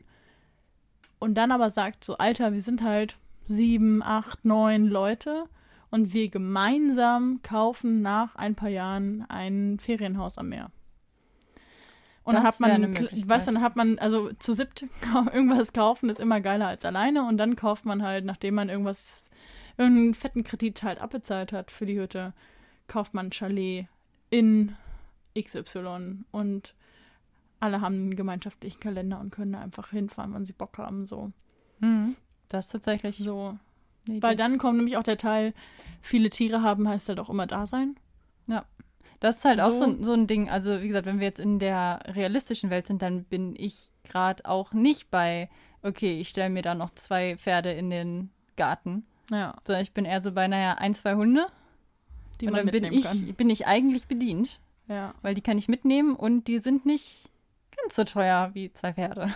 Und 1.17 1.35
dann 1.35 1.51
aber 1.51 1.69
sagt 1.69 2.03
so, 2.03 2.17
Alter, 2.17 2.53
wir 2.53 2.61
sind 2.61 2.83
halt 2.83 3.17
sieben, 3.47 4.03
acht, 4.03 4.43
neun 4.43 4.85
Leute 4.85 5.45
und 5.91 6.13
wir 6.13 6.29
gemeinsam 6.29 7.39
kaufen 7.41 8.01
nach 8.01 8.35
ein 8.35 8.55
paar 8.55 8.69
Jahren 8.69 9.25
ein 9.29 9.79
Ferienhaus 9.79 10.37
am 10.37 10.49
Meer. 10.49 10.71
Und 12.25 12.33
dann 12.33 12.43
Das 12.43 12.55
hat 12.55 12.59
man, 12.59 12.95
weißt 13.29 13.47
dann 13.47 13.61
hat 13.61 13.75
man, 13.75 13.99
also 13.99 14.33
zu 14.33 14.51
siebt 14.53 14.85
irgendwas 15.31 15.73
kaufen 15.73 16.09
ist 16.09 16.19
immer 16.19 16.41
geiler 16.41 16.67
als 16.67 16.83
alleine 16.83 17.23
und 17.27 17.37
dann 17.37 17.55
kauft 17.55 17.85
man 17.85 18.01
halt, 18.01 18.25
nachdem 18.25 18.55
man 18.55 18.67
irgendwas, 18.67 19.21
irgendeinen 19.77 20.15
fetten 20.15 20.43
Kredit 20.43 20.81
halt 20.81 20.99
abbezahlt 20.99 21.53
hat 21.53 21.69
für 21.69 21.85
die 21.85 21.99
Hütte, 21.99 22.33
kauft 22.87 23.13
man 23.13 23.27
ein 23.27 23.31
Chalet 23.31 23.87
in 24.31 24.75
XY 25.39 26.23
und 26.31 26.73
alle 27.59 27.81
haben 27.81 27.93
einen 27.93 28.15
gemeinschaftlichen 28.15 28.79
Kalender 28.79 29.19
und 29.19 29.29
können 29.31 29.53
da 29.53 29.59
einfach 29.61 29.91
hinfahren, 29.91 30.33
wann 30.33 30.45
sie 30.45 30.53
Bock 30.53 30.77
haben, 30.79 31.05
so. 31.05 31.31
Mhm. 31.79 32.15
Das 32.47 32.65
ist 32.65 32.71
tatsächlich 32.71 33.17
So, 33.17 33.57
weil 34.07 34.35
dann 34.35 34.57
kommt 34.57 34.77
nämlich 34.77 34.97
auch 34.97 35.03
der 35.03 35.17
Teil, 35.17 35.53
viele 36.01 36.29
Tiere 36.29 36.63
haben, 36.63 36.87
heißt 36.87 37.07
halt 37.09 37.19
auch 37.19 37.29
immer 37.29 37.47
da 37.47 37.65
sein. 37.65 37.95
Das 39.25 39.37
ist 39.37 39.45
halt 39.45 39.59
auch 39.61 39.71
so, 39.73 39.79
So- 39.79 39.85
ein- 39.85 40.03
so 40.03 40.25
Ding. 40.25 40.49
Also, 40.49 40.81
wie 40.81 40.87
gesagt, 40.87 41.05
wenn 41.07 41.19
wir 41.19 41.25
jetzt 41.27 41.39
in 41.39 41.57
der 41.59 41.99
realistischen 42.05 42.69
Welt 42.69 42.85
sind, 42.87 43.01
dann 43.01 43.23
bin 43.23 43.55
ich 43.57 43.91
gerade 44.03 44.45
auch 44.45 44.71
nicht 44.73 45.09
bei, 45.09 45.49
okay, 45.81 46.19
ich 46.19 46.29
stelle 46.29 46.49
mir 46.49 46.61
da 46.61 46.75
noch 46.75 46.91
zwei 46.91 47.35
Pferde 47.37 47.71
in 47.71 47.89
den 47.89 48.29
Garten. 48.57 49.05
Ja, 49.31 49.55
Sondern 49.65 49.81
ich 49.83 49.93
bin 49.93 50.05
eher 50.05 50.21
so 50.21 50.31
bei, 50.31 50.47
naja, 50.47 50.75
ein, 50.75 50.93
zwei 50.93 51.15
Hunde. 51.15 51.47
die 52.41 52.45
und 52.47 52.51
man 52.53 52.65
dann 52.65 52.71
bin 52.71 52.83
mitnehmen 52.83 52.99
ich, 52.99 53.05
kann. 53.05 53.33
bin 53.35 53.49
ich 53.49 53.65
eigentlich 53.65 54.05
bedient, 54.07 54.59
Ja. 54.87 55.13
weil 55.21 55.33
die 55.33 55.41
kann 55.41 55.57
ich 55.57 55.67
mitnehmen 55.67 56.15
und 56.15 56.47
die 56.47 56.59
sind 56.59 56.85
nicht 56.85 57.29
ganz 57.81 57.95
so 57.95 58.03
teuer 58.03 58.51
wie 58.53 58.71
zwei 58.73 58.93
Pferde. 58.93 59.33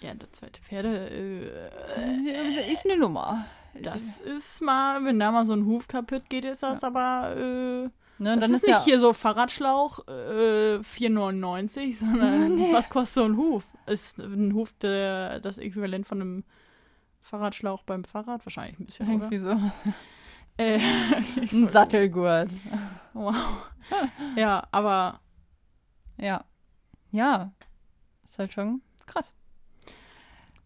ja, 0.00 0.14
der 0.14 0.32
zweite 0.32 0.60
Pferde, 0.62 1.08
äh, 1.10 2.70
Ist 2.72 2.84
eine 2.86 2.98
Nummer. 2.98 3.44
das 3.80 4.18
ist 4.18 4.62
mal, 4.62 5.04
wenn 5.04 5.18
da 5.20 5.30
mal 5.30 5.46
so 5.46 5.52
ein 5.52 5.66
Huf 5.66 5.86
kaputt 5.88 6.28
geht, 6.30 6.44
ist 6.44 6.62
das 6.62 6.82
aber, 6.82 7.36
äh, 7.36 7.88
Ne, 8.18 8.34
das 8.36 8.40
dann 8.40 8.50
ist 8.50 8.56
ist 8.62 8.66
nicht 8.66 8.76
ja, 8.78 8.84
hier 8.84 9.00
so 9.00 9.12
Fahrradschlauch 9.12 10.06
äh, 10.08 10.78
4,99, 10.78 11.94
sondern 11.98 12.72
was 12.72 12.88
kostet 12.88 13.14
so 13.14 13.24
ein 13.24 13.36
Huf? 13.36 13.66
Ist 13.86 14.18
ein 14.18 14.54
Huf 14.54 14.72
der, 14.80 15.40
das 15.40 15.58
Äquivalent 15.58 16.06
von 16.06 16.20
einem 16.20 16.44
Fahrradschlauch 17.20 17.82
beim 17.82 18.04
Fahrrad? 18.04 18.44
Wahrscheinlich 18.46 18.78
ein 18.78 18.86
bisschen, 18.86 19.06
oder? 19.06 19.14
irgendwie 19.14 19.38
sowas. 19.38 19.74
Äh, 20.58 20.80
Ein 21.52 21.68
Sattelgurt. 21.68 22.50
wow. 23.12 23.34
Ja, 24.36 24.66
aber 24.70 25.20
Ja. 26.16 26.46
Ja. 27.10 27.52
Ist 28.24 28.38
halt 28.38 28.54
schon 28.54 28.80
krass. 29.04 29.34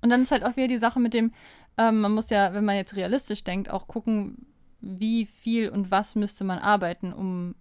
Und 0.00 0.10
dann 0.10 0.22
ist 0.22 0.30
halt 0.30 0.44
auch 0.44 0.54
wieder 0.54 0.68
die 0.68 0.78
Sache 0.78 1.00
mit 1.00 1.12
dem, 1.12 1.32
ähm, 1.76 2.02
man 2.02 2.12
muss 2.12 2.30
ja, 2.30 2.54
wenn 2.54 2.64
man 2.64 2.76
jetzt 2.76 2.94
realistisch 2.94 3.42
denkt, 3.42 3.68
auch 3.68 3.88
gucken, 3.88 4.46
wie 4.80 5.26
viel 5.26 5.68
und 5.68 5.90
was 5.90 6.14
müsste 6.14 6.44
man 6.44 6.58
arbeiten, 6.58 7.12
um 7.12 7.54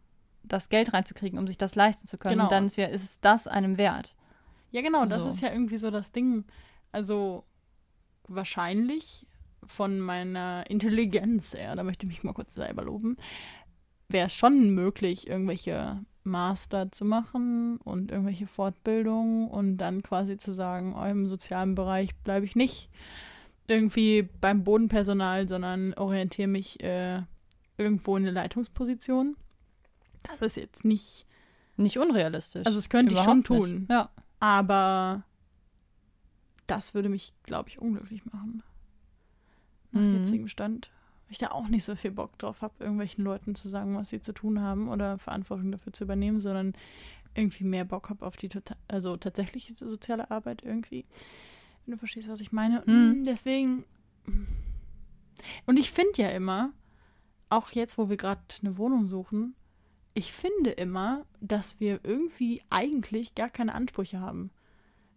das 0.43 0.69
Geld 0.69 0.93
reinzukriegen, 0.93 1.37
um 1.37 1.47
sich 1.47 1.57
das 1.57 1.75
leisten 1.75 2.07
zu 2.07 2.17
können. 2.17 2.35
Genau. 2.35 2.45
Und 2.45 2.51
dann 2.51 2.65
ist, 2.65 2.77
ist 2.77 3.03
es 3.03 3.19
das 3.19 3.47
einem 3.47 3.77
wert. 3.77 4.15
Ja, 4.71 4.81
genau, 4.81 5.05
das 5.05 5.23
So. 5.23 5.29
ist 5.29 5.41
ja 5.41 5.51
irgendwie 5.51 5.77
so 5.77 5.91
das 5.91 6.11
Ding. 6.11 6.45
Also 6.91 7.43
wahrscheinlich 8.27 9.25
von 9.65 9.99
meiner 9.99 10.69
Intelligenz 10.69 11.53
her, 11.53 11.75
da 11.75 11.83
möchte 11.83 12.05
ich 12.05 12.09
mich 12.09 12.23
mal 12.23 12.33
kurz 12.33 12.55
selber 12.55 12.83
loben, 12.83 13.17
wäre 14.07 14.27
es 14.27 14.33
schon 14.33 14.73
möglich, 14.73 15.27
irgendwelche 15.27 16.03
Master 16.23 16.91
zu 16.91 17.05
machen 17.05 17.77
und 17.77 18.11
irgendwelche 18.11 18.47
Fortbildungen 18.47 19.47
und 19.47 19.77
dann 19.77 20.01
quasi 20.03 20.37
zu 20.37 20.53
sagen, 20.53 20.95
oh, 20.97 21.05
im 21.05 21.27
sozialen 21.27 21.75
Bereich 21.75 22.15
bleibe 22.17 22.45
ich 22.45 22.55
nicht 22.55 22.89
irgendwie 23.69 24.23
beim 24.41 24.63
Bodenpersonal, 24.63 25.47
sondern 25.47 25.93
orientiere 25.93 26.47
mich 26.47 26.81
äh, 26.83 27.21
irgendwo 27.77 28.17
in 28.17 28.23
eine 28.23 28.31
Leitungsposition. 28.31 29.35
Das 30.23 30.41
ist 30.41 30.57
jetzt 30.57 30.83
nicht. 30.85 31.25
Nicht 31.77 31.97
unrealistisch. 31.97 32.65
Also, 32.65 32.77
das 32.77 32.89
könnte 32.89 33.13
ich 33.15 33.21
schon 33.21 33.39
Überhaupt 33.39 33.49
nicht. 33.69 33.75
tun. 33.77 33.87
Ja. 33.89 34.09
Aber 34.41 35.23
das 36.67 36.93
würde 36.93 37.07
mich, 37.09 37.33
glaube 37.43 37.69
ich, 37.69 37.79
unglücklich 37.79 38.25
machen. 38.25 38.63
Nach 39.91 40.01
Mhm. 40.01 40.15
jetzigem 40.17 40.47
Stand. 40.47 40.91
Weil 41.25 41.31
ich 41.31 41.37
da 41.37 41.51
auch 41.51 41.67
nicht 41.69 41.83
so 41.85 41.95
viel 41.95 42.11
Bock 42.11 42.37
drauf 42.37 42.61
habe, 42.61 42.73
irgendwelchen 42.79 43.23
Leuten 43.23 43.55
zu 43.55 43.67
sagen, 43.69 43.95
was 43.95 44.09
sie 44.09 44.19
zu 44.21 44.33
tun 44.33 44.59
haben 44.61 44.89
oder 44.89 45.17
Verantwortung 45.19 45.71
dafür 45.71 45.93
zu 45.93 46.03
übernehmen, 46.03 46.41
sondern 46.41 46.73
irgendwie 47.35 47.63
mehr 47.63 47.85
Bock 47.85 48.09
habe 48.09 48.25
auf 48.25 48.35
die 48.35 48.49
tota 48.49 48.75
also 48.87 49.15
tatsächliche 49.15 49.73
soziale 49.75 50.31
Arbeit 50.31 50.63
irgendwie. 50.63 51.05
Du 51.91 51.97
verstehst, 51.97 52.29
was 52.29 52.41
ich 52.41 52.51
meine. 52.51 52.83
Mhm. 52.85 53.21
Mm, 53.21 53.25
Deswegen. 53.25 53.83
Und 55.65 55.77
ich 55.77 55.91
finde 55.91 56.21
ja 56.21 56.29
immer, 56.29 56.71
auch 57.49 57.71
jetzt, 57.71 57.97
wo 57.97 58.09
wir 58.09 58.17
gerade 58.17 58.41
eine 58.61 58.77
Wohnung 58.77 59.07
suchen, 59.07 59.55
ich 60.13 60.33
finde 60.33 60.71
immer, 60.71 61.25
dass 61.39 61.79
wir 61.79 62.01
irgendwie 62.03 62.61
eigentlich 62.69 63.35
gar 63.35 63.49
keine 63.49 63.73
Ansprüche 63.73 64.19
haben. 64.19 64.51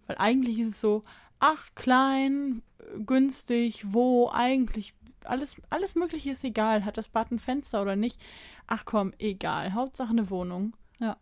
Weil 0.06 0.16
eigentlich 0.18 0.58
ist 0.60 0.68
es 0.68 0.80
so, 0.80 1.04
ach, 1.40 1.68
klein, 1.74 2.62
günstig, 3.04 3.92
wo, 3.92 4.30
eigentlich, 4.30 4.94
alles, 5.24 5.56
alles 5.70 5.94
Mögliche 5.94 6.30
ist 6.30 6.44
egal. 6.44 6.84
Hat 6.84 6.96
das 6.96 7.08
Bad 7.08 7.30
ein 7.30 7.38
Fenster 7.38 7.82
oder 7.82 7.96
nicht? 7.96 8.20
Ach 8.66 8.84
komm, 8.84 9.12
egal. 9.18 9.74
Hauptsache 9.74 10.10
eine 10.10 10.30
Wohnung. 10.30 10.74
Ja. 10.98 11.16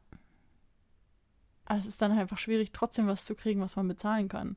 Aber 1.64 1.78
es 1.78 1.86
ist 1.86 2.02
dann 2.02 2.12
einfach 2.12 2.38
schwierig, 2.38 2.72
trotzdem 2.72 3.06
was 3.06 3.24
zu 3.24 3.34
kriegen, 3.34 3.60
was 3.60 3.76
man 3.76 3.88
bezahlen 3.88 4.28
kann. 4.28 4.56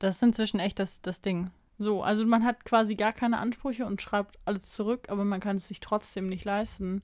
Das 0.00 0.16
ist 0.16 0.22
inzwischen 0.22 0.58
echt 0.58 0.80
das, 0.80 1.00
das 1.02 1.20
Ding. 1.22 1.50
So, 1.78 2.02
also 2.02 2.26
man 2.26 2.44
hat 2.44 2.64
quasi 2.64 2.94
gar 2.96 3.12
keine 3.12 3.38
Ansprüche 3.38 3.86
und 3.86 4.02
schreibt 4.02 4.38
alles 4.44 4.70
zurück, 4.70 5.06
aber 5.08 5.24
man 5.24 5.40
kann 5.40 5.56
es 5.56 5.68
sich 5.68 5.80
trotzdem 5.80 6.28
nicht 6.28 6.44
leisten. 6.44 7.02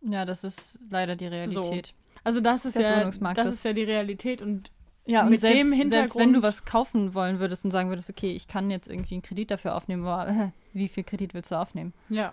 Ja, 0.00 0.24
das 0.24 0.42
ist 0.42 0.78
leider 0.90 1.14
die 1.14 1.26
Realität. 1.26 1.94
Also 2.24 2.40
das 2.40 2.64
ist 2.64 2.76
Des 2.76 2.86
ja 2.86 3.34
das 3.34 3.46
ist 3.46 3.64
ja 3.64 3.72
die 3.72 3.84
Realität 3.84 4.42
und 4.42 4.70
Ja, 5.04 5.22
und 5.24 5.30
Mit 5.30 5.40
selbst, 5.40 5.58
dem 5.58 5.70
selbst 5.70 5.80
wenn 5.82 5.90
Hintergrund- 5.90 6.36
du 6.36 6.42
was 6.42 6.64
kaufen 6.64 7.14
wollen 7.14 7.38
würdest 7.40 7.64
und 7.64 7.70
sagen 7.70 7.88
würdest, 7.88 8.08
okay, 8.10 8.32
ich 8.32 8.46
kann 8.48 8.70
jetzt 8.70 8.88
irgendwie 8.88 9.14
einen 9.14 9.22
Kredit 9.22 9.50
dafür 9.50 9.74
aufnehmen, 9.74 10.04
aber 10.06 10.52
wie 10.72 10.88
viel 10.88 11.04
Kredit 11.04 11.34
willst 11.34 11.50
du 11.50 11.56
aufnehmen? 11.56 11.92
ja, 12.08 12.32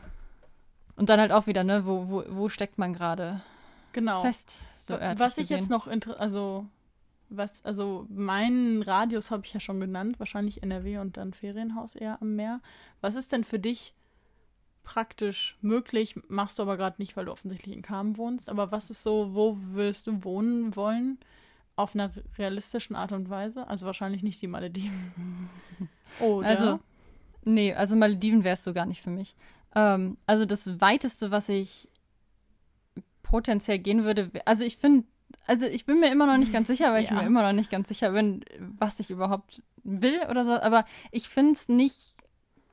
Und 0.96 1.10
dann 1.10 1.20
halt 1.20 1.32
auch 1.32 1.48
wieder, 1.48 1.64
ne, 1.64 1.86
wo, 1.86 2.08
wo, 2.10 2.24
wo 2.30 2.50
steckt 2.50 2.78
man 2.78 2.94
gerade 2.94 3.42
genau. 3.94 4.22
fest? 4.22 4.60
So 4.80 4.94
was 5.18 5.38
ich 5.38 5.50
jetzt 5.50 5.70
noch 5.70 5.88
also 6.18 6.66
was 7.30 7.64
also 7.66 8.06
meinen 8.10 8.82
Radius 8.82 9.32
habe 9.32 9.46
ich 9.46 9.54
ja 9.54 9.60
schon 9.60 9.80
genannt, 9.80 10.20
wahrscheinlich 10.20 10.64
NRW 10.64 10.98
und 10.98 11.18
dann 11.18 11.34
Ferienhaus 11.34 11.96
eher 11.96 12.22
am 12.22 12.36
Meer. 12.36 12.62
Was 13.02 13.16
ist 13.16 13.32
denn 13.32 13.44
für 13.44 13.60
dich 13.60 13.94
praktisch 14.84 15.58
möglich? 15.62 16.16
Machst 16.28 16.60
du 16.60 16.64
aber 16.64 16.78
gerade 16.78 16.96
nicht, 17.00 17.16
weil 17.16 17.26
du 17.26 17.32
offensichtlich 17.32 17.76
in 17.76 17.82
Kamen 17.82 18.18
wohnst, 18.18 18.50
aber 18.50 18.72
was 18.72 18.90
ist 18.90 19.04
so, 19.04 19.34
wo 19.34 19.56
willst 19.74 20.08
du 20.08 20.24
wohnen 20.24 20.76
wollen? 20.76 21.20
Auf 21.76 21.96
einer 21.96 22.12
realistischen 22.38 22.96
Art 22.96 23.12
und 23.12 23.30
Weise? 23.30 23.68
Also 23.68 23.86
wahrscheinlich 23.86 24.24
nicht 24.24 24.42
die 24.42 24.48
Malediven. 24.48 25.50
Oder? 26.20 26.48
Also, 26.48 26.80
nee, 27.46 27.74
also 27.74 27.96
Malediven 27.96 28.44
wäre 28.44 28.56
es 28.56 28.64
so 28.64 28.74
gar 28.74 28.86
nicht 28.86 29.02
für 29.02 29.12
mich. 29.12 29.36
Ähm, 29.76 30.18
also 30.26 30.46
das 30.46 30.82
Weiteste, 30.82 31.32
was 31.32 31.48
ich 31.48 31.88
potenziell 33.22 33.80
gehen 33.80 34.04
würde, 34.04 34.32
also 34.46 34.64
ich 34.64 34.78
finde, 34.78 35.06
also 35.50 35.66
ich 35.66 35.86
bin 35.86 36.00
mir 36.00 36.12
immer 36.12 36.28
noch 36.28 36.38
nicht 36.38 36.54
ganz 36.54 36.68
sicher, 36.68 36.94
weil 36.94 37.04
ich 37.04 37.10
Ja. 37.10 37.18
mir 37.18 37.26
immer 37.26 37.42
noch 37.42 37.54
nicht 37.54 37.72
ganz 37.72 37.88
sicher 37.88 38.12
bin, 38.12 38.46
was 38.60 39.00
ich 39.00 39.10
überhaupt 39.10 39.62
will 39.84 40.20
oder 40.30 40.46
so, 40.46 40.54
aber 40.54 40.86
ich 41.12 41.28
finde 41.28 41.54
es 41.54 41.68
nicht 41.68 42.16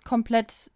komplett 0.05 0.70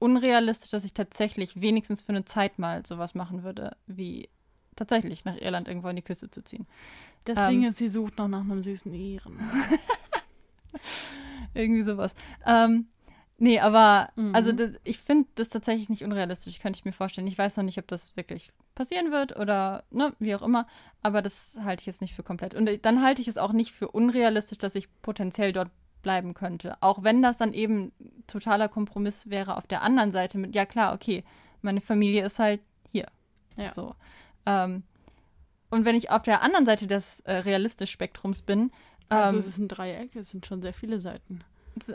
unrealistisch, 0.00 0.70
dass 0.70 0.84
ich 0.84 0.94
tatsächlich 0.94 1.60
wenigstens 1.60 2.02
für 2.02 2.10
eine 2.10 2.24
Zeit 2.24 2.58
mal 2.58 2.84
sowas 2.84 3.14
machen 3.14 3.44
würde, 3.44 3.76
wie 3.86 4.28
tatsächlich 4.76 5.24
nach 5.24 5.36
Irland 5.36 5.68
irgendwo 5.68 5.88
an 5.88 5.96
die 5.96 6.02
Küste 6.02 6.30
zu 6.30 6.42
ziehen. 6.42 6.66
das 7.24 7.38
ähm, 7.38 7.46
Ding 7.46 7.68
ist, 7.68 7.78
sie 7.78 7.88
sucht 7.88 8.18
noch 8.18 8.28
nach 8.28 8.40
einem 8.40 8.62
süßen 8.62 8.92
Iren. 8.92 9.38
Irgendwie 11.54 11.84
sowas. 11.84 12.14
Ähm, 12.44 12.88
nee, 13.38 13.58
aber 13.60 14.10
Mhm. 14.16 14.34
also 14.34 14.52
das, 14.52 14.70
ich 14.84 14.98
finde 14.98 15.28
das 15.34 15.48
tatsächlich 15.48 15.88
nicht 15.88 16.04
unrealistisch, 16.04 16.58
könnte 16.60 16.78
ich 16.78 16.84
mir 16.84 16.92
vorstellen. 16.92 17.26
Ich 17.26 17.38
weiß 17.38 17.56
noch 17.56 17.64
nicht, 17.64 17.78
ob 17.78 17.88
das 17.88 18.16
wirklich 18.16 18.50
passieren 18.74 19.12
wird 19.12 19.36
oder 19.36 19.84
ne, 19.90 20.14
wie 20.18 20.34
auch 20.34 20.42
immer, 20.42 20.66
aber 21.02 21.22
das 21.22 21.58
halte 21.62 21.80
ich 21.82 21.86
jetzt 21.86 22.00
nicht 22.00 22.14
für 22.14 22.22
komplett. 22.22 22.54
Und 22.54 22.68
dann 22.84 23.02
halte 23.02 23.22
ich 23.22 23.28
es 23.28 23.38
auch 23.38 23.52
nicht 23.52 23.72
für 23.72 23.88
unrealistisch, 23.88 24.58
dass 24.58 24.74
ich 24.74 24.88
potenziell 25.02 25.52
dort 25.52 25.70
bleiben 26.02 26.34
könnte. 26.34 26.76
Auch 26.80 27.02
wenn 27.02 27.22
das 27.22 27.38
dann 27.38 27.52
eben 27.54 27.92
totaler 28.26 28.68
Kompromiss 28.68 29.30
wäre 29.30 29.56
auf 29.56 29.66
der 29.66 29.82
anderen 29.82 30.12
Seite 30.12 30.38
mit, 30.38 30.54
ja 30.54 30.66
klar, 30.66 30.92
okay, 30.92 31.24
meine 31.62 31.80
Familie 31.80 32.24
ist 32.26 32.38
halt 32.38 32.60
hier. 32.90 33.06
Ja. 33.56 33.72
So. 33.72 33.94
Ähm, 34.44 34.82
und 35.70 35.84
wenn 35.84 35.96
ich 35.96 36.10
auf 36.10 36.22
der 36.22 36.42
anderen 36.42 36.66
Seite 36.66 36.86
des 36.86 37.20
äh, 37.20 37.32
realistisch 37.36 37.90
Spektrums 37.90 38.42
bin, 38.42 38.70
Also 39.08 39.32
ähm, 39.32 39.38
es 39.38 39.46
ist 39.46 39.58
ein 39.58 39.68
Dreieck, 39.68 40.14
es 40.16 40.30
sind 40.30 40.44
schon 40.46 40.60
sehr 40.62 40.74
viele 40.74 40.98
Seiten. 40.98 41.40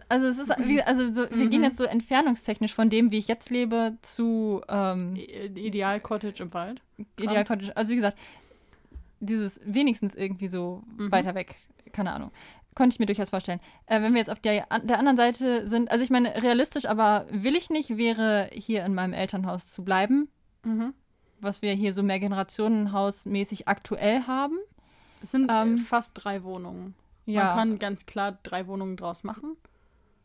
Also 0.10 0.28
es 0.28 0.38
ist, 0.38 0.50
wie, 0.66 0.82
also 0.82 1.12
so, 1.12 1.30
wir 1.30 1.46
Mhm. 1.46 1.50
gehen 1.50 1.64
jetzt 1.64 1.78
so 1.78 1.86
entfernungstechnisch 1.86 2.74
von 2.74 2.90
dem, 2.90 3.12
wie 3.12 3.18
ich 3.18 3.28
jetzt 3.28 3.50
lebe, 3.50 3.98
zu 4.02 4.62
ähm, 4.68 5.16
I- 5.16 5.46
Ideal 5.68 6.00
Cottage 6.00 6.44
im 6.44 6.54
Wald. 6.54 6.82
Ideal 7.18 7.46
Cottage. 7.46 7.76
Also 7.78 7.92
wie 7.92 7.96
gesagt, 7.98 8.18
dieses 9.20 9.60
wenigstens 9.64 10.16
irgendwie 10.16 10.48
so 10.48 10.84
Mhm. 10.98 11.12
weiter 11.12 11.36
weg, 11.36 11.56
keine 11.94 12.12
Ahnung. 12.12 12.32
Konnte 12.76 12.94
ich 12.94 13.00
mir 13.00 13.06
durchaus 13.08 13.30
vorstellen. 13.32 13.60
Äh, 13.88 14.02
wenn 14.02 14.14
wir 14.14 14.20
jetzt 14.20 14.30
auf 14.30 14.40
der, 14.40 14.66
der 14.84 15.00
anderen 15.00 15.18
Seite 15.18 15.68
sind, 15.68 15.92
also 15.92 16.04
ich 16.04 16.10
meine, 16.10 16.42
realistisch, 16.42 16.86
aber 16.86 17.26
will 17.30 17.56
ich 17.56 17.70
nicht, 17.70 17.98
wäre 17.98 18.50
hier 18.54 18.86
in 18.86 18.94
meinem 18.94 19.14
Elternhaus 19.14 19.72
zu 19.72 19.84
bleiben, 19.84 20.30
Mhm. 20.64 20.94
was 21.42 21.62
wir 21.62 21.74
hier 21.74 21.94
so 21.94 22.04
Mehrgenerationenhausmäßig 22.04 23.68
aktuell 23.68 24.24
haben. 24.28 24.58
Es 25.22 25.32
sind 25.32 25.50
Ähm, 25.52 25.76
äh, 25.76 25.78
fast 25.80 26.12
drei 26.24 26.44
Wohnungen. 26.44 26.96
Ja, 27.26 27.44
Man 27.48 27.56
kann 27.58 27.80
ganz 27.80 28.06
klar 28.06 28.38
drei 28.44 28.66
Wohnungen 28.68 28.96
draus 28.98 29.24
machen. 29.24 29.56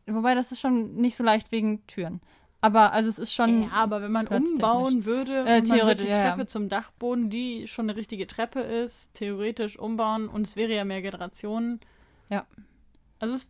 Wobei 0.07 0.35
das 0.35 0.51
ist 0.51 0.59
schon 0.61 0.95
nicht 0.95 1.15
so 1.15 1.23
leicht 1.23 1.51
wegen 1.51 1.85
Türen. 1.87 2.21
Aber 2.61 2.93
also 2.93 3.09
es 3.09 3.19
ist 3.19 3.33
schon. 3.33 3.63
ja, 3.63 3.69
aber 3.71 4.01
wenn 4.01 4.11
man 4.11 4.27
umbauen 4.27 5.05
würde, 5.05 5.33
Äh, 5.33 5.39
und 5.39 5.45
man 5.45 5.55
würde 5.55 5.63
theoretisch, 5.77 6.05
die 6.05 6.11
ja, 6.11 6.17
ja. 6.23 6.29
Treppe 6.31 6.47
zum 6.47 6.67
Dachboden, 6.69 7.29
die 7.29 7.67
schon 7.67 7.85
eine 7.89 7.95
richtige 7.97 8.25
Treppe 8.25 8.59
ist, 8.61 9.13
theoretisch 9.13 9.77
umbauen 9.77 10.27
und 10.27 10.47
es 10.47 10.55
wäre 10.55 10.73
ja 10.73 10.83
mehr 10.83 11.01
Generationen. 11.03 11.79
Ja. 12.29 12.47
Also 13.19 13.35
es 13.35 13.49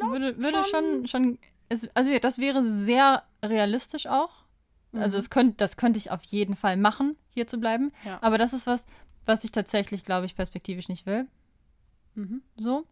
würde, 0.00 0.36
würde 0.42 0.62
schon- 0.64 1.06
schon, 1.06 1.06
schon 1.06 1.38
es, 1.68 1.88
also 1.94 2.10
ja, 2.10 2.18
das 2.20 2.38
wäre 2.38 2.64
sehr 2.64 3.22
realistisch 3.44 4.06
auch. 4.06 4.30
Also 4.94 5.16
Mhm. 5.16 5.20
es 5.20 5.30
könnt, 5.30 5.60
das 5.60 5.76
könnte 5.76 5.98
ich 5.98 6.10
auf 6.10 6.22
jeden 6.24 6.56
Fall 6.56 6.76
machen, 6.76 7.16
hier 7.30 7.46
zu 7.46 7.58
bleiben. 7.58 7.92
Ja. 8.04 8.18
Aber 8.22 8.38
das 8.38 8.52
ist 8.54 8.66
was, 8.66 8.86
was 9.26 9.44
ich 9.44 9.50
tatsächlich, 9.52 10.04
glaube 10.04 10.24
ich, 10.26 10.36
perspektivisch 10.36 10.88
nicht 10.88 11.04
will. 11.04 11.26
Mhm. 12.14 12.42
So. 12.56 12.86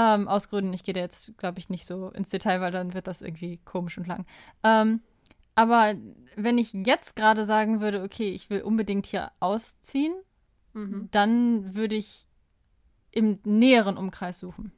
Ähm, 0.00 0.28
aus 0.28 0.48
Gründen, 0.48 0.72
ich 0.74 0.84
gehe 0.84 0.94
da 0.94 1.00
jetzt, 1.00 1.36
glaube 1.38 1.58
ich, 1.58 1.70
nicht 1.70 1.84
so 1.84 2.10
ins 2.10 2.28
Detail, 2.28 2.60
weil 2.60 2.70
dann 2.70 2.94
wird 2.94 3.08
das 3.08 3.20
irgendwie 3.20 3.56
komisch 3.64 3.98
und 3.98 4.06
lang. 4.06 4.26
Ähm, 4.62 5.00
aber 5.56 5.94
wenn 6.36 6.56
ich 6.56 6.72
jetzt 6.72 7.16
gerade 7.16 7.44
sagen 7.44 7.80
würde, 7.80 8.02
okay, 8.04 8.30
ich 8.30 8.48
will 8.48 8.60
unbedingt 8.62 9.06
hier 9.06 9.32
ausziehen, 9.40 10.14
Mhm. 10.74 11.08
dann 11.10 11.74
würde 11.74 11.96
ich 11.96 12.26
im 13.10 13.40
näheren 13.42 13.96
Umkreis 13.96 14.38
suchen. 14.38 14.70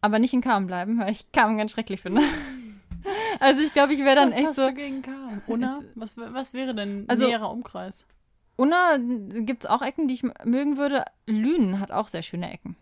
Aber 0.00 0.18
nicht 0.18 0.32
in 0.32 0.40
Kamen 0.40 0.66
bleiben, 0.66 0.98
weil 0.98 1.12
ich 1.12 1.30
Kamen 1.30 1.56
ganz 1.58 1.70
schrecklich 1.70 2.00
finde. 2.00 2.22
also 3.40 3.60
ich 3.60 3.72
glaube, 3.74 3.92
ich 3.92 4.00
wäre 4.00 4.16
dann 4.16 4.30
was 4.30 4.36
echt 4.38 4.46
hast 4.48 4.56
so. 4.56 4.66
du 4.66 4.74
gegen? 4.74 5.02
Unna? 5.46 5.80
Was, 5.94 6.16
was 6.16 6.52
wäre 6.54 6.74
denn 6.74 7.04
Also- 7.08 7.26
näherer 7.26 7.50
Umkreis? 7.52 8.06
Unna 8.56 8.96
gibt 8.98 9.62
es 9.64 9.70
auch 9.70 9.82
Ecken, 9.82 10.08
die 10.08 10.14
ich 10.14 10.24
mögen 10.44 10.76
würde. 10.78 11.04
Lünen 11.26 11.78
hat 11.78 11.92
auch 11.92 12.08
sehr 12.08 12.22
schöne 12.22 12.52
Ecken. 12.52 12.74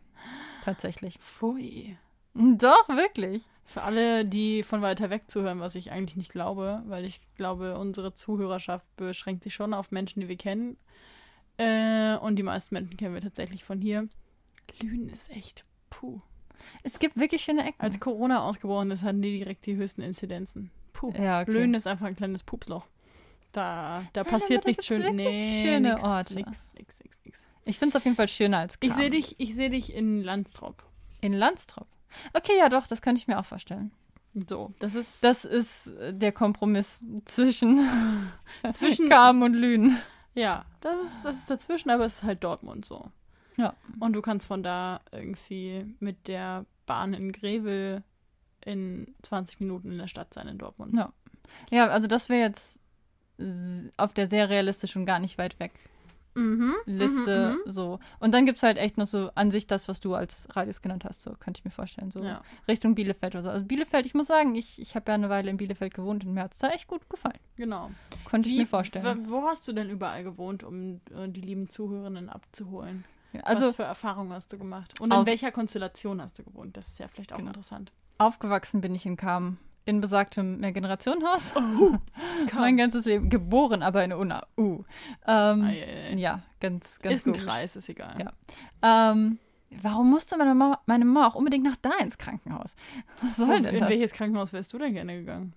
Tatsächlich. 0.66 1.18
Pfui. 1.20 1.96
Doch, 2.34 2.88
wirklich. 2.88 3.44
Für 3.64 3.82
alle, 3.82 4.24
die 4.24 4.64
von 4.64 4.82
weiter 4.82 5.10
weg 5.10 5.30
zuhören, 5.30 5.60
was 5.60 5.76
ich 5.76 5.92
eigentlich 5.92 6.16
nicht 6.16 6.32
glaube, 6.32 6.82
weil 6.86 7.04
ich 7.04 7.20
glaube, 7.36 7.78
unsere 7.78 8.12
Zuhörerschaft 8.12 8.84
beschränkt 8.96 9.44
sich 9.44 9.54
schon 9.54 9.72
auf 9.72 9.92
Menschen, 9.92 10.20
die 10.20 10.28
wir 10.28 10.36
kennen. 10.36 10.76
Äh, 11.56 12.16
und 12.16 12.34
die 12.36 12.42
meisten 12.42 12.74
Menschen 12.74 12.96
kennen 12.96 13.14
wir 13.14 13.20
tatsächlich 13.20 13.62
von 13.62 13.80
hier. 13.80 14.08
Lünen 14.82 15.08
ist 15.08 15.30
echt 15.30 15.64
puh. 15.88 16.20
Es 16.82 16.98
gibt 16.98 17.16
wirklich 17.16 17.42
schöne 17.42 17.64
Ecken. 17.64 17.80
Als 17.80 18.00
Corona 18.00 18.42
ausgebrochen 18.42 18.90
ist, 18.90 19.04
hatten 19.04 19.22
die 19.22 19.38
direkt 19.38 19.66
die 19.66 19.76
höchsten 19.76 20.02
Inzidenzen. 20.02 20.72
Puh. 20.92 21.12
ja, 21.12 21.42
okay. 21.42 21.52
Lünen 21.52 21.74
ist 21.74 21.86
einfach 21.86 22.06
ein 22.06 22.16
kleines 22.16 22.42
Pupsloch. 22.42 22.86
Da, 23.52 24.04
da 24.12 24.22
aber 24.22 24.30
passiert 24.30 24.66
nichts 24.66 24.84
schön. 24.84 25.14
Nee, 25.14 25.62
schöne 25.62 25.90
nix, 25.90 26.02
Orte. 26.02 26.34
Nix, 26.34 26.50
nix, 26.74 27.00
nix, 27.04 27.20
nix. 27.24 27.46
Ich 27.66 27.78
finde 27.78 27.90
es 27.90 27.96
auf 28.00 28.04
jeden 28.04 28.16
Fall 28.16 28.28
schöner 28.28 28.58
als 28.58 28.76
Ich 28.80 28.88
Kamen. 28.90 29.00
sehe 29.00 29.10
dich, 29.10 29.34
ich 29.38 29.54
seh 29.54 29.68
dich 29.68 29.92
in 29.92 30.22
Landstrop. 30.22 30.82
In 31.20 31.32
Landstrop. 31.32 31.88
Okay, 32.32 32.56
ja 32.58 32.68
doch, 32.68 32.86
das 32.86 33.02
könnte 33.02 33.20
ich 33.20 33.26
mir 33.26 33.38
auch 33.38 33.44
vorstellen. 33.44 33.90
So, 34.48 34.72
das 34.78 34.94
ist 34.94 35.24
Das 35.24 35.44
ist 35.44 35.88
äh, 35.88 36.12
der 36.14 36.32
Kompromiss 36.32 37.02
zwischen, 37.24 37.86
zwischen 38.70 39.08
Kam 39.10 39.42
und 39.42 39.54
Lünen. 39.54 39.98
Ja, 40.34 40.64
das 40.80 40.94
ist, 41.02 41.12
das 41.24 41.36
ist 41.38 41.50
dazwischen, 41.50 41.90
aber 41.90 42.04
es 42.04 42.16
ist 42.16 42.22
halt 42.22 42.44
Dortmund 42.44 42.84
so. 42.84 43.10
Ja. 43.56 43.74
Und 44.00 44.12
du 44.12 44.20
kannst 44.20 44.46
von 44.46 44.62
da 44.62 45.00
irgendwie 45.10 45.94
mit 45.98 46.28
der 46.28 46.66
Bahn 46.84 47.14
in 47.14 47.32
Greville 47.32 48.02
in 48.64 49.14
20 49.22 49.60
Minuten 49.60 49.90
in 49.92 49.98
der 49.98 50.08
Stadt 50.08 50.34
sein 50.34 50.46
in 50.48 50.58
Dortmund. 50.58 50.92
Ja. 50.94 51.10
Ja, 51.70 51.86
also 51.88 52.06
das 52.06 52.28
wäre 52.28 52.42
jetzt 52.42 52.80
auf 53.96 54.12
der 54.12 54.28
sehr 54.28 54.50
realistisch 54.50 54.94
und 54.96 55.06
gar 55.06 55.18
nicht 55.18 55.38
weit 55.38 55.58
weg 55.58 55.72
Mhm. 56.36 56.74
Liste 56.84 57.56
mhm, 57.64 57.70
so. 57.70 57.98
Und 58.20 58.32
dann 58.32 58.46
gibt 58.46 58.58
es 58.58 58.62
halt 58.62 58.76
echt 58.78 58.98
noch 58.98 59.06
so 59.06 59.30
an 59.34 59.50
sich 59.50 59.66
das, 59.66 59.88
was 59.88 60.00
du 60.00 60.14
als 60.14 60.48
Radius 60.54 60.82
genannt 60.82 61.04
hast, 61.04 61.22
so 61.22 61.32
könnte 61.32 61.58
ich 61.60 61.64
mir 61.64 61.70
vorstellen. 61.70 62.10
So 62.10 62.20
mhm. 62.20 62.26
Ja. 62.26 62.42
Richtung 62.68 62.94
Bielefeld 62.94 63.34
oder 63.34 63.42
so. 63.44 63.50
Also 63.50 63.64
Bielefeld, 63.64 64.06
ich 64.06 64.14
muss 64.14 64.26
sagen, 64.26 64.54
ich, 64.54 64.80
ich 64.80 64.94
habe 64.94 65.10
ja 65.10 65.14
eine 65.14 65.30
Weile 65.30 65.50
in 65.50 65.56
Bielefeld 65.56 65.94
gewohnt 65.94 66.24
und 66.24 66.34
mir 66.34 66.42
hat 66.42 66.52
es 66.52 66.58
da 66.58 66.68
echt 66.68 66.86
gut 66.86 67.08
gefallen. 67.08 67.38
Genau. 67.56 67.90
Konnte 68.24 68.48
ich 68.48 68.56
mir 68.56 68.66
vorstellen. 68.66 69.26
Wo 69.30 69.42
hast 69.42 69.66
du 69.66 69.72
denn 69.72 69.88
überall 69.90 70.22
gewohnt, 70.22 70.62
um 70.62 71.00
äh, 71.14 71.28
die 71.28 71.40
lieben 71.40 71.68
Zuhörerinnen 71.68 72.28
abzuholen? 72.28 73.04
Also 73.42 73.66
Was 73.68 73.76
für 73.76 73.82
Erfahrungen 73.82 74.32
hast 74.32 74.52
du 74.52 74.58
gemacht? 74.58 74.98
Und 75.00 75.12
in 75.12 75.26
welcher 75.26 75.52
Konstellation 75.52 76.22
hast 76.22 76.38
du 76.38 76.44
gewohnt? 76.44 76.76
Das 76.76 76.88
ist 76.88 76.98
ja 76.98 77.08
vielleicht 77.08 77.32
auch 77.32 77.38
Genau. 77.38 77.48
interessant. 77.50 77.92
aufgewachsen 78.18 78.80
bin 78.80 78.94
ich 78.94 79.04
in 79.04 79.16
Kam. 79.18 79.58
In 79.86 80.00
besagtem 80.00 80.58
Mehrgenerationenhaus. 80.58 81.52
Oh, 81.56 81.96
Mein 82.54 82.76
ganzes 82.76 83.04
Leben. 83.04 83.30
Geboren, 83.30 83.82
aber 83.84 84.02
in 84.04 84.12
Unna. 84.12 84.44
Uh. 84.58 84.82
Ähm, 85.26 85.70
ja, 86.18 86.42
ganz, 86.60 86.98
ganz 86.98 87.14
ist 87.14 87.26
ein 87.26 87.32
komisch. 87.32 87.46
Kreis, 87.46 87.76
ist 87.76 87.88
egal. 87.88 88.16
Ja. 88.82 89.12
Ähm, 89.12 89.38
warum 89.82 90.10
musste 90.10 90.36
meine 90.36 90.56
Mama, 90.56 90.80
meine 90.86 91.04
Mama 91.04 91.28
auch 91.28 91.36
unbedingt 91.36 91.64
nach 91.64 91.76
da 91.80 91.90
ins 92.00 92.18
Krankenhaus? 92.18 92.74
Was 93.22 93.36
soll 93.36 93.62
denn 93.62 93.74
in 93.76 93.80
das? 93.80 93.88
welches 93.88 94.12
Krankenhaus 94.12 94.52
wärst 94.52 94.72
du 94.72 94.78
denn 94.78 94.92
gerne 94.92 95.18
gegangen? 95.18 95.52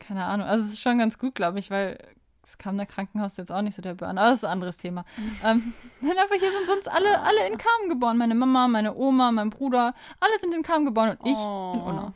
Keine 0.00 0.24
Ahnung. 0.24 0.48
Also 0.48 0.64
es 0.64 0.72
ist 0.72 0.80
schon 0.80 0.98
ganz 0.98 1.16
gut, 1.18 1.36
glaube 1.36 1.60
ich, 1.60 1.70
weil 1.70 1.96
es 2.42 2.58
kam 2.58 2.76
der 2.76 2.86
Krankenhaus 2.86 3.36
jetzt 3.36 3.52
auch 3.52 3.62
nicht 3.62 3.76
so 3.76 3.82
der 3.82 3.94
Burn. 3.94 4.18
Aber 4.18 4.30
das 4.30 4.38
ist 4.38 4.44
ein 4.44 4.50
anderes 4.50 4.78
Thema. 4.78 5.04
ähm, 5.44 5.74
nein, 6.00 6.16
aber 6.20 6.34
hier 6.34 6.50
sind 6.50 6.66
sonst 6.66 6.88
alle, 6.88 7.20
alle 7.20 7.46
in 7.46 7.56
Kam 7.56 7.88
geboren. 7.88 8.16
Meine 8.16 8.34
Mama, 8.34 8.66
meine 8.66 8.96
Oma, 8.96 9.30
mein 9.30 9.50
Bruder. 9.50 9.94
Alle 10.18 10.38
sind 10.40 10.54
in 10.54 10.64
Kam 10.64 10.84
geboren 10.84 11.16
und 11.18 11.30
ich 11.30 11.36
Oh. 11.36 11.72
in 11.74 11.80
Unna. 11.82 12.14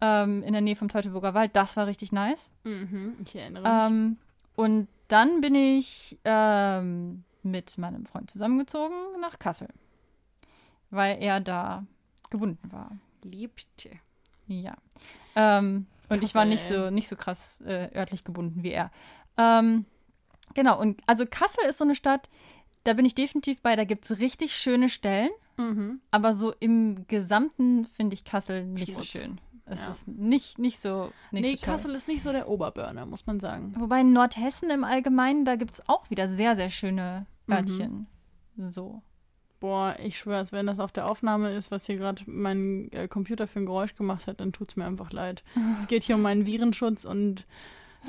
Ähm, 0.00 0.42
in 0.44 0.52
der 0.52 0.62
Nähe 0.62 0.76
vom 0.76 0.88
Teutoburger 0.88 1.34
Wald. 1.34 1.56
Das 1.56 1.76
war 1.76 1.86
richtig 1.86 2.12
nice. 2.12 2.52
Mhm, 2.64 3.16
ich 3.24 3.34
erinnere 3.34 3.62
mich. 3.62 3.86
Ähm, 3.90 4.16
und 4.54 4.88
dann 5.08 5.40
bin 5.40 5.54
ich 5.54 6.18
ähm, 6.24 7.24
mit 7.42 7.78
meinem 7.78 8.06
Freund 8.06 8.30
zusammengezogen 8.30 8.94
nach 9.20 9.38
Kassel, 9.38 9.68
weil 10.90 11.18
er 11.20 11.40
da 11.40 11.84
gebunden 12.30 12.70
war. 12.72 12.92
Liebte. 13.24 13.90
Ja. 14.46 14.76
Ähm, 15.34 15.86
und 16.08 16.22
ich 16.22 16.34
war 16.34 16.44
nicht 16.44 16.62
so, 16.62 16.90
nicht 16.90 17.08
so 17.08 17.16
krass 17.16 17.60
äh, 17.62 17.90
örtlich 17.94 18.24
gebunden 18.24 18.62
wie 18.62 18.70
er. 18.72 18.90
Ähm, 19.36 19.84
genau, 20.54 20.80
und 20.80 21.00
also 21.06 21.26
Kassel 21.26 21.64
ist 21.68 21.78
so 21.78 21.84
eine 21.84 21.94
Stadt, 21.94 22.28
da 22.84 22.92
bin 22.94 23.04
ich 23.04 23.14
definitiv 23.14 23.60
bei, 23.60 23.76
da 23.76 23.84
gibt 23.84 24.08
es 24.08 24.20
richtig 24.20 24.54
schöne 24.54 24.88
Stellen, 24.88 25.30
Mhm. 25.60 26.00
aber 26.12 26.34
so 26.34 26.54
im 26.60 27.04
Gesamten 27.08 27.84
finde 27.84 28.14
ich 28.14 28.24
Kassel 28.24 28.64
nicht 28.64 28.92
Schmutz. 28.92 29.12
so 29.12 29.18
schön. 29.18 29.40
Es 29.70 29.80
Ja. 29.80 29.88
ist 29.88 30.08
nicht, 30.08 30.58
nicht 30.58 30.80
so. 30.80 31.12
Nicht 31.30 31.42
Nee, 31.44 31.56
so. 31.58 31.66
Kassel 31.66 31.94
ist 31.94 32.08
nicht 32.08 32.22
so 32.22 32.32
der 32.32 32.48
Oberburner, 32.48 33.06
muss 33.06 33.26
man 33.26 33.40
sagen. 33.40 33.74
Wobei 33.78 34.00
in 34.00 34.12
Nordhessen 34.12 34.70
im 34.70 34.84
Allgemeinen, 34.84 35.44
da 35.44 35.56
gibt 35.56 35.72
es 35.72 35.88
auch 35.88 36.08
wieder 36.10 36.28
sehr, 36.28 36.56
sehr 36.56 36.70
schöne 36.70 37.26
Mhm. 37.46 37.54
Örtchen. 37.54 38.06
So. 38.66 39.02
Boah, 39.60 39.96
ich 40.00 40.18
schwör's, 40.18 40.52
wenn 40.52 40.66
das 40.66 40.78
auf 40.78 40.92
der 40.92 41.10
Aufnahme 41.10 41.52
ist, 41.52 41.70
was 41.72 41.84
hier 41.86 41.96
gerade 41.96 42.22
mein 42.26 42.92
äh, 42.92 43.08
Computer 43.08 43.48
für 43.48 43.58
ein 43.58 43.66
Geräusch 43.66 43.94
gemacht 43.96 44.26
hat, 44.28 44.40
dann 44.40 44.52
tut's 44.52 44.76
mir 44.76 44.86
einfach 44.86 45.10
leid. 45.12 45.42
es 45.80 45.88
geht 45.88 46.04
hier 46.04 46.14
um 46.14 46.22
meinen 46.22 46.46
Virenschutz 46.46 47.04
und 47.04 47.44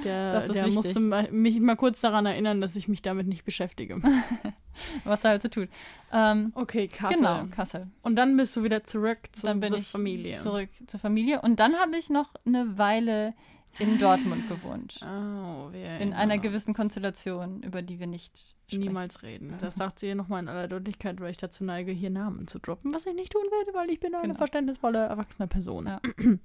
der, 0.03 0.39
der 0.47 0.55
wichtig. 0.55 0.73
musste 0.73 0.99
mich 1.31 1.59
mal 1.59 1.75
kurz 1.75 2.01
daran 2.01 2.25
erinnern, 2.25 2.61
dass 2.61 2.75
ich 2.75 2.87
mich 2.87 3.01
damit 3.01 3.27
nicht 3.27 3.43
beschäftige. 3.45 4.01
Was 5.03 5.23
er 5.25 5.31
halt 5.31 5.41
so 5.41 5.49
tut. 5.49 5.67
Ähm, 6.13 6.51
Okay, 6.55 6.87
Kassel. 6.87 7.17
Genau, 7.17 7.45
Kassel. 7.51 7.87
Und 8.01 8.15
dann 8.15 8.37
bist 8.37 8.55
du 8.55 8.63
wieder 8.63 8.83
zurück 8.83 9.19
zu 9.33 9.47
Dann 9.47 9.59
bin 9.59 9.69
zur 9.69 9.79
ich 9.79 9.87
Familie. 9.89 10.37
zurück 10.37 10.69
zur 10.87 10.99
Familie. 10.99 11.41
Und 11.41 11.59
dann 11.59 11.75
habe 11.75 11.97
ich 11.97 12.09
noch 12.09 12.33
eine 12.45 12.77
Weile 12.77 13.33
in 13.77 13.97
Dortmund 13.97 14.47
gewohnt. 14.47 14.99
Oh, 15.03 15.71
wir 15.71 15.99
In 15.99 16.13
einer 16.13 16.37
gewissen 16.37 16.73
Konstellation, 16.73 17.61
über 17.63 17.81
die 17.81 17.99
wir 17.99 18.07
nicht 18.07 18.37
sprechen. 18.67 18.81
Niemals 18.83 19.21
reden. 19.23 19.53
Das 19.59 19.75
sagt 19.75 19.99
sie 19.99 20.07
hier 20.07 20.15
nochmal 20.15 20.41
in 20.43 20.47
aller 20.49 20.67
Deutlichkeit, 20.67 21.19
weil 21.19 21.31
ich 21.31 21.37
dazu 21.37 21.63
neige, 21.63 21.91
hier 21.91 22.09
Namen 22.09 22.47
zu 22.47 22.59
droppen, 22.59 22.93
was 22.93 23.05
ich 23.05 23.13
nicht 23.15 23.31
tun 23.33 23.43
werde, 23.43 23.77
weil 23.77 23.89
ich 23.89 23.99
bin 23.99 24.13
eine 24.15 24.27
Genau. 24.27 24.37
verständnisvolle, 24.37 24.99
erwachsene 24.99 25.47
Person. 25.47 25.87
Ja. 25.87 26.01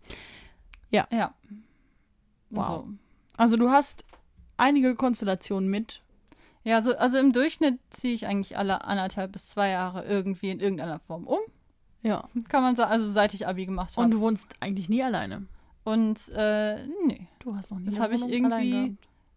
Ja. 0.90 1.08
Ja. 1.10 1.34
Wow. 2.50 2.66
So. 2.66 2.88
Also 3.36 3.56
du 3.56 3.70
hast 3.70 4.04
einige 4.56 4.94
Konstellationen 4.94 5.68
mit. 5.68 6.02
Ja, 6.62 6.80
so, 6.80 6.96
also 6.96 7.18
im 7.18 7.32
Durchschnitt 7.32 7.78
ziehe 7.90 8.14
ich 8.14 8.26
eigentlich 8.26 8.56
alle 8.56 8.84
anderthalb 8.84 9.32
bis 9.32 9.48
zwei 9.48 9.68
Jahre 9.70 10.04
irgendwie 10.04 10.50
in 10.50 10.60
irgendeiner 10.60 10.98
Form 10.98 11.26
um. 11.26 11.40
Ja. 12.02 12.24
Kann 12.48 12.62
man 12.62 12.74
sagen, 12.76 12.90
also 12.90 13.10
seit 13.10 13.34
ich 13.34 13.46
Abi 13.46 13.66
gemacht 13.66 13.96
habe. 13.96 14.04
Und 14.06 14.10
du 14.12 14.20
wohnst 14.20 14.48
eigentlich 14.60 14.88
nie 14.88 15.02
alleine. 15.02 15.46
Und 15.84 16.28
äh, 16.34 16.86
nee, 17.06 17.26
Du 17.40 17.54
hast 17.54 17.70
noch 17.70 17.78
nie 17.78 17.86
Das 17.86 18.00
habe 18.00 18.14
ich 18.14 18.26
irgendwie- 18.26 18.96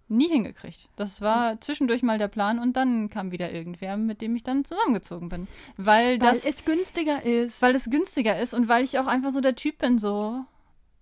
nie 0.10 0.30
hingekriegt. 0.30 0.88
Das 0.95 1.20
war 1.20 1.60
zwischendurch 1.60 2.02
mal 2.02 2.18
der 2.18 2.30
Plan 2.30 2.60
und 2.60 2.78
dann 2.78 3.10
kam 3.10 3.32
wieder 3.32 3.52
irgendwer, 3.52 3.98
mit 3.98 4.22
dem 4.22 4.34
ich 4.38 4.43
dann 4.43 4.64
zusammengezogen 4.64 5.28
bin. 5.28 5.48
Weil 5.76 6.18
das, 6.18 6.45
weil 6.45 6.54
es 6.54 6.64
günstiger 6.64 7.24
ist. 7.24 7.62
weil 7.62 7.76
es 7.76 7.89
günstiger 7.89 8.39
ist 8.39 8.54
und 8.54 8.70
weil 8.70 8.86
ich 8.86 8.98
auch 9.00 9.08
einfach 9.08 9.32
so 9.32 9.41
der 9.41 9.56
Typ 9.56 9.80
bin, 9.80 10.00
so. 10.00 10.45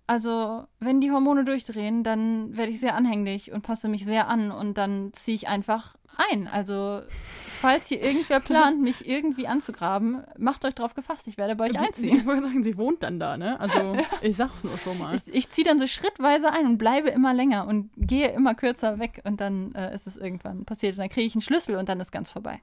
Also, 0.06 0.64
wenn 0.78 1.00
die 1.00 1.10
Hormone 1.10 1.44
durchdrehen, 1.44 2.04
dann 2.04 2.56
werde 2.56 2.70
ich 2.70 2.80
sehr 2.80 2.94
anhänglich 2.94 3.50
und 3.52 3.62
passe 3.62 3.88
mich 3.88 4.04
sehr 4.04 4.28
an 4.28 4.52
und 4.52 4.78
dann 4.78 5.12
ziehe 5.12 5.34
ich 5.34 5.48
einfach 5.48 5.96
ein. 6.30 6.46
Also, 6.46 7.02
falls 7.08 7.88
hier 7.88 8.02
irgendwer 8.02 8.40
plant, 8.40 8.80
mich 8.80 9.06
irgendwie 9.06 9.48
anzugraben, 9.48 10.22
macht 10.38 10.64
euch 10.64 10.74
drauf 10.74 10.94
gefasst, 10.94 11.26
ich 11.26 11.36
werde 11.38 11.56
bei 11.56 11.66
euch 11.66 11.72
Sie- 11.72 11.78
einziehen. 11.78 12.16
Ich 12.18 12.24
wollte 12.24 12.44
sagen, 12.44 12.62
sie 12.62 12.78
wohnt 12.78 13.02
dann 13.02 13.18
da, 13.18 13.36
ne? 13.36 13.58
Also, 13.60 13.96
ich 14.22 14.36
sag's 14.36 14.62
nur 14.64 14.78
schon 14.78 14.96
mal. 14.98 15.14
Ich, 15.16 15.22
ich 15.34 15.50
ziehe 15.50 15.64
dann 15.66 15.78
so 15.80 15.86
schrittweise 15.86 16.52
ein 16.52 16.66
und 16.66 16.78
bleibe 16.78 17.08
immer 17.10 17.34
länger 17.34 17.66
und 17.66 17.90
gehe 17.96 18.28
immer 18.30 18.54
kürzer 18.54 18.98
weg 19.00 19.22
und 19.24 19.40
dann 19.40 19.74
äh, 19.74 19.94
ist 19.94 20.06
es 20.06 20.16
irgendwann 20.16 20.64
passiert. 20.64 20.92
Und 20.94 21.00
dann 21.00 21.08
kriege 21.10 21.26
ich 21.26 21.34
einen 21.34 21.42
Schlüssel 21.42 21.74
und 21.76 21.88
dann 21.88 21.98
ist 22.00 22.12
ganz 22.12 22.30
vorbei. 22.30 22.60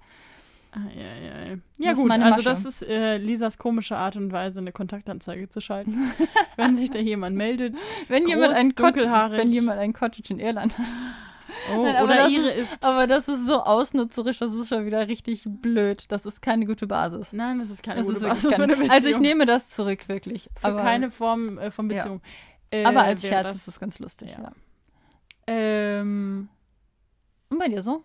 Ja, 0.76 0.82
ja, 0.92 1.40
ja. 1.40 1.46
Das 1.46 1.60
ja 1.78 1.94
gut, 1.94 2.10
also 2.12 2.42
das 2.42 2.66
ist 2.66 2.84
äh, 2.84 3.18
Lisas 3.18 3.58
komische 3.58 3.96
Art 3.98 4.16
und 4.16 4.32
Weise, 4.32 4.60
eine 4.60 4.72
Kontaktanzeige 4.72 5.48
zu 5.50 5.62
schalten. 5.62 5.96
Wenn 6.56 6.76
sich 6.76 6.90
da 6.90 7.00
jemand 7.00 7.36
meldet. 7.36 7.78
Wenn 8.08 8.24
Groß, 8.24 8.34
jemand 8.34 8.54
ein 8.56 8.70
dunkelhaarig. 8.76 9.40
wenn 9.40 9.50
jemand 9.50 9.80
ein 9.80 9.94
Cottage 9.94 10.34
in 10.34 10.40
Irland 10.40 10.78
hat. 10.78 10.86
Oh, 11.76 11.84
Nein, 11.84 11.96
aber 11.98 12.06
oder 12.06 12.16
das 12.16 12.32
ihre 12.32 12.50
ist, 12.52 12.74
ist. 12.74 12.86
Aber 12.86 13.06
das 13.06 13.28
ist 13.28 13.46
so 13.46 13.62
ausnutzerisch, 13.62 14.40
das 14.40 14.54
ist 14.54 14.70
schon 14.70 14.86
wieder 14.88 15.08
richtig 15.08 15.44
blöd. 15.46 16.06
Das 16.10 16.26
ist 16.26 16.42
keine 16.42 16.66
gute 16.66 16.88
Basis. 16.88 17.34
Nein, 17.34 17.60
das 17.60 17.70
ist 17.70 17.84
keine 17.84 17.98
Das 18.00 18.08
gute 18.08 18.18
ist 18.18 18.24
Basis 18.24 18.42
für 18.44 18.50
keine, 18.52 18.64
eine 18.64 18.74
Beziehung. 18.78 18.92
also 18.92 19.08
ich 19.10 19.20
nehme 19.20 19.46
das 19.46 19.70
zurück, 19.70 20.08
wirklich. 20.10 20.50
für 20.56 20.68
aber, 20.70 20.82
keine 20.82 21.12
Form 21.12 21.60
äh, 21.60 21.70
von 21.70 21.90
Ja. 21.90 21.98
Beziehung. 21.98 22.22
Äh, 22.72 22.86
aber 22.86 23.04
als 23.04 23.28
Scherz 23.28 23.44
das- 23.44 23.56
ist 23.58 23.68
es 23.68 23.80
ganz 23.80 24.00
lustig. 24.00 24.32
ja. 24.32 24.42
Ja. 24.42 24.52
Ähm, 25.48 26.50
Und 27.50 27.60
bei 27.60 27.68
dir 27.68 27.84
so? 27.84 28.04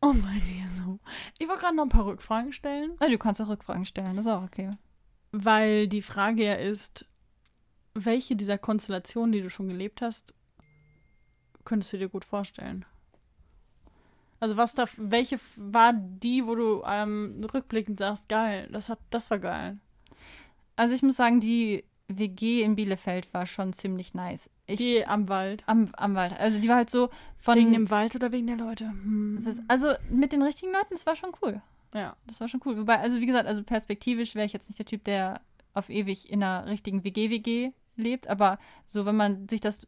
Oh 0.00 0.12
mein 0.12 0.40
dir 0.40 0.68
so. 0.68 0.98
Ich 1.38 1.48
wollte 1.48 1.62
gerade 1.62 1.76
noch 1.76 1.84
ein 1.84 1.88
paar 1.90 2.06
Rückfragen 2.06 2.52
stellen, 2.52 2.96
Ja, 3.00 3.08
du 3.08 3.18
kannst 3.18 3.40
auch 3.40 3.48
Rückfragen 3.48 3.86
stellen, 3.86 4.16
das 4.16 4.26
ist 4.26 4.32
auch 4.32 4.42
okay. 4.42 4.70
weil 5.32 5.88
die 5.88 6.02
Frage 6.02 6.44
ja 6.44 6.54
ist, 6.54 7.06
welche 7.94 8.36
dieser 8.36 8.58
Konstellationen, 8.58 9.32
die 9.32 9.42
du 9.42 9.50
schon 9.50 9.68
gelebt 9.68 10.02
hast, 10.02 10.34
könntest 11.64 11.92
du 11.92 11.98
dir 11.98 12.08
gut 12.08 12.24
vorstellen? 12.24 12.84
Also 14.38 14.56
was 14.58 14.74
da, 14.74 14.84
welche 14.98 15.40
war 15.56 15.94
die, 15.94 16.46
wo 16.46 16.54
du 16.54 16.82
ähm, 16.86 17.42
rückblickend 17.52 17.98
sagst, 17.98 18.28
geil, 18.28 18.68
das 18.70 18.88
hat, 18.90 18.98
das 19.10 19.30
war 19.30 19.38
geil. 19.38 19.78
Also 20.76 20.94
ich 20.94 21.02
muss 21.02 21.16
sagen, 21.16 21.40
die 21.40 21.84
WG 22.08 22.62
in 22.62 22.76
Bielefeld 22.76 23.32
war 23.32 23.46
schon 23.46 23.72
ziemlich 23.72 24.12
nice. 24.12 24.50
Ich, 24.66 24.78
die 24.78 25.06
am 25.06 25.28
Wald. 25.28 25.62
am, 25.66 25.90
am 25.96 26.14
Wald. 26.14 26.38
Also 26.38 26.60
die 26.60 26.68
war 26.68 26.76
halt 26.76 26.90
so 26.90 27.10
von. 27.38 27.56
wegen 27.56 27.72
dem 27.72 27.90
Wald 27.90 28.14
oder 28.16 28.32
wegen 28.32 28.46
der 28.46 28.56
Leute? 28.56 28.88
Hm. 28.88 29.36
ist, 29.38 29.60
also 29.68 29.88
mit 30.10 30.32
den 30.32 30.42
richtigen 30.42 30.72
Leuten, 30.72 30.88
das 30.90 31.06
war 31.06 31.14
schon 31.16 31.30
cool. 31.42 31.62
ja. 31.94 32.16
Das 32.26 32.40
war 32.40 32.48
schon 32.48 32.60
cool. 32.64 32.76
Wobei, 32.78 32.98
also 32.98 33.20
wie 33.20 33.26
gesagt, 33.26 33.46
also 33.46 33.62
perspektivisch 33.62 34.34
wäre 34.34 34.46
ich 34.46 34.52
jetzt 34.52 34.68
nicht 34.68 34.78
der 34.78 34.86
Typ, 34.86 35.04
der 35.04 35.40
auf 35.74 35.88
ewig 35.90 36.30
in 36.30 36.42
einer 36.42 36.66
richtigen 36.66 37.04
WG-WG 37.04 37.72
lebt. 37.96 38.28
Aber 38.28 38.58
so, 38.84 39.06
wenn 39.06 39.16
man 39.16 39.48
sich 39.48 39.60
das 39.60 39.86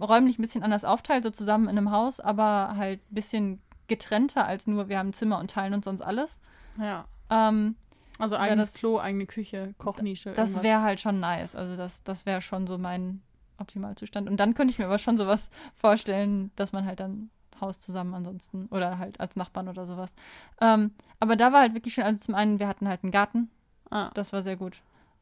räumlich 0.00 0.38
ein 0.38 0.42
bisschen 0.42 0.62
anders 0.64 0.84
aufteilt, 0.84 1.22
so 1.24 1.30
zusammen 1.30 1.64
in 1.68 1.78
einem 1.78 1.90
Haus, 1.92 2.18
aber 2.18 2.74
halt 2.76 3.00
ein 3.10 3.14
bisschen 3.14 3.62
getrennter 3.86 4.44
als 4.46 4.66
nur, 4.66 4.88
wir 4.88 4.98
haben 4.98 5.12
Zimmer 5.12 5.38
und 5.38 5.50
teilen 5.52 5.74
uns 5.74 5.84
sonst 5.84 6.00
alles. 6.00 6.40
Ja. 6.80 7.04
Ähm, 7.30 7.76
Also 8.18 8.36
eigenes 8.36 8.72
das- 8.72 8.80
Klo, 8.80 8.98
eigene 8.98 9.26
Küche, 9.26 9.74
Kochnische. 9.78 10.32
das 10.32 10.60
wäre 10.62 10.82
halt 10.82 10.98
schon 11.00 11.20
nice. 11.20 11.54
Also 11.54 11.76
das, 11.76 12.02
das 12.02 12.26
wäre 12.26 12.40
schon 12.40 12.66
so 12.66 12.78
mein 12.78 13.22
Optimalzustand. 13.58 14.28
Und 14.28 14.38
dann 14.38 14.54
könnte 14.54 14.72
ich 14.72 14.78
mir 14.78 14.86
aber 14.86 14.98
schon 14.98 15.18
sowas 15.18 15.50
vorstellen, 15.74 16.50
dass 16.56 16.72
man 16.72 16.84
halt 16.86 17.00
dann 17.00 17.30
Haus 17.60 17.80
zusammen 17.80 18.14
ansonsten 18.14 18.66
oder 18.66 18.98
halt 18.98 19.18
als 19.18 19.34
Nachbarn 19.36 19.68
oder 19.68 19.86
sowas. 19.86 20.14
Ähm, 20.60 20.92
aber 21.20 21.36
da 21.36 21.52
war 21.52 21.60
halt 21.60 21.74
wirklich 21.74 21.94
schön, 21.94 22.04
also 22.04 22.22
zum 22.22 22.34
einen, 22.34 22.58
wir 22.58 22.68
hatten 22.68 22.86
halt 22.86 23.02
einen 23.02 23.12
Garten, 23.12 23.50
Ah, 23.90 24.10
das 24.14 24.32
war 24.32 24.42
sehr 24.42 24.56
gut. 24.56 24.80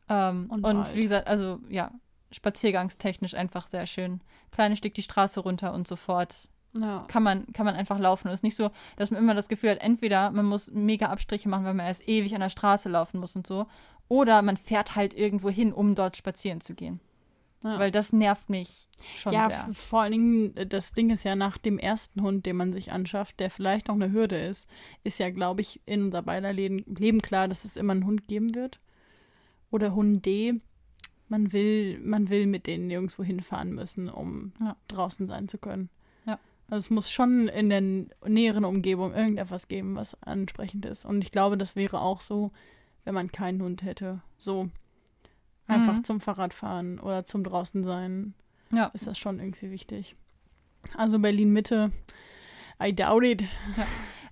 Ähm, 0.08 0.46
Und 0.48 0.64
und 0.64 0.94
wie 0.94 1.02
gesagt, 1.02 1.26
also 1.26 1.60
ja, 1.68 1.90
spaziergangstechnisch 2.30 3.34
einfach 3.34 3.66
sehr 3.66 3.86
schön. 3.86 4.20
Kleines 4.50 4.78
Stück 4.78 4.94
die 4.94 5.02
Straße 5.02 5.40
runter 5.40 5.72
und 5.72 5.86
sofort 5.86 6.48
ja. 6.72 7.04
kann 7.08 7.22
man, 7.22 7.46
kann 7.52 7.66
man 7.66 7.74
einfach 7.74 7.98
laufen. 7.98 8.28
Es 8.28 8.34
ist 8.34 8.42
nicht 8.42 8.56
so, 8.56 8.70
dass 8.96 9.10
man 9.10 9.20
immer 9.20 9.34
das 9.34 9.48
Gefühl 9.48 9.70
hat, 9.70 9.78
entweder 9.78 10.30
man 10.30 10.46
muss 10.46 10.70
mega 10.70 11.08
Abstriche 11.08 11.48
machen, 11.48 11.64
weil 11.64 11.74
man 11.74 11.86
erst 11.86 12.06
ewig 12.08 12.34
an 12.34 12.40
der 12.40 12.48
Straße 12.48 12.88
laufen 12.88 13.20
muss 13.20 13.36
und 13.36 13.46
so, 13.46 13.66
oder 14.08 14.42
man 14.42 14.56
fährt 14.56 14.96
halt 14.96 15.14
irgendwo 15.14 15.48
hin, 15.48 15.72
um 15.72 15.94
dort 15.94 16.16
spazieren 16.16 16.60
zu 16.60 16.74
gehen. 16.74 17.00
Ja. 17.64 17.78
Weil 17.78 17.90
das 17.90 18.12
nervt 18.12 18.48
mich 18.50 18.88
schon 19.16 19.32
ja, 19.32 19.48
sehr. 19.48 19.66
f- 19.70 19.76
vor 19.76 20.02
allen 20.02 20.12
Dingen, 20.12 20.56
äh, 20.56 20.66
das 20.66 20.92
Ding 20.92 21.10
ist 21.10 21.24
ja 21.24 21.34
nach 21.34 21.58
dem 21.58 21.78
ersten 21.78 22.22
Hund, 22.22 22.46
den 22.46 22.56
man 22.56 22.72
sich 22.72 22.92
anschafft, 22.92 23.40
der 23.40 23.50
vielleicht 23.50 23.88
noch 23.88 23.94
eine 23.96 24.12
Hürde 24.12 24.36
ist, 24.36 24.68
ist 25.02 25.18
ja, 25.18 25.30
glaube 25.30 25.62
ich, 25.62 25.80
in 25.86 26.04
unser 26.04 26.22
beider 26.22 26.52
Leben, 26.52 26.84
Leben 26.86 27.20
klar, 27.22 27.48
dass 27.48 27.64
es 27.64 27.76
immer 27.76 27.92
einen 27.92 28.06
Hund 28.06 28.28
geben 28.28 28.54
wird. 28.54 28.78
Oder 29.70 29.94
Hunde. 29.94 30.60
Man 31.28 31.52
will, 31.52 31.98
man 32.00 32.28
will 32.28 32.46
mit 32.46 32.66
denen 32.66 32.86
nirgendwo 32.86 33.24
hinfahren 33.24 33.72
müssen, 33.74 34.08
um 34.10 34.52
Ja. 34.60 34.76
draußen 34.88 35.26
sein 35.26 35.48
zu 35.48 35.56
können. 35.58 35.88
Ja. 36.26 36.38
Also 36.68 36.84
es 36.84 36.90
muss 36.90 37.10
schon 37.10 37.48
in 37.48 37.70
der 37.70 37.80
näheren 38.30 38.64
Umgebung 38.66 39.14
irgendetwas 39.14 39.66
geben, 39.68 39.96
was 39.96 40.22
ansprechend 40.22 40.84
ist. 40.86 41.06
Und 41.06 41.22
ich 41.22 41.32
glaube, 41.32 41.56
das 41.56 41.76
wäre 41.76 42.02
auch 42.02 42.20
so, 42.20 42.52
wenn 43.04 43.14
man 43.14 43.32
keinen 43.32 43.62
Hund 43.62 43.82
hätte. 43.82 44.20
So 44.36 44.68
einfach 45.66 45.94
Mhm. 45.94 46.04
zum 46.04 46.20
Fahrradfahren 46.20 47.00
oder 47.00 47.24
zum 47.24 47.44
draußen 47.44 47.84
sein 47.84 48.34
Ja. 48.70 48.86
ist 48.94 49.06
das 49.06 49.18
schon 49.18 49.38
irgendwie 49.40 49.70
wichtig. 49.70 50.14
Also 50.96 51.18
Berlin 51.18 51.50
Mitte, 51.52 51.92
I 52.82 52.94
doubt 52.94 53.24
it. 53.24 53.44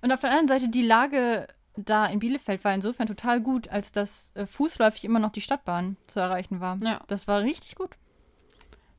Und 0.01 0.11
auf 0.11 0.19
der 0.21 0.29
anderen 0.31 0.47
Seite, 0.47 0.69
die 0.69 0.81
Lage 0.83 1.47
da 1.75 2.05
in 2.05 2.19
Bielefeld 2.19 2.63
war 2.63 2.73
insofern 2.75 3.07
total 3.07 3.41
gut, 3.41 3.67
als 3.69 3.91
dass 3.91 4.31
äh, 4.35 4.45
fußläufig 4.45 5.05
immer 5.05 5.17
noch 5.19 5.31
die 5.31 5.41
Stadtbahn 5.41 5.97
zu 6.05 6.19
erreichen 6.19 6.59
war. 6.59 6.77
Ja. 6.83 7.01
Das 7.07 7.27
war 7.27 7.41
richtig 7.41 7.75
gut. 7.75 7.91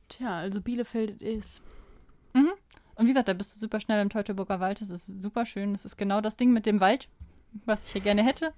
Tja, 0.09 0.37
also 0.39 0.59
Bielefeld 0.61 1.21
ist. 1.21 1.61
Und 2.33 3.03
wie 3.05 3.07
gesagt, 3.07 3.27
da 3.29 3.33
bist 3.33 3.55
du 3.55 3.59
super 3.59 3.79
schnell 3.79 4.01
im 4.01 4.09
Teutoburger 4.09 4.59
Wald. 4.59 4.81
Das 4.81 4.89
ist 4.89 5.05
super 5.21 5.45
schön. 5.45 5.71
Das 5.73 5.85
ist 5.85 5.95
genau 5.97 6.19
das 6.21 6.35
Ding 6.37 6.51
mit 6.51 6.65
dem 6.65 6.79
Wald, 6.81 7.07
was 7.65 7.85
ich 7.87 7.93
hier 7.93 8.01
gerne 8.01 8.23
hätte. 8.23 8.53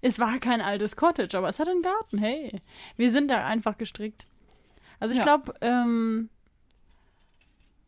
Es 0.00 0.18
war 0.18 0.38
kein 0.38 0.60
altes 0.60 0.96
Cottage, 0.96 1.36
aber 1.36 1.48
es 1.48 1.58
hat 1.58 1.68
einen 1.68 1.82
Garten. 1.82 2.18
Hey, 2.18 2.60
wir 2.96 3.10
sind 3.10 3.28
da 3.28 3.46
einfach 3.46 3.78
gestrickt. 3.78 4.26
Also 5.00 5.12
ich 5.12 5.18
Ja. 5.18 5.24
glaube, 5.24 5.54
ähm, 5.60 6.28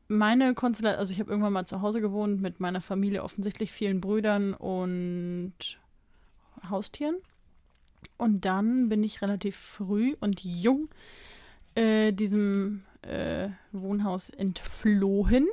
meine 0.09 0.55
Konstellation, 0.55 0.99
also 0.99 1.13
ich 1.13 1.21
habe 1.21 1.31
irgendwann 1.31 1.53
mal 1.53 1.67
zu 1.67 1.83
Hause 1.83 2.01
gewohnt 2.01 2.41
mit 2.41 2.61
meiner 2.61 2.81
Familie, 2.81 3.23
offensichtlich 3.25 3.73
vielen 3.73 4.01
Brüdern 4.01 4.55
und 4.55 5.53
Haustieren. 6.71 7.17
Und 8.19 8.45
dann 8.45 8.89
bin 8.89 9.03
ich 9.03 9.21
relativ 9.21 9.57
früh 9.57 10.15
und 10.21 10.43
jung 10.43 10.89
äh, 11.75 12.13
diesem 12.13 12.85
äh, 13.03 13.49
Wohnhaus 13.73 14.31
entflohen 14.31 15.47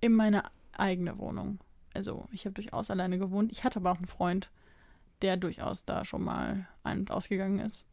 in 0.00 0.14
meine 0.14 0.42
eigene 0.72 1.18
Wohnung. 1.18 1.58
Also 1.94 2.28
ich 2.32 2.44
habe 2.44 2.54
durchaus 2.54 2.90
alleine 2.90 3.18
gewohnt. 3.18 3.50
Ich 3.52 3.64
hatte 3.64 3.78
aber 3.78 3.92
auch 3.92 3.96
einen 3.96 4.06
Freund, 4.06 4.50
der 5.22 5.36
durchaus 5.36 5.84
da 5.84 6.04
schon 6.04 6.22
mal 6.22 6.66
ein- 6.82 7.00
und 7.00 7.10
ausgegangen 7.10 7.60
ist. 7.60 7.84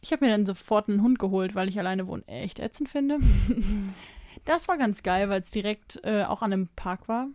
Ich 0.00 0.12
habe 0.12 0.24
mir 0.24 0.30
dann 0.30 0.46
sofort 0.46 0.88
einen 0.88 1.02
Hund 1.02 1.18
geholt, 1.18 1.54
weil 1.54 1.68
ich 1.68 1.78
alleine 1.78 2.06
wohnen 2.06 2.26
echt 2.26 2.58
ätzend 2.58 2.88
finde. 2.88 3.18
das 4.44 4.68
war 4.68 4.78
ganz 4.78 5.02
geil, 5.02 5.28
weil 5.28 5.42
es 5.42 5.50
direkt 5.50 6.00
äh, 6.04 6.24
auch 6.24 6.42
an 6.42 6.52
einem 6.52 6.68
Park 6.74 7.08
war, 7.08 7.28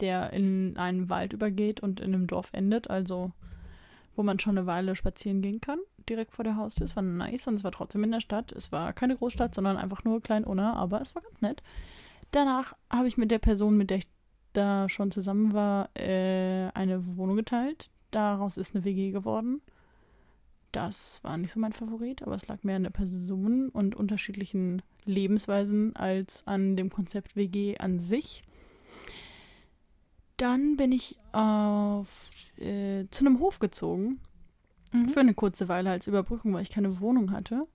der 0.00 0.32
in 0.32 0.76
einen 0.76 1.08
Wald 1.08 1.32
übergeht 1.32 1.80
und 1.80 2.00
in 2.00 2.14
einem 2.14 2.26
Dorf 2.26 2.50
endet, 2.52 2.90
also 2.90 3.32
wo 4.14 4.22
man 4.22 4.38
schon 4.38 4.58
eine 4.58 4.66
Weile 4.66 4.96
spazieren 4.96 5.40
gehen 5.40 5.60
kann, 5.60 5.78
direkt 6.08 6.34
vor 6.34 6.44
der 6.44 6.56
Haustür. 6.56 6.84
Es 6.84 6.96
war 6.96 7.04
nice 7.04 7.46
und 7.46 7.54
es 7.54 7.64
war 7.64 7.70
trotzdem 7.70 8.04
in 8.04 8.10
der 8.10 8.20
Stadt. 8.20 8.52
Es 8.52 8.72
war 8.72 8.92
keine 8.92 9.16
Großstadt, 9.16 9.54
sondern 9.54 9.76
einfach 9.76 10.04
nur 10.04 10.20
klein 10.20 10.44
Unna, 10.44 10.74
aber 10.74 11.00
es 11.00 11.14
war 11.14 11.22
ganz 11.22 11.40
nett. 11.40 11.62
Danach 12.32 12.74
habe 12.90 13.08
ich 13.08 13.16
mit 13.16 13.30
der 13.30 13.38
Person, 13.38 13.76
mit 13.76 13.90
der 13.90 13.98
ich 13.98 14.08
da 14.52 14.88
schon 14.88 15.10
zusammen 15.10 15.54
war, 15.54 15.88
äh, 15.96 16.68
eine 16.74 17.16
Wohnung 17.16 17.36
geteilt. 17.36 17.90
Daraus 18.10 18.56
ist 18.56 18.74
eine 18.74 18.84
WG 18.84 19.10
geworden. 19.10 19.60
Das 20.72 21.20
war 21.24 21.36
nicht 21.36 21.52
so 21.52 21.60
mein 21.60 21.72
Favorit, 21.72 22.22
aber 22.22 22.34
es 22.34 22.46
lag 22.46 22.62
mehr 22.62 22.76
an 22.76 22.82
der 22.84 22.90
Person 22.90 23.70
und 23.70 23.94
unterschiedlichen 23.94 24.82
Lebensweisen 25.04 25.96
als 25.96 26.46
an 26.46 26.76
dem 26.76 26.90
Konzept 26.90 27.36
WG 27.36 27.78
an 27.78 27.98
sich. 27.98 28.42
Dann 30.36 30.76
bin 30.76 30.92
ich 30.92 31.16
auf, 31.32 32.30
äh, 32.58 33.06
zu 33.10 33.26
einem 33.26 33.40
Hof 33.40 33.58
gezogen. 33.58 34.20
Mhm. 34.92 35.08
Für 35.08 35.20
eine 35.20 35.34
kurze 35.34 35.68
Weile 35.68 35.90
als 35.90 36.06
Überbrückung, 36.06 36.52
weil 36.52 36.62
ich 36.62 36.70
keine 36.70 37.00
Wohnung 37.00 37.32
hatte. 37.32 37.66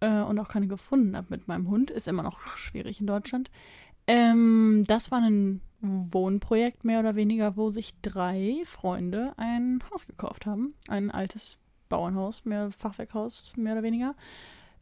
Äh, 0.00 0.20
und 0.20 0.38
auch 0.38 0.48
keine 0.48 0.68
gefunden 0.68 1.16
habe 1.16 1.28
mit 1.30 1.48
meinem 1.48 1.68
Hund. 1.68 1.90
Ist 1.90 2.06
immer 2.06 2.22
noch 2.22 2.56
schwierig 2.56 3.00
in 3.00 3.06
Deutschland. 3.06 3.50
Ähm, 4.06 4.84
das 4.86 5.10
war 5.10 5.22
ein 5.22 5.60
Wohnprojekt 5.84 6.84
mehr 6.84 7.00
oder 7.00 7.14
weniger, 7.14 7.56
wo 7.56 7.70
sich 7.70 8.00
drei 8.00 8.62
Freunde 8.64 9.34
ein 9.36 9.80
Haus 9.92 10.06
gekauft 10.06 10.46
haben. 10.46 10.74
Ein 10.88 11.10
altes 11.10 11.58
Bauernhaus, 11.88 12.44
mehr 12.44 12.70
Fachwerkhaus, 12.70 13.56
mehr 13.56 13.74
oder 13.74 13.82
weniger. 13.82 14.14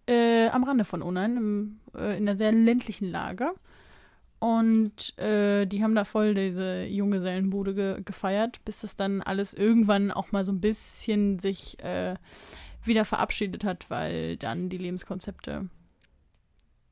Äh, 0.06 0.48
am 0.48 0.64
Rande 0.64 0.84
von 0.84 1.02
Ungarn, 1.02 1.36
im, 1.36 1.80
äh, 1.94 2.16
in 2.16 2.28
einer 2.28 2.36
sehr 2.36 2.52
ländlichen 2.52 3.10
Lage. 3.10 3.52
Und 4.38 5.16
äh, 5.18 5.66
die 5.66 5.84
haben 5.84 5.94
da 5.94 6.04
voll 6.04 6.34
diese 6.34 6.84
Junggesellenbude 6.84 7.74
ge 7.74 8.02
gefeiert, 8.04 8.64
bis 8.64 8.82
es 8.82 8.96
dann 8.96 9.22
alles 9.22 9.54
irgendwann 9.54 10.10
auch 10.10 10.32
mal 10.32 10.44
so 10.44 10.50
ein 10.50 10.60
bisschen 10.60 11.38
sich 11.38 11.78
äh, 11.78 12.16
wieder 12.84 13.04
verabschiedet 13.04 13.64
hat, 13.64 13.88
weil 13.88 14.36
dann 14.36 14.68
die 14.68 14.78
Lebenskonzepte, 14.78 15.68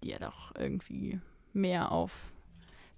die 0.05 0.09
ja 0.11 0.19
doch 0.21 0.55
irgendwie 0.55 1.21
mehr 1.53 1.91
auf 1.91 2.31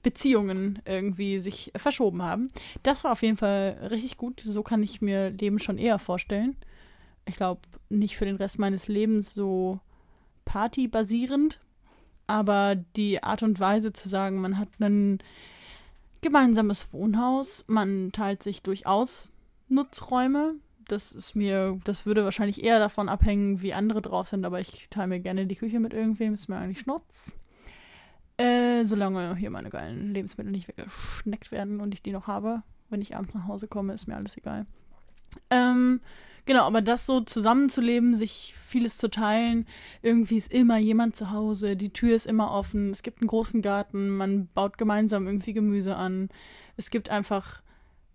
Beziehungen 0.03 0.81
irgendwie 0.85 1.41
sich 1.41 1.73
verschoben 1.77 2.23
haben. 2.23 2.51
Das 2.83 3.05
war 3.05 3.13
auf 3.13 3.23
jeden 3.23 3.37
Fall 3.37 3.79
richtig 3.91 4.17
gut. 4.17 4.41
So 4.41 4.63
kann 4.63 4.83
ich 4.83 5.01
mir 5.01 5.31
Leben 5.31 5.59
schon 5.59 5.79
eher 5.79 5.99
vorstellen. 5.99 6.57
Ich 7.27 7.37
glaube, 7.37 7.61
nicht 7.89 8.17
für 8.17 8.25
den 8.25 8.37
Rest 8.37 8.59
meines 8.59 8.89
Lebens 8.89 9.33
so 9.33 9.79
partybasierend, 10.45 11.61
aber 12.27 12.75
die 12.97 13.23
Art 13.23 13.43
und 13.43 13.61
Weise 13.61 13.93
zu 13.93 14.09
sagen, 14.09 14.41
man 14.41 14.59
hat 14.59 14.69
ein 14.81 15.19
gemeinsames 16.21 16.93
Wohnhaus, 16.93 17.65
man 17.69 18.11
teilt 18.13 18.43
sich 18.43 18.63
durchaus 18.63 19.33
Nutzräume. 19.69 20.55
Das 20.89 21.13
ist 21.13 21.37
mir, 21.37 21.79
das 21.85 22.07
würde 22.07 22.25
wahrscheinlich 22.25 22.65
eher 22.65 22.81
davon 22.81 23.09
abhängen, 23.09 23.63
wie 23.63 23.73
andere 23.73 24.03
drauf 24.03 24.29
sind, 24.29 24.45
aber 24.45 24.61
ich 24.61 24.89
teile 24.91 25.09
mir 25.09 25.21
gerne 25.21 25.47
die 25.47 25.57
Küche 25.57 25.79
mit 25.79 25.95
irgendwem, 25.95 26.35
ist 26.35 26.49
mir 26.49 26.57
eigentlich 26.57 26.81
Schnurz. 26.81 27.35
Äh, 28.39 28.85
solange 28.85 29.37
hier 29.37 29.51
meine 29.51 29.71
geilen 29.71 30.13
Lebensmittel 30.13 30.53
nicht 30.53 30.69
weggeschneckt 30.69 31.53
werden 31.53 31.81
und 31.81 31.95
ich 31.95 32.03
die 32.03 32.13
noch 32.13 32.27
habe, 32.27 32.63
wenn 32.89 33.03
ich 33.03 33.17
abends 33.17 33.35
nach 33.35 33.47
Hause 33.47 33.69
komme, 33.69 33.93
ist 33.95 34.07
mir 34.07 34.17
alles 34.17 34.37
egal. 34.37 34.67
Ähm, 35.51 36.01
genau, 36.45 36.65
aber 36.65 36.83
das 36.83 37.07
so 37.07 37.21
zusammenzuleben, 37.21 38.15
sich 38.15 38.55
vieles 38.57 38.99
zu 38.99 39.11
teilen, 39.11 39.67
irgendwie 40.03 40.39
ist 40.39 40.53
immer 40.53 40.79
jemand 40.79 41.17
zu 41.17 41.31
Hause, 41.31 41.77
die 41.77 41.93
Tür 41.93 42.17
ist 42.17 42.27
immer 42.27 42.51
offen, 42.51 42.91
es 42.91 43.03
gibt 43.03 43.21
einen 43.21 43.29
großen 43.29 43.63
Garten, 43.63 44.11
man 44.11 44.49
baut 44.55 44.79
gemeinsam 44.79 45.27
irgendwie 45.27 45.53
Gemüse 45.53 45.97
an. 45.97 46.29
Es 46.77 46.91
gibt 46.91 47.11
einfach 47.11 47.63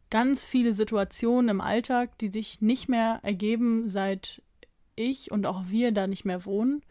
ganz 0.09 0.43
viele 0.43 0.74
Situationen 0.74 1.49
im 1.49 1.61
Alltag, 1.61 2.18
die 2.20 2.30
sich 2.30 2.61
nicht 2.61 2.89
mehr 2.89 3.20
ergeben, 3.24 3.88
seit 3.89 4.41
ich 4.95 5.32
und 5.32 5.45
auch 5.45 5.65
wir 5.68 5.91
da 5.91 6.07
nicht 6.07 6.26
mehr 6.26 6.45
wohnen. 6.45 6.82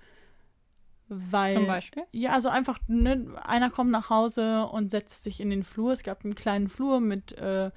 Weil, 1.09 1.55
Zum 1.55 1.67
Beispiel. 1.67 2.03
ja, 2.11 2.33
also 2.33 2.49
einfach, 2.49 2.81
ne, 2.89 3.27
einer 3.45 3.71
kommt 3.71 3.93
nach 3.93 4.11
Hause 4.11 4.67
und 4.67 4.91
setzt 4.91 5.23
sich 5.23 5.41
in 5.41 5.51
den 5.51 5.63
Flur. 5.63 5.93
Es 5.93 6.03
gab 6.03 6.25
einen 6.25 6.35
kleinen 6.35 6.69
Flur 6.69 7.01
mit 7.01 7.33
äh, 7.39 7.71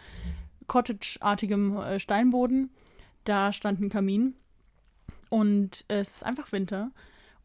Cottage-artigem 0.68 1.78
äh, 1.78 2.00
Steinboden. 2.00 2.72
Da 3.26 3.54
stand 3.54 3.82
ein 3.82 3.90
Kamin. 3.90 4.34
Und 5.30 5.86
äh, 5.90 6.00
es 6.00 6.16
ist 6.16 6.26
einfach 6.26 6.52
Winter. 6.52 6.92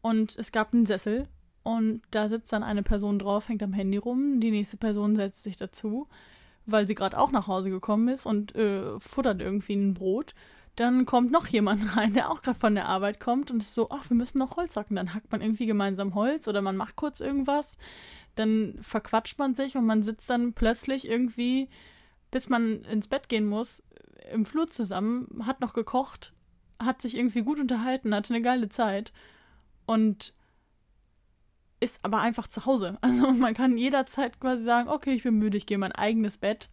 Und 0.01 0.35
es 0.37 0.51
gab 0.51 0.73
einen 0.73 0.87
Sessel. 0.87 1.27
Und 1.61 2.01
da 2.11 2.29
sitzt 2.29 2.53
dann 2.53 2.63
eine 2.63 2.83
Person 2.83 3.19
drauf, 3.19 3.49
hängt 3.49 3.63
am 3.63 3.73
Handy 3.73 3.97
rum. 3.97 4.39
Die 4.39 4.51
nächste 4.51 4.77
Person 4.77 5.15
setzt 5.15 5.43
sich 5.43 5.55
dazu, 5.55 6.07
weil 6.65 6.87
sie 6.87 6.95
gerade 6.95 7.17
auch 7.17 7.31
nach 7.31 7.47
Hause 7.47 7.69
gekommen 7.69 8.07
ist 8.07 8.25
und 8.25 8.55
äh, 8.55 8.99
futtert 8.99 9.41
irgendwie 9.41 9.73
ein 9.73 9.93
Brot. 9.93 10.33
Dann 10.75 11.05
kommt 11.05 11.31
noch 11.31 11.47
jemand 11.47 11.95
rein, 11.97 12.13
der 12.13 12.29
auch 12.29 12.41
gerade 12.41 12.59
von 12.59 12.75
der 12.75 12.87
Arbeit 12.87 13.19
kommt 13.19 13.51
und 13.51 13.61
ist 13.61 13.73
so, 13.73 13.89
ach, 13.89 14.09
wir 14.09 14.17
müssen 14.17 14.39
noch 14.39 14.57
Holz 14.57 14.75
hacken. 14.75 14.95
Dann 14.95 15.13
hackt 15.13 15.31
man 15.31 15.41
irgendwie 15.41 15.65
gemeinsam 15.65 16.15
Holz 16.15 16.47
oder 16.47 16.61
man 16.61 16.77
macht 16.77 16.95
kurz 16.95 17.19
irgendwas. 17.19 17.77
Dann 18.35 18.77
verquatscht 18.81 19.39
man 19.39 19.55
sich 19.55 19.77
und 19.77 19.85
man 19.85 20.03
sitzt 20.03 20.29
dann 20.29 20.53
plötzlich 20.53 21.07
irgendwie, 21.07 21.69
bis 22.31 22.49
man 22.49 22.83
ins 22.83 23.07
Bett 23.07 23.29
gehen 23.29 23.45
muss, 23.45 23.83
im 24.31 24.45
Flur 24.45 24.67
zusammen, 24.67 25.43
hat 25.45 25.61
noch 25.61 25.73
gekocht, 25.73 26.33
hat 26.79 27.01
sich 27.01 27.15
irgendwie 27.15 27.43
gut 27.43 27.59
unterhalten, 27.59 28.13
hatte 28.13 28.33
eine 28.33 28.43
geile 28.43 28.69
Zeit 28.69 29.13
und 29.85 30.33
ist 31.79 32.03
aber 32.03 32.19
einfach 32.19 32.47
zu 32.47 32.65
Hause. 32.65 32.97
Also 33.01 33.31
man 33.31 33.53
kann 33.53 33.77
jederzeit 33.77 34.39
quasi 34.39 34.63
sagen, 34.63 34.89
okay, 34.89 35.13
ich 35.13 35.23
bin 35.23 35.35
müde, 35.35 35.57
ich 35.57 35.65
gehe 35.65 35.75
in 35.75 35.81
mein 35.81 35.91
eigenes 35.93 36.37
Bett. 36.37 36.69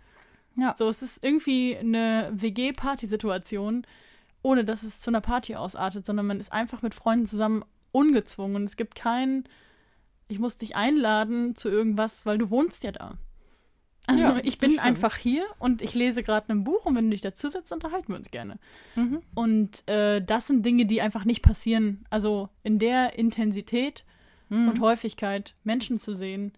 Ja. 0.57 0.75
So, 0.77 0.89
es 0.89 1.03
ist 1.03 1.25
irgendwie 1.25 1.77
eine 1.77 2.31
WG-Party-Situation, 2.35 3.87
ohne 4.43 4.65
dass 4.65 4.83
es 4.83 5.01
zu 5.01 5.11
einer 5.11 5.21
Party 5.21 5.57
ausartet, 5.57 6.05
sondern 6.05 6.27
man 6.27 6.41
ist 6.41 6.53
einfach 6.53 6.83
mit 6.83 6.95
Freunden 6.95 7.27
zusammen 7.27 7.65
ungezwungen. 7.93 8.57
Und 8.57 8.65
es 8.65 8.77
gibt 8.77 8.95
kein, 8.95 9.45
ich 10.29 10.39
muss 10.39 10.57
dich 10.57 10.77
einladen 10.77 11.55
zu 11.57 11.69
irgendwas, 11.69 12.27
weil 12.27 12.39
du 12.39 12.51
wohnst 12.51 12.83
ja 12.85 12.93
da. 12.93 13.19
Also 14.07 14.21
Ja, 14.21 14.37
ich 14.43 14.59
bin 14.59 14.81
einfach 14.81 15.17
hier 15.17 15.45
und 15.61 15.81
ich 15.81 15.95
lese 15.95 16.25
gerade 16.25 16.53
ein 16.53 16.65
Buch 16.65 16.87
und 16.87 16.97
wenn 16.97 17.05
du 17.05 17.11
dich 17.13 17.21
dazusetzt, 17.21 17.73
unterhalten 17.73 18.09
wir 18.09 18.17
uns 18.17 18.33
gerne. 18.33 18.59
Mhm. 18.97 19.23
Und 19.35 19.89
äh, 19.89 20.21
das 20.21 20.49
sind 20.49 20.67
Dinge, 20.67 20.87
die 20.87 21.01
einfach 21.01 21.25
nicht 21.25 21.43
passieren. 21.43 22.05
Also 22.11 22.49
in 22.65 22.79
der 22.79 23.19
Intensität 23.19 24.05
Mhm. 24.49 24.69
und 24.69 24.81
Häufigkeit 24.81 25.55
Menschen 25.65 25.99
zu 25.99 26.15
sehen, 26.15 26.53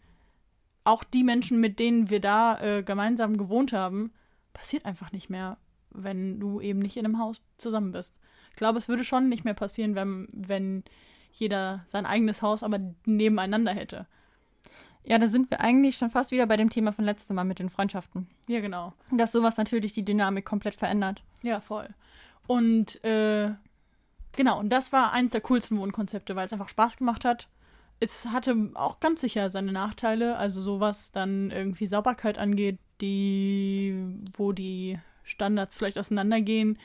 auch 0.85 1.03
die 1.03 1.25
Menschen, 1.25 1.61
mit 1.61 1.79
denen 1.79 2.11
wir 2.11 2.21
da 2.21 2.61
äh, 2.61 2.83
gemeinsam 2.83 3.37
gewohnt 3.37 3.73
haben, 3.73 4.13
passiert 4.53 4.85
einfach 4.85 5.13
nicht 5.13 5.31
mehr, 5.31 5.57
wenn 5.91 6.39
du 6.39 6.61
eben 6.61 6.79
nicht 6.79 6.97
in 6.97 7.05
einem 7.05 7.19
Haus 7.19 7.43
zusammen 7.57 7.93
bist. 7.93 8.15
Ich 8.51 8.57
glaube, 8.57 8.79
es 8.79 8.89
würde 8.89 9.05
schon 9.05 9.29
nicht 9.29 9.45
mehr 9.45 9.55
passieren, 9.55 9.95
wenn, 9.95 10.29
wenn 10.33 10.85
jeder 11.33 11.85
sein 11.89 12.07
eigenes 12.07 12.43
Haus 12.43 12.63
aber 12.63 12.79
nebeneinander 13.05 13.73
hätte. 13.73 14.07
Ja, 15.03 15.19
da 15.19 15.27
sind 15.27 15.51
wir 15.51 15.61
eigentlich 15.61 15.97
schon 15.97 16.11
fast 16.11 16.31
wieder 16.31 16.47
bei 16.47 16.57
dem 16.57 16.71
Thema 16.71 16.93
von 16.93 17.05
letztem 17.05 17.37
Mal 17.37 17.45
mit 17.45 17.59
den 17.59 17.69
Freundschaften. 17.69 18.27
Ja, 18.49 18.61
genau. 18.61 18.95
Dass 19.11 19.33
sowas 19.33 19.59
natürlich 19.59 19.93
die 19.93 20.05
Dynamik 20.05 20.47
komplett 20.47 20.75
verändert. 20.75 21.23
Ja, 21.43 21.61
voll. 21.61 21.89
Und 22.47 23.05
äh, 23.05 23.51
genau, 24.33 24.61
und 24.61 24.71
das 24.71 24.93
war 24.93 25.13
eins 25.13 25.33
der 25.33 25.43
coolsten 25.43 25.79
Wohnkonzepte, 25.79 26.37
weil 26.37 26.47
es 26.47 26.53
einfach 26.53 26.71
Spaß 26.71 26.97
gemacht 26.97 27.25
hat. 27.25 27.49
Es 28.05 28.27
hatte 28.27 28.71
auch 28.75 29.01
ganz 29.01 29.23
sicher 29.23 29.49
seine 29.49 29.73
Nachteile, 29.73 30.37
also 30.37 30.61
sowas 30.61 31.11
dann 31.11 31.51
irgendwie 31.51 31.87
Sauberkeit 31.87 32.37
angeht, 32.37 32.79
die, 33.01 33.97
wo 34.37 34.53
die 34.53 34.99
Standards 35.23 35.75
vielleicht 35.75 35.99
auseinandergehen 35.99 36.79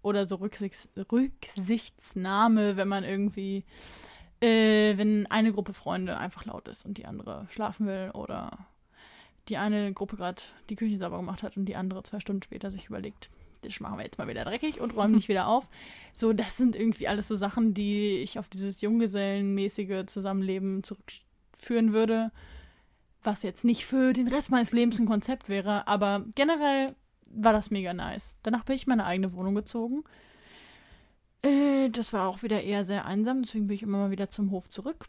oder 0.00 0.24
so 0.24 0.36
Rücksichts 0.36 0.88
Rücksichtsnahme, 0.96 2.78
wenn 2.78 2.88
man 2.88 3.04
irgendwie, 3.04 3.66
äh, 4.40 4.96
wenn 4.96 5.26
eine 5.26 5.52
Gruppe 5.52 5.74
Freunde 5.74 6.16
einfach 6.16 6.46
laut 6.46 6.66
ist 6.68 6.86
und 6.86 6.96
die 6.96 7.04
andere 7.04 7.46
schlafen 7.50 7.86
will 7.86 8.10
oder 8.14 8.66
die 9.50 9.58
eine 9.58 9.92
Gruppe 9.92 10.16
gerade 10.16 10.40
die 10.70 10.76
Küche 10.76 10.96
sauber 10.96 11.18
gemacht 11.18 11.42
hat 11.42 11.58
und 11.58 11.66
die 11.66 11.76
andere 11.76 12.02
zwei 12.02 12.18
Stunden 12.18 12.40
später 12.40 12.70
sich 12.70 12.86
überlegt, 12.86 13.28
das 13.62 13.80
machen 13.80 13.98
wir 13.98 14.04
jetzt 14.04 14.18
mal 14.18 14.28
wieder 14.28 14.44
dreckig 14.44 14.80
und 14.80 14.90
räumen 14.96 15.14
nicht 15.14 15.28
wieder 15.28 15.48
auf. 15.48 15.68
So, 16.12 16.32
das 16.32 16.56
sind 16.56 16.76
irgendwie 16.76 17.08
alles 17.08 17.28
so 17.28 17.34
Sachen, 17.34 17.74
die 17.74 18.18
ich 18.18 18.38
auf 18.38 18.48
dieses 18.48 18.80
junggesellenmäßige 18.80 20.06
Zusammenleben 20.06 20.82
zurückführen 20.82 21.92
würde, 21.92 22.30
was 23.22 23.42
jetzt 23.42 23.64
nicht 23.64 23.86
für 23.86 24.12
den 24.12 24.28
Rest 24.28 24.50
meines 24.50 24.72
Lebens 24.72 24.98
ein 24.98 25.06
Konzept 25.06 25.48
wäre, 25.48 25.86
aber 25.86 26.24
generell 26.34 26.94
war 27.30 27.52
das 27.52 27.70
mega 27.70 27.94
nice. 27.94 28.34
Danach 28.42 28.64
bin 28.64 28.76
ich 28.76 28.86
in 28.86 28.90
meine 28.90 29.06
eigene 29.06 29.32
Wohnung 29.32 29.54
gezogen. 29.54 30.04
Äh, 31.42 31.88
das 31.90 32.12
war 32.12 32.28
auch 32.28 32.42
wieder 32.42 32.62
eher 32.62 32.84
sehr 32.84 33.06
einsam, 33.06 33.42
deswegen 33.42 33.66
bin 33.66 33.74
ich 33.74 33.82
immer 33.82 33.98
mal 33.98 34.10
wieder 34.10 34.28
zum 34.28 34.50
Hof 34.50 34.68
zurück, 34.68 35.06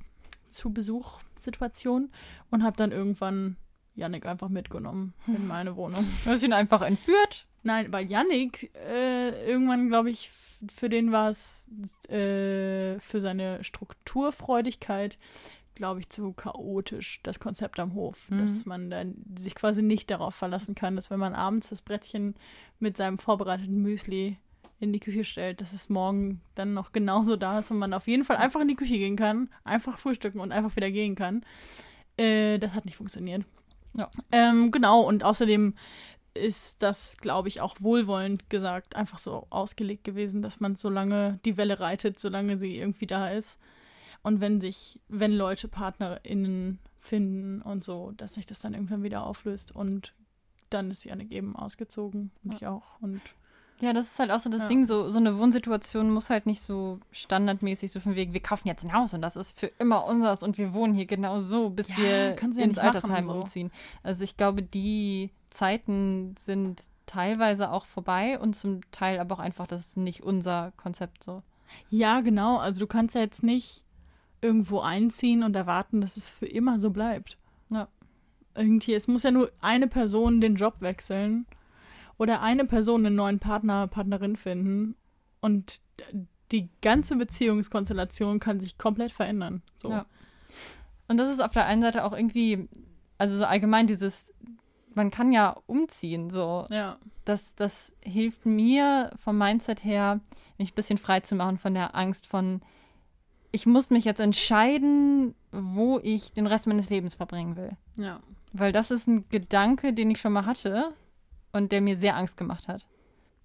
zu 0.47 0.71
Besuchssituationen 0.71 2.11
und 2.49 2.63
habe 2.63 2.77
dann 2.77 2.91
irgendwann 2.91 3.57
Yannick 3.95 4.25
einfach 4.25 4.49
mitgenommen 4.49 5.13
in 5.27 5.47
meine 5.47 5.75
Wohnung. 5.75 6.05
Du 6.23 6.31
hast 6.31 6.43
ihn 6.43 6.53
einfach 6.53 6.81
entführt. 6.81 7.45
Nein, 7.63 7.91
weil 7.91 8.09
Yannick 8.09 8.71
äh, 8.75 9.49
irgendwann, 9.49 9.87
glaube 9.87 10.09
ich, 10.09 10.29
für 10.71 10.89
den 10.89 11.11
war 11.11 11.29
es 11.29 11.67
äh, 12.09 12.99
für 12.99 13.21
seine 13.21 13.63
Strukturfreudigkeit, 13.63 15.17
glaube 15.75 16.01
ich, 16.01 16.09
zu 16.09 16.33
chaotisch, 16.33 17.21
das 17.23 17.39
Konzept 17.39 17.79
am 17.79 17.93
Hof. 17.95 18.29
Mhm. 18.29 18.39
Dass 18.39 18.65
man 18.65 18.89
dann 18.89 19.15
sich 19.37 19.55
quasi 19.55 19.81
nicht 19.81 20.11
darauf 20.11 20.35
verlassen 20.35 20.75
kann, 20.75 20.95
dass 20.95 21.09
wenn 21.09 21.19
man 21.19 21.33
abends 21.33 21.69
das 21.69 21.81
Brettchen 21.81 22.35
mit 22.79 22.97
seinem 22.97 23.17
vorbereiteten 23.17 23.81
Müsli 23.81 24.37
in 24.79 24.91
die 24.91 24.99
Küche 24.99 25.23
stellt, 25.23 25.61
dass 25.61 25.71
es 25.71 25.89
morgen 25.89 26.41
dann 26.55 26.73
noch 26.73 26.91
genauso 26.91 27.37
da 27.37 27.59
ist 27.59 27.71
und 27.71 27.79
man 27.79 27.93
auf 27.93 28.07
jeden 28.07 28.25
Fall 28.25 28.35
einfach 28.35 28.59
in 28.59 28.67
die 28.67 28.75
Küche 28.75 28.97
gehen 28.97 29.15
kann, 29.15 29.49
einfach 29.63 29.97
frühstücken 29.97 30.41
und 30.41 30.51
einfach 30.51 30.75
wieder 30.75 30.91
gehen 30.91 31.15
kann. 31.15 31.45
Äh, 32.17 32.59
das 32.59 32.75
hat 32.75 32.83
nicht 32.85 32.97
funktioniert. 32.97 33.45
Ja. 33.95 34.09
Ähm, 34.31 34.71
genau, 34.71 35.01
und 35.01 35.23
außerdem 35.23 35.75
ist 36.35 36.81
das, 36.81 37.17
glaube 37.17 37.47
ich, 37.47 37.61
auch 37.61 37.75
wohlwollend 37.79 38.49
gesagt, 38.49 38.95
einfach 38.95 39.19
so 39.19 39.47
ausgelegt 39.49 40.03
gewesen, 40.03 40.41
dass 40.41 40.59
man 40.59 40.75
so 40.75 40.89
lange 40.89 41.39
die 41.45 41.57
Welle 41.57 41.79
reitet, 41.79 42.19
solange 42.19 42.57
sie 42.57 42.77
irgendwie 42.77 43.05
da 43.07 43.27
ist. 43.29 43.59
Und 44.23 44.39
wenn 44.41 44.59
sich, 44.61 44.99
wenn 45.09 45.31
Leute 45.33 45.67
PartnerInnen 45.67 46.79
finden 46.99 47.61
und 47.61 47.83
so, 47.83 48.11
dass 48.17 48.35
sich 48.35 48.45
das 48.45 48.61
dann 48.61 48.73
irgendwann 48.73 49.03
wieder 49.03 49.25
auflöst 49.25 49.75
und 49.75 50.13
dann 50.69 50.89
ist 50.91 51.03
Janik 51.03 51.31
eben 51.31 51.55
ausgezogen 51.55 52.31
und 52.43 52.51
Ja. 52.53 52.57
ich 52.57 52.67
auch. 52.67 53.01
Und 53.01 53.21
Ja, 53.81 53.91
das 53.91 54.07
ist 54.07 54.19
halt 54.19 54.31
auch 54.31 54.39
so 54.39 54.49
das 54.49 54.61
Ja. 54.61 54.67
Ding, 54.69 54.85
so, 54.85 55.09
so 55.09 55.17
eine 55.17 55.37
Wohnsituation 55.37 56.09
muss 56.09 56.29
halt 56.29 56.45
nicht 56.45 56.61
so 56.61 56.99
standardmäßig 57.11 57.91
so 57.91 57.99
von 57.99 58.15
wegen, 58.15 58.31
wir 58.31 58.39
kaufen 58.41 58.67
jetzt 58.69 58.83
ein 58.85 58.93
Haus 58.93 59.13
und 59.13 59.21
das 59.21 59.35
ist 59.35 59.59
für 59.59 59.67
immer 59.77 60.05
unseres 60.05 60.41
und 60.41 60.57
wir 60.57 60.73
wohnen 60.73 60.93
hier 60.93 61.05
genau 61.05 61.41
so, 61.41 61.69
bis 61.69 61.89
Ja, 61.89 61.97
wir 61.97 62.37
ins 62.41 62.57
nicht 62.57 62.61
machen, 62.61 62.79
Altersheim 62.79 63.25
so. 63.25 63.31
umziehen. 63.33 63.71
Also 64.03 64.23
ich 64.23 64.37
glaube, 64.37 64.63
die 64.63 65.31
Zeiten 65.53 66.35
sind 66.37 66.83
teilweise 67.05 67.71
auch 67.71 67.85
vorbei 67.85 68.39
und 68.39 68.55
zum 68.55 68.81
Teil 68.91 69.19
aber 69.19 69.35
auch 69.35 69.39
einfach, 69.39 69.67
das 69.67 69.87
ist 69.87 69.97
nicht 69.97 70.23
unser 70.23 70.71
Konzept 70.77 71.23
so. 71.23 71.43
ja, 71.89 72.21
genau. 72.21 72.57
Also 72.57 72.79
du 72.79 72.87
kannst 72.87 73.15
ja 73.15 73.21
jetzt 73.21 73.43
nicht 73.43 73.83
irgendwo 74.41 74.79
einziehen 74.79 75.43
und 75.43 75.55
erwarten, 75.55 76.01
dass 76.01 76.17
es 76.17 76.29
für 76.29 76.45
immer 76.45 76.79
so 76.79 76.89
bleibt. 76.89 77.37
Ja. 77.69 77.87
Irgendwie, 78.55 78.93
es 78.93 79.07
muss 79.07 79.23
ja 79.23 79.31
nur 79.31 79.51
eine 79.61 79.87
Person 79.87 80.41
den 80.41 80.55
Job 80.55 80.81
wechseln 80.81 81.45
oder 82.17 82.41
eine 82.41 82.65
Person 82.65 83.05
einen 83.05 83.15
neuen 83.15 83.39
Partner, 83.39 83.87
Partnerin 83.87 84.35
finden 84.35 84.95
und 85.41 85.81
die 86.51 86.69
ganze 86.81 87.15
Beziehungskonstellation 87.15 88.39
kann 88.39 88.59
sich 88.59 88.77
komplett 88.77 89.11
verändern. 89.11 89.63
So. 89.75 89.89
Ja. 89.89 90.05
Und 91.07 91.17
das 91.17 91.31
ist 91.31 91.41
auf 91.41 91.51
der 91.51 91.65
einen 91.65 91.81
Seite 91.81 92.03
auch 92.03 92.13
irgendwie, 92.13 92.69
also 93.17 93.35
so 93.35 93.45
allgemein 93.45 93.87
dieses, 93.87 94.33
man 94.95 95.11
kann 95.11 95.31
ja 95.31 95.55
umziehen, 95.65 96.29
so. 96.29 96.65
ja. 96.69 96.97
das, 97.25 97.55
das 97.55 97.93
hilft 98.01 98.45
mir 98.45 99.11
vom 99.17 99.37
Mindset 99.37 99.83
her, 99.83 100.19
mich 100.57 100.71
ein 100.71 100.75
bisschen 100.75 100.97
frei 100.97 101.19
zu 101.21 101.35
machen 101.35 101.57
von 101.57 101.73
der 101.73 101.95
Angst 101.95 102.27
von, 102.27 102.61
ich 103.51 103.65
muss 103.65 103.89
mich 103.89 104.05
jetzt 104.05 104.19
entscheiden, 104.19 105.35
wo 105.51 105.99
ich 106.01 106.33
den 106.33 106.47
Rest 106.47 106.67
meines 106.67 106.89
Lebens 106.89 107.15
verbringen 107.15 107.55
will. 107.55 107.71
Ja. 107.97 108.19
Weil 108.51 108.71
das 108.71 108.91
ist 108.91 109.07
ein 109.07 109.27
Gedanke, 109.29 109.93
den 109.93 110.11
ich 110.11 110.19
schon 110.19 110.33
mal 110.33 110.45
hatte 110.45 110.93
und 111.51 111.71
der 111.71 111.81
mir 111.81 111.97
sehr 111.97 112.15
Angst 112.15 112.37
gemacht 112.37 112.67
hat. 112.67 112.87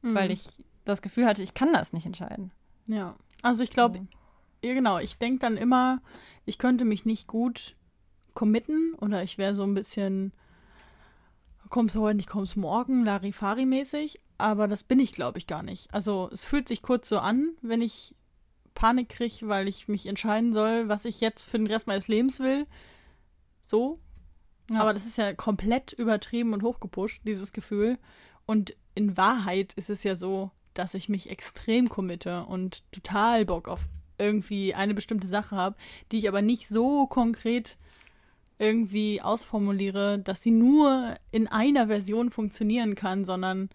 Weil 0.03 0.27
Mhm. 0.29 0.35
ich 0.35 0.49
das 0.85 1.03
Gefühl 1.03 1.27
hatte, 1.27 1.43
ich 1.43 1.55
kann 1.55 1.73
das 1.73 1.93
nicht 1.93 2.07
entscheiden. 2.07 2.51
Ja. 2.87 3.17
Also 3.43 3.63
ich 3.63 3.71
glaube, 3.71 4.07
ja 4.65 4.75
genau, 4.75 4.99
ich 4.99 5.19
denke 5.19 5.41
dann 5.41 5.57
immer, 5.57 6.01
ich 6.47 6.59
könnte 6.59 6.85
mich 6.85 7.05
nicht 7.05 7.27
gut 7.27 7.75
committen 8.35 8.95
oder 8.95 9.23
ich 9.23 9.37
wäre 9.39 9.55
so 9.55 9.63
ein 9.65 9.75
bisschen, 9.75 10.33
kommst 11.69 11.95
du 11.95 12.01
heute 12.01 12.17
nicht, 12.17 12.29
kommst 12.29 12.57
morgen, 12.57 13.05
Larifari-mäßig, 13.05 14.21
aber 14.39 14.69
das 14.69 14.83
bin 14.83 15.01
ich, 15.01 15.13
glaube 15.13 15.39
ich, 15.39 15.47
gar 15.47 15.63
nicht. 15.63 15.93
Also 15.93 16.29
es 16.33 16.45
fühlt 16.45 16.69
sich 16.69 16.83
kurz 16.83 17.09
so 17.09 17.19
an, 17.19 17.51
wenn 17.61 17.83
ich 17.83 18.15
Panik 18.75 19.09
kriege, 19.09 19.49
weil 19.49 19.67
ich 19.67 19.89
mich 19.89 20.07
entscheiden 20.07 20.53
soll, 20.53 20.89
was 20.89 21.05
ich 21.05 21.21
jetzt 21.21 21.43
für 21.43 21.59
den 21.59 21.67
Rest 21.67 21.87
meines 21.87 22.09
Lebens 22.09 22.39
will. 22.41 22.67
So. 23.63 23.99
Ja. 24.71 24.81
Aber 24.81 24.95
das 24.95 25.07
ist 25.07 25.19
ja 25.19 25.35
komplett 25.35 25.93
übertrieben 25.93 26.53
und 26.53 26.63
hochgepusht, 26.63 27.23
dieses 27.25 27.53
Gefühl. 27.53 27.99
Und 28.47 28.77
in 28.95 29.17
Wahrheit 29.17 29.73
ist 29.75 29.91
es 29.91 30.05
ja 30.05 30.15
so, 30.15 30.51
dass 30.75 30.95
ich 30.95 31.09
mich 31.09 31.29
extrem 31.29 31.89
committe 31.89 32.45
und 32.45 32.85
total 32.93 33.45
Bock 33.45 33.69
auf 33.69 33.89
irgendwie 34.19 34.75
eine 34.75 34.95
bestimmte 34.95 35.29
Sache 35.29 35.57
habe, 35.57 35.77
die 36.13 36.19
ich 36.19 36.29
aber 36.29 36.43
nicht 36.43 36.69
so 36.69 37.07
konkret 37.07 37.79
irgendwie 38.59 39.23
ausformuliere, 39.23 40.19
dass 40.19 40.43
sie 40.43 40.51
nur 40.51 41.15
in 41.31 41.47
einer 41.47 41.87
Version 41.87 42.31
funktionieren 42.31 42.95
kann, 42.95 43.25
sondern 43.25 43.69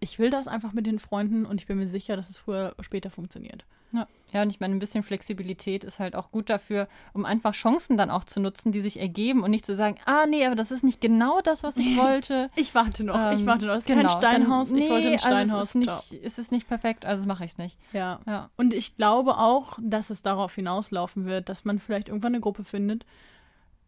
ich 0.00 0.18
will 0.18 0.30
das 0.30 0.48
einfach 0.48 0.72
mit 0.72 0.86
den 0.86 0.98
Freunden 0.98 1.44
und 1.44 1.60
ich 1.60 1.66
bin 1.66 1.78
mir 1.78 1.88
sicher, 1.88 2.16
dass 2.16 2.30
es 2.30 2.38
früher 2.38 2.72
oder 2.74 2.84
später 2.84 3.10
funktioniert. 3.10 3.64
Ja. 3.92 4.06
Ja, 4.32 4.42
und 4.42 4.50
ich 4.50 4.60
meine, 4.60 4.74
ein 4.74 4.78
bisschen 4.78 5.02
Flexibilität 5.02 5.82
ist 5.82 5.98
halt 5.98 6.14
auch 6.14 6.30
gut 6.30 6.50
dafür, 6.50 6.86
um 7.12 7.24
einfach 7.24 7.52
Chancen 7.52 7.96
dann 7.96 8.10
auch 8.10 8.22
zu 8.22 8.38
nutzen, 8.38 8.70
die 8.70 8.80
sich 8.80 9.00
ergeben 9.00 9.42
und 9.42 9.50
nicht 9.50 9.66
zu 9.66 9.74
sagen, 9.74 9.96
ah 10.04 10.24
nee, 10.26 10.46
aber 10.46 10.54
das 10.54 10.70
ist 10.70 10.84
nicht 10.84 11.00
genau 11.00 11.40
das, 11.40 11.64
was 11.64 11.76
ich 11.76 11.96
wollte. 11.98 12.48
Ich 12.54 12.72
warte 12.74 13.02
noch, 13.02 13.32
ich 13.32 13.40
Ähm, 13.40 13.46
warte 13.46 13.66
noch. 13.66 13.74
Es 13.74 13.80
ist 13.80 13.86
genau, 13.88 14.08
kein 14.08 14.18
Steinhaus, 14.18 14.68
dann, 14.68 14.78
ich 14.78 14.88
wollte 14.88 15.06
ein 15.08 15.12
nee, 15.12 15.18
Steinhaus. 15.18 15.50
Also 15.50 15.80
es, 15.80 15.90
ist 15.90 16.12
nicht, 16.12 16.24
es 16.24 16.38
ist 16.38 16.52
nicht 16.52 16.68
perfekt, 16.68 17.04
also 17.04 17.26
mache 17.26 17.44
ich 17.44 17.52
es 17.52 17.58
nicht. 17.58 17.76
Ja. 17.92 18.20
Ja. 18.26 18.50
Und 18.56 18.72
ich 18.72 18.96
glaube 18.96 19.36
auch, 19.36 19.78
dass 19.82 20.10
es 20.10 20.22
darauf 20.22 20.54
hinauslaufen 20.54 21.26
wird, 21.26 21.48
dass 21.48 21.64
man 21.64 21.80
vielleicht 21.80 22.08
irgendwann 22.08 22.34
eine 22.34 22.40
Gruppe 22.40 22.62
findet. 22.62 23.04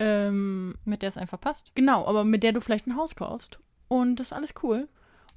Ähm, 0.03 0.74
Mit 0.84 1.03
der 1.03 1.09
es 1.09 1.16
einfach 1.16 1.40
passt. 1.40 1.70
genau, 1.74 2.07
aber 2.07 2.24
mit 2.24 2.42
der 2.42 2.53
du 2.53 2.61
vielleicht 2.61 2.86
ein 2.86 2.96
Haus 2.96 3.14
kaufst. 3.14 3.59
Und 3.88 4.16
das 4.16 4.28
ist 4.28 4.32
alles 4.32 4.55
cool. 4.62 4.88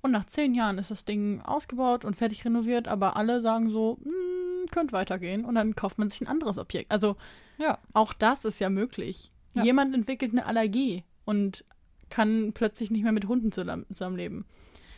Und 0.02 0.12
nach 0.12 0.26
zehn 0.26 0.54
Jahren 0.54 0.78
ist 0.78 0.92
das 0.92 1.06
Ding 1.06 1.42
ausgebaut 1.42 2.06
und 2.06 2.16
fertig 2.16 2.46
renoviert, 2.46 2.88
aber 2.88 3.16
alle 3.18 3.42
sagen 3.42 3.70
so, 3.70 3.98
"Hm, 4.04 4.68
könnte 4.72 4.94
weitergehen. 4.94 5.46
Und 5.46 5.56
dann 5.56 5.76
kauft 5.76 5.98
man 6.00 6.10
sich 6.10 6.22
ein 6.22 6.28
anderes 6.28 6.58
Objekt. 6.58 6.92
Also 6.92 7.16
Ja. 7.58 7.80
auch 7.94 8.14
das 8.14 8.46
ist 8.46 8.60
ja 8.60 8.70
möglich. 8.70 9.30
Ja. 9.54 9.64
Jemand 9.64 9.94
entwickelt 9.96 10.32
eine 10.32 10.46
Allergie 10.46 11.04
und 11.26 11.64
kann 12.10 12.52
plötzlich 12.54 12.92
nicht 12.92 13.04
mehr 13.04 13.12
mit 13.12 13.28
Hunden 13.28 13.52
zusammen- 13.52 13.86
zusammenleben. 13.90 14.46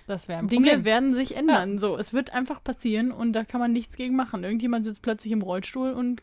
Das 0.08 0.28
wäre 0.30 0.40
ein 0.40 0.48
Dinge 0.48 0.68
Problem. 0.68 0.86
werden 0.86 1.14
sich 1.16 1.36
ändern. 1.36 1.80
So, 1.80 1.98
es 1.98 2.14
wird 2.14 2.32
einfach 2.34 2.64
passieren 2.64 3.12
und 3.12 3.34
da 3.34 3.44
kann 3.44 3.60
man 3.60 3.74
nichts 3.74 3.98
gegen 3.98 4.16
machen. 4.16 4.44
Irgendjemand 4.44 4.86
sitzt 4.86 5.02
plötzlich 5.02 5.34
im 5.34 5.42
Rollstuhl 5.42 5.92
und 5.92 6.22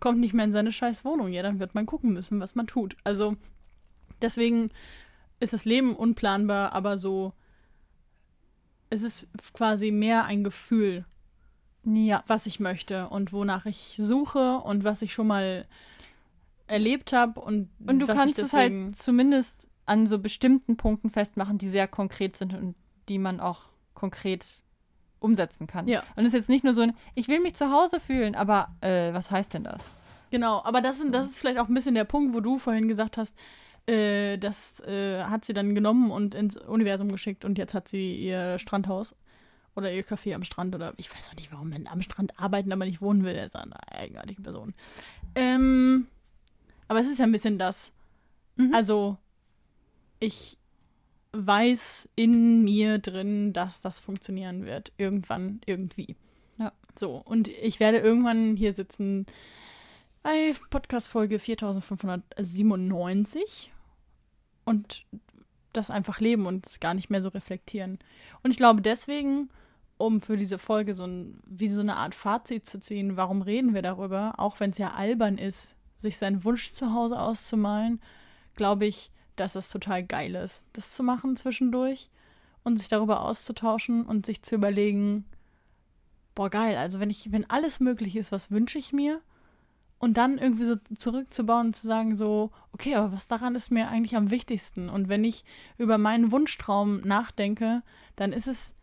kommt 0.00 0.20
nicht 0.20 0.34
mehr 0.34 0.44
in 0.44 0.52
seine 0.52 0.72
scheiß 0.72 1.04
Wohnung. 1.04 1.28
Ja, 1.28 1.42
dann 1.42 1.58
wird 1.60 1.74
man 1.74 1.86
gucken 1.86 2.12
müssen, 2.12 2.40
was 2.40 2.54
man 2.54 2.66
tut. 2.66 2.96
Also 3.04 3.36
deswegen 4.22 4.70
ist 5.40 5.52
das 5.52 5.64
Leben 5.64 5.94
unplanbar, 5.96 6.72
aber 6.72 6.98
so 6.98 7.32
es 8.90 9.02
ist 9.02 9.28
quasi 9.52 9.90
mehr 9.90 10.24
ein 10.24 10.44
Gefühl, 10.44 11.04
Ja. 11.84 12.24
was 12.26 12.46
ich 12.46 12.58
möchte 12.60 13.08
und 13.08 13.32
wonach 13.32 13.66
ich 13.66 13.94
suche 13.98 14.58
und 14.58 14.84
was 14.84 15.02
ich 15.02 15.12
schon 15.12 15.26
mal 15.26 15.66
erlebt 16.66 17.12
habe 17.12 17.40
und 17.40 17.70
Und 17.86 17.98
du 18.00 18.06
kannst 18.06 18.38
es 18.38 18.52
halt 18.52 18.96
zumindest 18.96 19.68
an 19.86 20.06
so 20.06 20.18
bestimmten 20.18 20.76
Punkten 20.76 21.10
festmachen, 21.10 21.58
die 21.58 21.68
sehr 21.68 21.88
konkret 21.88 22.36
sind 22.36 22.54
und 22.54 22.74
die 23.08 23.18
man 23.18 23.40
auch 23.40 23.68
konkret 23.94 24.44
umsetzen 25.20 25.66
kann. 25.66 25.88
Ja. 25.88 26.02
Und 26.16 26.22
es 26.24 26.28
ist 26.28 26.34
jetzt 26.34 26.48
nicht 26.48 26.64
nur 26.64 26.72
so 26.74 26.80
ein, 26.82 26.94
ich 27.14 27.28
will 27.28 27.40
mich 27.40 27.54
zu 27.54 27.70
Hause 27.70 28.00
fühlen, 28.00 28.34
aber 28.34 28.68
äh, 28.80 29.12
was 29.12 29.30
heißt 29.30 29.54
denn 29.54 29.64
das? 29.64 29.90
Genau, 30.30 30.62
aber 30.64 30.80
das, 30.80 30.98
ist- 31.00 31.12
das 31.14 31.28
ist 31.28 31.38
vielleicht 31.38 31.58
auch 31.58 31.68
ein 31.68 31.74
bisschen 31.74 31.94
der 31.94 32.04
Punkt, 32.04 32.34
wo 32.34 32.40
du 32.40 32.58
vorhin 32.58 32.86
gesagt 32.88 33.16
hast, 33.16 33.36
äh, 33.86 34.36
das 34.36 34.80
äh, 34.80 35.22
hat 35.24 35.44
sie 35.44 35.54
dann 35.54 35.74
genommen 35.74 36.10
und 36.10 36.34
ins 36.34 36.56
Universum 36.56 37.10
geschickt 37.10 37.44
und 37.44 37.56
jetzt 37.58 37.72
hat 37.74 37.88
sie 37.88 38.16
ihr 38.16 38.58
Strandhaus 38.58 39.16
oder 39.74 39.92
ihr 39.92 40.04
Café 40.04 40.34
am 40.34 40.44
Strand 40.44 40.74
oder 40.74 40.92
ich 40.98 41.12
weiß 41.14 41.30
auch 41.30 41.34
nicht, 41.36 41.50
warum 41.52 41.70
man 41.70 41.86
am 41.86 42.02
Strand 42.02 42.38
arbeiten, 42.38 42.72
aber 42.72 42.84
nicht 42.84 43.00
wohnen 43.00 43.24
will. 43.24 43.34
Ist 43.34 43.56
eine 43.56 43.74
eigenartige 43.90 44.42
Person. 44.42 44.74
Ähm, 45.34 46.06
aber 46.88 47.00
es 47.00 47.08
ist 47.08 47.18
ja 47.18 47.24
ein 47.24 47.32
bisschen 47.32 47.58
das. 47.58 47.92
Mhm. 48.56 48.74
Also, 48.74 49.16
ich 50.20 50.57
weiß 51.32 52.08
in 52.16 52.64
mir 52.64 52.98
drin, 52.98 53.52
dass 53.52 53.80
das 53.80 54.00
funktionieren 54.00 54.64
wird. 54.64 54.92
Irgendwann, 54.96 55.60
irgendwie. 55.66 56.16
Ja. 56.58 56.72
So, 56.98 57.16
und 57.16 57.48
ich 57.48 57.80
werde 57.80 57.98
irgendwann 57.98 58.56
hier 58.56 58.72
sitzen 58.72 59.26
bei 60.22 60.54
Podcast-Folge 60.70 61.38
4597 61.38 63.72
und 64.64 65.04
das 65.72 65.90
einfach 65.90 66.20
leben 66.20 66.46
und 66.46 66.66
es 66.66 66.80
gar 66.80 66.94
nicht 66.94 67.10
mehr 67.10 67.22
so 67.22 67.28
reflektieren. 67.28 67.98
Und 68.42 68.50
ich 68.50 68.56
glaube 68.56 68.82
deswegen, 68.82 69.50
um 69.96 70.20
für 70.20 70.36
diese 70.36 70.58
Folge 70.58 70.94
so 70.94 71.04
ein, 71.04 71.40
wie 71.46 71.70
so 71.70 71.80
eine 71.80 71.96
Art 71.96 72.14
Fazit 72.14 72.66
zu 72.66 72.80
ziehen, 72.80 73.16
warum 73.16 73.42
reden 73.42 73.74
wir 73.74 73.82
darüber, 73.82 74.34
auch 74.38 74.60
wenn 74.60 74.70
es 74.70 74.78
ja 74.78 74.94
albern 74.94 75.38
ist, 75.38 75.76
sich 75.94 76.16
seinen 76.16 76.44
Wunsch 76.44 76.72
zu 76.72 76.92
Hause 76.92 77.20
auszumalen, 77.20 78.00
glaube 78.54 78.86
ich, 78.86 79.10
dass 79.40 79.54
es 79.54 79.68
total 79.68 80.04
geil 80.04 80.34
ist, 80.34 80.66
das 80.72 80.94
zu 80.94 81.02
machen 81.02 81.36
zwischendurch 81.36 82.10
und 82.64 82.76
sich 82.76 82.88
darüber 82.88 83.22
auszutauschen 83.22 84.04
und 84.04 84.26
sich 84.26 84.42
zu 84.42 84.54
überlegen, 84.54 85.24
boah, 86.34 86.50
geil, 86.50 86.76
also 86.76 87.00
wenn 87.00 87.10
ich, 87.10 87.32
wenn 87.32 87.48
alles 87.50 87.80
möglich 87.80 88.16
ist, 88.16 88.32
was 88.32 88.50
wünsche 88.50 88.78
ich 88.78 88.92
mir? 88.92 89.20
Und 90.00 90.16
dann 90.16 90.38
irgendwie 90.38 90.64
so 90.64 90.76
zurückzubauen 90.96 91.68
und 91.68 91.76
zu 91.76 91.84
sagen, 91.84 92.14
so, 92.14 92.52
okay, 92.72 92.94
aber 92.94 93.12
was 93.12 93.26
daran 93.26 93.56
ist 93.56 93.72
mir 93.72 93.88
eigentlich 93.88 94.14
am 94.14 94.30
wichtigsten? 94.30 94.88
Und 94.88 95.08
wenn 95.08 95.24
ich 95.24 95.44
über 95.76 95.98
meinen 95.98 96.30
Wunschtraum 96.30 97.00
nachdenke, 97.00 97.82
dann 98.14 98.32
ist 98.32 98.46
es 98.46 98.76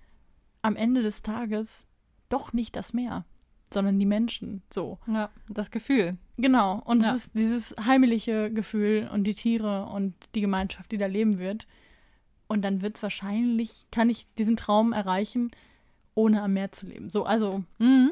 am 0.62 0.76
Ende 0.76 1.02
des 1.02 1.22
Tages 1.22 1.88
doch 2.28 2.52
nicht 2.52 2.76
das 2.76 2.92
Meer, 2.92 3.24
sondern 3.76 4.00
die 4.00 4.08
Menschen. 4.08 4.64
So. 4.74 4.98
Ja, 5.06 5.30
das 5.48 5.70
Gefühl. 5.70 6.18
Genau. 6.38 6.82
Und 6.86 7.04
Ja. 7.04 7.12
es 7.12 7.26
ist 7.26 7.32
dieses 7.36 7.76
heimelige 7.86 8.52
Gefühl 8.52 9.08
und 9.14 9.26
die 9.26 9.36
Tiere 9.36 9.86
und 9.86 10.16
die 10.34 10.42
Gemeinschaft, 10.42 10.92
die 10.92 10.98
da 10.98 11.06
leben 11.06 11.38
wird. 11.38 11.68
Und 12.48 12.64
dann 12.64 12.82
wird 12.82 12.96
es 12.98 13.04
wahrscheinlich, 13.04 13.86
kann 13.92 14.10
ich 14.10 14.26
diesen 14.38 14.56
Traum 14.58 14.94
erreichen, 14.94 15.52
ohne 16.16 16.42
am 16.42 16.54
Meer 16.54 16.72
zu 16.72 16.88
leben. 16.88 17.10
So, 17.12 17.26
also 17.26 17.64
Mhm. 17.78 18.12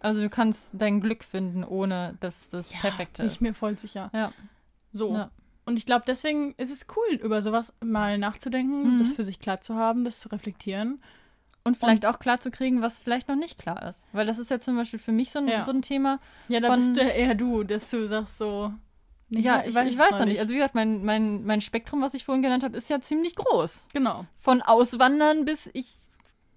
Also 0.00 0.20
du 0.20 0.28
kannst 0.28 0.74
dein 0.76 1.00
Glück 1.00 1.24
finden, 1.24 1.64
ohne 1.64 2.16
dass 2.20 2.50
das 2.50 2.70
perfekt 2.72 3.16
bin 3.16 3.26
ist. 3.26 3.34
ich 3.36 3.40
mir 3.40 3.54
voll 3.54 3.78
sicher. 3.78 4.10
Ja. 4.14 4.30
So. 4.92 5.14
Ja. 5.14 5.30
Und 5.64 5.78
ich 5.78 5.86
glaube, 5.86 6.04
deswegen 6.06 6.54
ist 6.58 6.70
es 6.70 6.86
cool, 6.96 7.16
über 7.16 7.42
sowas 7.42 7.74
mal 7.82 8.18
nachzudenken, 8.18 8.94
Mhm. 8.94 8.98
das 8.98 9.12
für 9.12 9.24
sich 9.24 9.40
klar 9.40 9.60
zu 9.62 9.74
haben, 9.74 10.04
das 10.04 10.20
zu 10.20 10.28
reflektieren. 10.30 11.00
Und 11.66 11.76
vielleicht 11.76 12.06
auch 12.06 12.18
klar 12.18 12.38
zu 12.40 12.50
kriegen, 12.50 12.80
was 12.80 12.98
vielleicht 12.98 13.28
noch 13.28 13.36
nicht 13.36 13.58
klar 13.58 13.86
ist. 13.88 14.06
Weil 14.12 14.24
das 14.26 14.38
ist 14.38 14.50
ja 14.50 14.58
zum 14.60 14.76
Beispiel 14.76 14.98
für 15.00 15.12
mich 15.12 15.30
so 15.30 15.40
ein, 15.40 15.48
Ja. 15.48 15.64
so 15.64 15.72
ein 15.72 15.82
Thema. 15.82 16.20
Ja, 16.48 16.60
da 16.60 16.68
Von- 16.68 16.76
bist 16.78 16.96
du 16.96 17.00
ja 17.02 17.08
eher 17.08 17.34
du, 17.34 17.64
dass 17.64 17.90
du 17.90 18.06
sagst 18.06 18.38
so. 18.38 18.72
nee, 19.28 19.40
ja, 19.40 19.60
ich, 19.62 19.74
ich 19.74 19.76
es 19.76 19.98
weiß 19.98 20.18
noch 20.18 20.24
nicht. 20.26 20.38
Also 20.40 20.52
wie 20.52 20.58
gesagt, 20.58 20.74
mein, 20.76 21.04
mein, 21.04 21.44
mein 21.44 21.60
Spektrum, 21.60 22.00
was 22.02 22.14
ich 22.14 22.24
vorhin 22.24 22.42
genannt 22.42 22.62
habe, 22.64 22.76
ist 22.76 22.88
ja 22.88 23.00
ziemlich 23.00 23.34
groß. 23.34 23.88
genau. 23.92 24.24
Von 24.36 24.62
Auswandern 24.62 25.44
bis 25.44 25.68
ich 25.74 25.92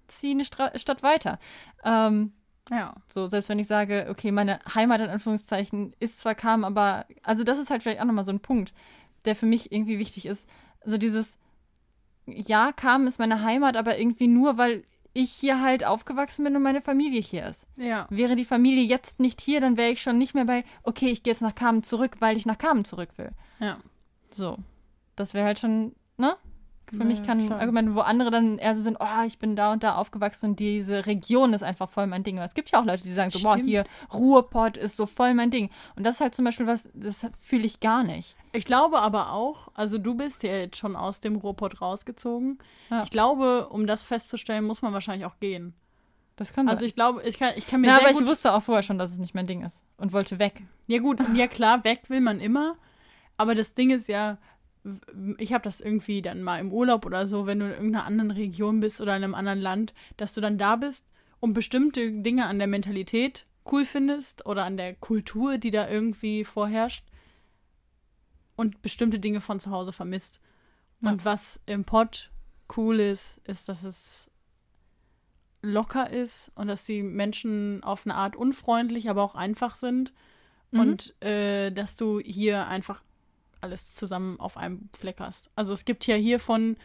ziehe 0.06 0.34
eine 0.34 0.44
Stra 0.44 0.76
Stadt 0.78 1.02
weiter. 1.02 1.38
Ähm, 1.84 2.32
Ja. 2.70 2.94
so, 3.08 3.26
selbst 3.26 3.48
wenn 3.48 3.58
ich 3.58 3.66
sage, 3.66 4.06
okay, 4.10 4.30
meine 4.32 4.60
Heimat 4.74 5.00
in 5.00 5.08
Anführungszeichen 5.10 5.94
ist 6.00 6.20
zwar 6.20 6.34
kam, 6.36 6.64
aber, 6.64 7.06
also 7.22 7.42
das 7.44 7.58
ist 7.58 7.70
halt 7.70 7.82
vielleicht 7.82 8.00
auch 8.00 8.04
nochmal 8.06 8.24
so 8.24 8.32
ein 8.32 8.40
Punkt, 8.40 8.72
der 9.24 9.34
für 9.36 9.46
mich 9.46 9.70
irgendwie 9.72 9.98
wichtig 9.98 10.26
ist. 10.26 10.48
Also 10.84 10.96
dieses, 10.98 11.36
ja, 12.26 12.72
kam 12.72 13.06
ist 13.06 13.18
meine 13.18 13.42
Heimat, 13.42 13.76
aber 13.76 13.98
irgendwie 13.98 14.28
nur, 14.28 14.56
weil 14.56 14.84
ich 15.12 15.32
hier 15.32 15.60
halt 15.60 15.84
aufgewachsen 15.84 16.44
bin 16.44 16.56
und 16.56 16.62
meine 16.62 16.80
Familie 16.80 17.20
hier 17.20 17.46
ist. 17.46 17.66
Ja. 17.76 18.06
Wäre 18.10 18.36
die 18.36 18.44
Familie 18.44 18.84
jetzt 18.84 19.20
nicht 19.20 19.40
hier, 19.40 19.60
dann 19.60 19.76
wäre 19.76 19.90
ich 19.90 20.02
schon 20.02 20.18
nicht 20.18 20.34
mehr 20.34 20.44
bei, 20.44 20.64
okay, 20.82 21.10
ich 21.10 21.22
gehe 21.22 21.32
jetzt 21.32 21.42
nach 21.42 21.54
Kamen 21.54 21.82
zurück, 21.82 22.16
weil 22.20 22.36
ich 22.36 22.46
nach 22.46 22.58
Kamen 22.58 22.84
zurück 22.84 23.10
will. 23.16 23.30
Ja. 23.58 23.78
So. 24.30 24.58
Das 25.16 25.34
wäre 25.34 25.46
halt 25.46 25.58
schon, 25.58 25.94
ne? 26.16 26.36
Für 26.90 27.04
mich 27.04 27.20
Ja, 27.20 27.24
kann 27.26 27.38
ein 27.38 27.46
klar. 27.46 27.60
Argument, 27.60 27.94
wo 27.94 28.00
andere 28.00 28.30
dann 28.30 28.58
eher 28.58 28.74
so 28.74 28.82
sind, 28.82 28.96
oh, 29.00 29.24
ich 29.26 29.38
bin 29.38 29.56
da 29.56 29.72
und 29.72 29.82
da 29.82 29.94
aufgewachsen 29.96 30.50
und 30.50 30.60
diese 30.60 31.06
Region 31.06 31.52
ist 31.52 31.62
einfach 31.62 31.88
voll 31.88 32.06
mein 32.06 32.24
Ding. 32.24 32.38
Aber 32.38 32.44
es 32.44 32.54
gibt 32.54 32.70
ja 32.70 32.80
auch 32.80 32.84
Leute, 32.84 33.02
die 33.02 33.12
sagen 33.12 33.30
so, 33.30 33.40
boah, 33.40 33.52
Stimmt. 33.52 33.68
hier, 33.68 33.84
Ruhrpott 34.12 34.76
ist 34.76 34.96
so 34.96 35.06
voll 35.06 35.34
mein 35.34 35.50
Ding. 35.50 35.70
Und 35.96 36.04
das 36.04 36.16
ist 36.16 36.20
halt 36.20 36.34
zum 36.34 36.44
Beispiel 36.44 36.66
was, 36.66 36.88
das 36.94 37.24
fühle 37.40 37.64
ich 37.64 37.80
gar 37.80 38.02
nicht. 38.02 38.34
Ich 38.52 38.64
glaube 38.64 38.98
aber 38.98 39.32
auch, 39.32 39.68
also 39.74 39.98
du 39.98 40.14
bist 40.14 40.42
ja 40.42 40.50
jetzt 40.52 40.76
schon 40.76 40.96
aus 40.96 41.20
dem 41.20 41.36
Ruhrpott 41.36 41.80
rausgezogen. 41.80 42.58
Ja. 42.90 43.02
Ich 43.04 43.10
glaube, 43.10 43.68
um 43.68 43.86
das 43.86 44.02
festzustellen, 44.02 44.64
muss 44.64 44.82
man 44.82 44.92
wahrscheinlich 44.92 45.26
auch 45.26 45.38
gehen. 45.38 45.74
Das 46.36 46.52
kann 46.54 46.68
Also 46.68 46.80
sein. 46.80 46.88
ich 46.88 46.94
glaube, 46.94 47.22
ich 47.22 47.38
kann, 47.38 47.52
ich 47.56 47.66
kann 47.66 47.82
mir 47.82 47.88
Ja, 47.88 47.96
sehr 47.98 48.04
aber 48.06 48.12
gut 48.14 48.22
ich 48.22 48.28
wusste 48.28 48.52
auch 48.54 48.62
vorher 48.62 48.82
schon, 48.82 48.98
dass 48.98 49.12
es 49.12 49.18
nicht 49.18 49.34
mein 49.34 49.46
Ding 49.46 49.62
ist 49.62 49.82
und 49.98 50.12
wollte 50.12 50.38
weg. 50.38 50.62
Ja 50.86 50.98
gut, 50.98 51.18
ja 51.34 51.46
klar, 51.46 51.84
weg 51.84 52.04
will 52.08 52.20
man 52.20 52.40
immer. 52.40 52.76
Aber 53.36 53.54
das 53.54 53.74
Ding 53.74 53.90
ist 53.90 54.08
ja, 54.08 54.36
ich 55.38 55.52
habe 55.52 55.62
das 55.62 55.80
irgendwie 55.80 56.22
dann 56.22 56.42
mal 56.42 56.58
im 56.58 56.72
Urlaub 56.72 57.04
oder 57.04 57.26
so, 57.26 57.46
wenn 57.46 57.58
du 57.58 57.66
in 57.66 57.72
irgendeiner 57.72 58.06
anderen 58.06 58.30
Region 58.30 58.80
bist 58.80 59.00
oder 59.00 59.16
in 59.16 59.24
einem 59.24 59.34
anderen 59.34 59.60
Land, 59.60 59.94
dass 60.16 60.34
du 60.34 60.40
dann 60.40 60.58
da 60.58 60.76
bist 60.76 61.06
und 61.38 61.52
bestimmte 61.52 62.10
Dinge 62.10 62.46
an 62.46 62.58
der 62.58 62.68
Mentalität 62.68 63.46
cool 63.70 63.84
findest 63.84 64.46
oder 64.46 64.64
an 64.64 64.76
der 64.76 64.94
Kultur, 64.94 65.58
die 65.58 65.70
da 65.70 65.88
irgendwie 65.88 66.44
vorherrscht 66.44 67.04
und 68.56 68.82
bestimmte 68.82 69.18
Dinge 69.18 69.40
von 69.40 69.60
zu 69.60 69.70
Hause 69.70 69.92
vermisst. 69.92 70.40
Ja. 71.00 71.10
Und 71.10 71.24
was 71.24 71.62
im 71.66 71.84
Pott 71.84 72.30
cool 72.76 73.00
ist, 73.00 73.40
ist, 73.44 73.68
dass 73.68 73.84
es 73.84 74.30
locker 75.62 76.08
ist 76.08 76.52
und 76.54 76.68
dass 76.68 76.86
die 76.86 77.02
Menschen 77.02 77.82
auf 77.82 78.06
eine 78.06 78.14
Art 78.14 78.34
unfreundlich, 78.34 79.10
aber 79.10 79.22
auch 79.22 79.34
einfach 79.34 79.74
sind. 79.74 80.12
Mhm. 80.70 80.80
Und 80.80 81.22
äh, 81.22 81.70
dass 81.70 81.96
du 81.96 82.20
hier 82.20 82.66
einfach 82.66 83.02
alles 83.62 83.94
zusammen 83.94 84.38
auf 84.40 84.56
einem 84.56 84.88
Fleck 84.96 85.20
hast. 85.20 85.50
Also 85.56 85.72
es 85.72 85.84
gibt 85.84 86.06
ja 86.06 86.16
hier 86.16 86.38
von 86.40 86.76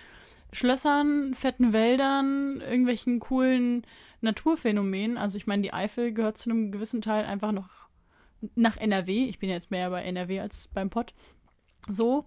Schlössern, 0.51 1.33
fetten 1.33 1.73
Wäldern, 1.73 2.61
irgendwelchen 2.61 3.19
coolen 3.19 3.85
Naturphänomenen. 4.21 5.17
Also 5.17 5.37
ich 5.37 5.47
meine, 5.47 5.61
die 5.63 5.73
Eifel 5.73 6.13
gehört 6.13 6.37
zu 6.37 6.49
einem 6.49 6.71
gewissen 6.71 7.01
Teil 7.01 7.25
einfach 7.25 7.51
noch 7.51 7.69
nach 8.55 8.77
NRW. 8.77 9.25
Ich 9.25 9.39
bin 9.39 9.49
jetzt 9.49 9.71
mehr 9.71 9.89
bei 9.89 10.03
NRW 10.03 10.39
als 10.39 10.67
beim 10.67 10.89
Pott. 10.89 11.13
So 11.87 12.25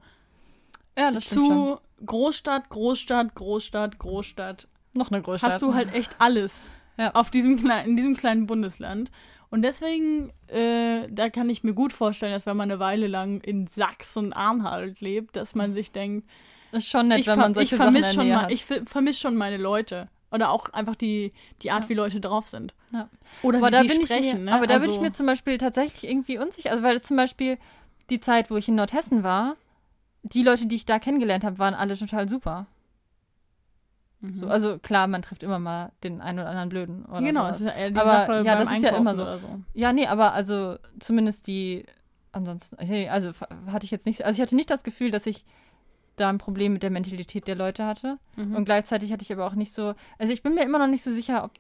Ja, 0.99 1.11
das 1.11 1.25
stimmt 1.27 1.47
schon. 1.47 1.79
zu 1.79 1.81
Großstadt, 2.07 2.69
Großstadt, 2.71 3.35
Großstadt, 3.35 3.99
Großstadt 3.99 4.69
Noch 4.93 5.11
eine 5.11 5.23
Großstadt. 5.23 5.53
hast 5.53 5.63
du 5.63 5.75
halt 5.75 5.95
echt 5.95 6.17
alles 6.21 6.63
Ja. 6.99 7.13
auf 7.15 7.31
diesem 7.31 7.65
in 7.87 7.97
diesem 7.97 8.17
kleinen 8.17 8.47
Bundesland. 8.47 9.11
Und 9.51 9.63
deswegen, 9.63 10.31
äh, 10.49 11.09
da 11.11 11.31
kann 11.31 11.49
ich 11.49 11.65
mir 11.65 11.73
gut 11.73 11.93
vorstellen, 11.93 12.33
dass 12.33 12.45
wenn 12.47 12.57
man 12.57 12.71
eine 12.71 12.81
Weile 12.81 13.07
lang 13.07 13.41
in 13.41 13.67
Sachsen-Anhalt 13.67 15.01
lebt, 15.01 15.37
dass 15.37 15.55
man 15.55 15.73
sich 15.73 15.91
denkt, 15.93 16.29
Das 16.73 16.83
ist 16.83 16.91
schon 16.91 17.09
nett, 17.09 17.21
ich, 17.21 17.27
wenn 17.27 17.39
man 17.39 17.55
solche 17.55 17.75
ich 17.75 17.79
Sachen 17.79 17.93
vermisse 17.95 18.13
schon, 18.15 18.51
ich 18.51 18.65
ver- 18.65 18.85
vermiss 18.85 19.19
schon 19.19 19.37
meine 19.37 19.57
Leute. 19.57 20.09
Oder 20.31 20.51
auch 20.51 20.69
einfach 20.75 20.95
die, 20.95 21.33
die 21.63 21.71
Art, 21.71 21.85
Ja. 21.85 21.89
wie 21.89 21.95
Leute 21.95 22.21
drauf 22.21 22.49
sind. 22.49 22.75
Ja. 22.93 23.09
Oder 23.43 23.59
aber 23.59 23.69
wie 23.69 23.71
da 23.73 23.83
sie 23.83 23.89
bin 23.89 24.05
sprechen. 24.07 24.25
ich 24.25 24.35
mir, 24.35 24.41
ne? 24.41 24.53
aber 24.53 24.67
da 24.67 24.75
bin 24.75 24.83
also, 24.83 24.95
ich 24.95 25.01
mir 25.01 25.13
zum 25.13 25.25
Beispiel 25.25 25.57
tatsächlich 25.57 26.11
irgendwie 26.11 26.37
unsicher. 26.39 26.71
Also 26.71 26.83
weil 26.83 27.01
zum 27.01 27.17
Beispiel 27.17 27.57
die 28.11 28.21
Zeit, 28.21 28.51
wo 28.51 28.57
ich 28.59 28.69
in 28.69 28.75
Nordhessen 28.75 29.23
war, 29.23 29.57
die 30.23 30.43
Leute, 30.43 30.67
die 30.67 30.75
ich 30.75 30.85
da 30.85 30.99
kennengelernt 30.99 31.45
habe, 31.45 31.59
waren 31.59 31.73
alle 31.73 31.97
total 31.97 32.29
super. 32.29 32.67
Mhm. 34.21 34.33
So, 34.33 34.47
also 34.49 34.79
klar, 34.79 35.07
man 35.07 35.23
trifft 35.23 35.43
immer 35.43 35.59
mal 35.59 35.93
den 36.05 36.21
einen 36.21 36.39
oder 36.41 36.49
anderen 36.49 36.69
Blöden. 36.69 37.05
Oder 37.07 37.21
genau, 37.21 37.41
sowas. 37.43 37.49
das 37.51 37.61
ist 37.61 37.65
ja 37.67 37.73
eher 37.73 37.91
die 37.91 37.97
Aber 38.01 38.11
Sache 38.11 38.43
ja, 38.45 38.57
das 38.57 38.73
ist 38.73 38.83
ja 38.83 38.97
immer 38.97 39.15
so. 39.15 39.23
Oder 39.23 39.39
so. 39.39 39.49
Ja, 39.75 39.93
nee, 39.93 40.07
aber 40.07 40.33
also 40.33 40.77
zumindest 41.01 41.47
die, 41.47 41.85
ansonsten, 42.33 42.77
nee, 42.87 43.09
also 43.09 43.31
hatte 43.71 43.85
ich 43.85 43.91
jetzt 43.91 44.07
nicht, 44.07 44.25
also 44.25 44.37
ich 44.37 44.43
hatte 44.43 44.57
nicht 44.57 44.71
das 44.71 44.83
Gefühl, 44.83 45.11
dass 45.11 45.27
ich 45.27 45.45
da 46.17 46.29
ein 46.29 46.39
Problem 46.39 46.73
mit 46.73 46.83
der 46.83 46.91
Mentalität 46.91 47.47
der 47.47 47.55
Leute 47.55 47.87
hatte. 47.87 48.19
Mhm. 48.37 48.57
Und 48.57 48.65
gleichzeitig 48.65 49.13
hatte 49.13 49.23
ich 49.23 49.33
aber 49.33 49.47
auch 49.47 49.55
nicht 49.55 49.73
so, 49.73 49.95
also 50.19 50.33
ich 50.33 50.43
bin 50.43 50.55
mir 50.55 50.63
immer 50.65 50.79
noch 50.79 50.89
nicht 50.89 51.03
so 51.05 51.11
sicher, 51.11 51.45
ob, 51.45 51.53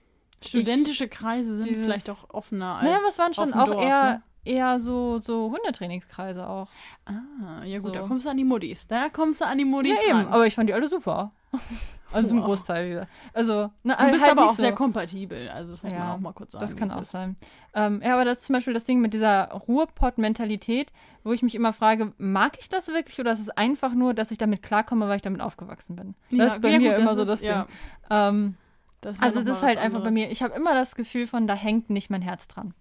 Studentische 0.44 1.08
Kreise 1.08 1.56
sind 1.56 1.68
dieses- 1.68 1.84
vielleicht 1.84 2.08
auch 2.10 2.30
offener 2.30 2.76
als 2.76 2.84
naja, 2.84 2.98
was 3.04 3.18
waren 3.18 3.34
schon 3.34 3.52
auch 3.54 3.66
Dorf, 3.66 3.82
eher, 3.84 4.04
Ne? 4.14 4.22
eher 4.44 4.78
so, 4.80 5.18
so 5.18 5.50
Hundetrainingskreise 5.52 6.48
auch. 6.48 6.68
Ah, 7.06 7.64
ja 7.64 7.78
gut, 7.78 7.88
So. 7.88 7.90
da 7.90 8.00
kommst 8.06 8.24
du 8.26 8.30
an 8.30 8.36
die 8.36 8.44
Muddis. 8.44 8.86
Da 8.86 9.08
kommst 9.08 9.40
du 9.40 9.46
an 9.46 9.58
die 9.58 9.64
Muddis 9.64 9.98
ja, 10.00 10.10
eben, 10.10 10.18
ran. 10.18 10.28
aber 10.28 10.46
ich 10.46 10.54
fand 10.54 10.68
die 10.68 10.74
alle 10.74 10.88
super. 10.88 11.32
Also 12.12 12.28
zum. 12.30 12.40
Großteil 12.40 12.90
wieder. 12.90 13.08
Also, 13.34 13.70
na, 13.82 13.96
du 13.96 14.12
bist 14.12 14.22
halt 14.22 14.32
aber 14.32 14.46
auch 14.46 14.54
sehr 14.54 14.70
so. 14.70 14.74
kompatibel. 14.76 15.48
Also 15.50 15.72
das 15.72 15.82
muss 15.82 15.92
man 15.92 16.00
Ja, 16.00 16.14
auch 16.14 16.18
mal 16.18 16.32
kurz 16.32 16.52
sagen. 16.52 16.62
Das 16.62 16.74
kann 16.76 16.90
auch 16.90 17.02
ist. 17.02 17.10
sein. 17.10 17.36
Ähm, 17.74 18.00
ja, 18.04 18.14
aber 18.14 18.24
das 18.24 18.38
ist 18.38 18.46
zum 18.46 18.54
Beispiel 18.54 18.72
das 18.74 18.84
Ding 18.84 19.00
mit 19.00 19.12
dieser 19.14 19.48
Ruhrpott-Mentalität, 19.50 20.92
wo 21.24 21.32
ich 21.32 21.42
mich 21.42 21.54
immer 21.54 21.72
frage, 21.72 22.12
mag 22.18 22.56
ich 22.60 22.68
das 22.68 22.88
wirklich 22.88 23.18
oder 23.20 23.32
ist 23.32 23.40
es 23.40 23.50
einfach 23.50 23.92
nur, 23.92 24.14
dass 24.14 24.30
ich 24.30 24.38
damit 24.38 24.62
klarkomme, 24.62 25.08
weil 25.08 25.16
ich 25.16 25.22
damit 25.22 25.40
aufgewachsen 25.40 25.96
bin? 25.96 26.14
Das 26.30 26.38
Ja, 26.38 26.44
ist 26.46 26.60
bei 26.62 26.70
ja, 26.70 26.78
mir 26.78 26.90
gut, 26.92 26.98
immer 27.00 27.14
das 27.14 27.16
so 27.16 27.22
ist- 27.22 27.28
das 27.28 27.42
ja, 27.42 27.62
Ding. 27.64 27.74
Ähm, 28.10 28.56
Das 29.00 29.16
ist 29.16 29.22
also 29.22 29.42
das 29.42 29.58
ist 29.58 29.62
halt 29.62 29.78
einfach 29.78 30.02
bei 30.02 30.10
mir, 30.10 30.30
ich 30.30 30.42
habe 30.42 30.54
immer 30.54 30.74
das 30.74 30.94
Gefühl 30.94 31.26
von, 31.26 31.46
da 31.46 31.54
hängt 31.54 31.90
nicht 31.90 32.10
mein 32.10 32.22
Herz 32.22 32.48
dran. 32.48 32.74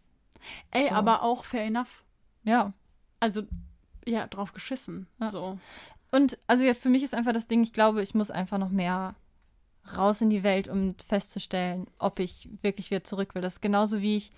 Ey, 0.72 0.88
so. 0.90 0.96
aber 0.96 1.22
auch 1.24 1.44
fair 1.44 1.66
enough. 1.66 2.04
Ja. 2.44 2.74
Also, 3.20 3.44
ja, 4.06 4.26
drauf 4.28 4.54
geschissen. 4.54 5.08
Ja. 5.20 5.30
So. 5.30 5.60
Und 6.12 6.38
also 6.48 6.64
jetzt 6.64 6.82
für 6.82 6.90
mich 6.90 7.04
ist 7.04 7.14
einfach 7.14 7.34
das 7.34 7.48
Ding, 7.48 7.64
ich 7.64 7.74
glaube, 7.74 8.02
ich 8.02 8.16
muss 8.16 8.32
einfach 8.32 8.58
noch 8.58 8.70
mehr 8.70 9.16
raus 9.98 10.22
in 10.22 10.30
die 10.30 10.44
Welt, 10.44 10.68
um 10.68 10.96
festzustellen, 11.06 11.86
ob 12.00 12.20
ich 12.20 12.50
wirklich 12.62 12.92
wieder 12.92 13.04
zurück 13.04 13.36
will. 13.36 13.42
Das 13.42 13.54
ist 13.56 13.62
genauso 13.62 14.02
wie 14.02 14.18
ich 14.18 14.32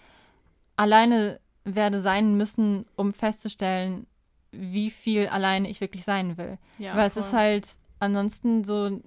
alleine 0.76 1.40
werde 1.64 2.00
sein 2.02 2.36
müssen, 2.36 2.86
um 2.96 3.14
festzustellen, 3.14 4.08
wie 4.52 4.90
viel 4.90 5.28
alleine 5.28 5.70
ich 5.70 5.82
wirklich 5.82 6.04
sein 6.04 6.38
will. 6.38 6.58
Ja, 6.80 6.96
Weil 6.96 7.08
es 7.08 7.14
voll. 7.14 7.24
ist 7.24 7.34
halt 7.34 7.68
ansonsten 8.00 8.64
so, 8.64 9.00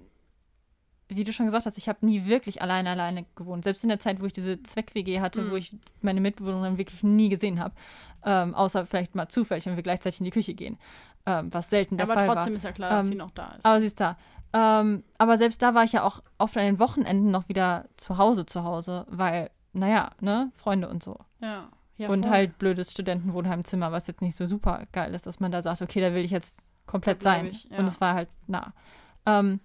wie 1.09 1.23
du 1.23 1.33
schon 1.33 1.45
gesagt 1.47 1.65
hast, 1.65 1.77
ich 1.77 1.89
habe 1.89 2.05
nie 2.05 2.25
wirklich 2.25 2.61
alleine 2.61 2.89
alleine 2.91 3.25
gewohnt. 3.35 3.63
Selbst 3.63 3.83
in 3.83 3.89
der 3.89 3.99
Zeit, 3.99 4.21
wo 4.21 4.25
ich 4.25 4.33
diese 4.33 4.61
Zweck-WG 4.63 5.19
hatte, 5.19 5.41
Mhm. 5.41 5.51
wo 5.51 5.55
ich 5.55 5.75
meine 6.01 6.21
Mitbewohnerin 6.21 6.77
wirklich 6.77 7.03
nie 7.03 7.29
gesehen 7.29 7.59
habe. 7.59 7.75
Ähm, 8.25 8.55
außer 8.55 8.85
vielleicht 8.85 9.15
mal 9.15 9.27
zufällig, 9.27 9.65
wenn 9.65 9.75
wir 9.75 9.83
gleichzeitig 9.83 10.21
in 10.21 10.25
die 10.25 10.31
Küche 10.31 10.53
gehen. 10.53 10.77
Ähm, 11.25 11.53
was 11.53 11.69
selten 11.69 11.97
der 11.97 12.05
Aber 12.05 12.15
Fall 12.19 12.27
war. 12.27 12.35
trotzdem 12.35 12.55
ist 12.55 12.63
ja 12.63 12.71
klar, 12.71 12.89
dass 12.89 13.05
Ähm, 13.05 13.11
sie 13.11 13.17
noch 13.17 13.31
da 13.31 13.47
ist. 13.57 13.65
Aber 13.65 13.79
sie 13.79 13.87
ist 13.87 13.99
da. 13.99 14.17
Ähm, 14.53 15.03
aber 15.17 15.37
selbst 15.37 15.61
da 15.61 15.73
war 15.73 15.83
ich 15.83 15.93
ja 15.93 16.03
auch 16.03 16.21
oft 16.37 16.57
an 16.57 16.65
den 16.65 16.79
Wochenenden 16.79 17.31
noch 17.31 17.49
wieder 17.49 17.85
zu 17.97 18.17
Hause 18.17 18.45
zu 18.45 18.63
Hause, 18.63 19.05
weil, 19.09 19.49
naja, 19.71 20.11
ne, 20.19 20.51
Freunde 20.53 20.89
und 20.89 21.01
so. 21.01 21.17
ja. 21.41 21.69
ja. 21.97 22.09
und 22.09 22.29
halt 22.29 22.57
blödes 22.59 22.91
Studentenwohnheimzimmer, 22.91 23.91
was 23.91 24.07
jetzt 24.07 24.21
nicht 24.21 24.35
so 24.35 24.45
super 24.45 24.83
geil 24.91 25.13
ist, 25.15 25.25
dass 25.25 25.39
man 25.39 25.51
da 25.51 25.61
sagt, 25.61 25.81
okay, 25.81 26.01
da 26.01 26.13
will 26.13 26.23
ich 26.25 26.31
jetzt 26.31 26.61
komplett 26.85 27.23
sein. 27.23 27.47
ich, 27.47 27.63
ja. 27.69 27.77
Und 27.79 27.87
es 27.87 27.99
war 28.01 28.13
halt 28.13 28.29
nah. 28.47 28.73
Ähm, 29.25 29.59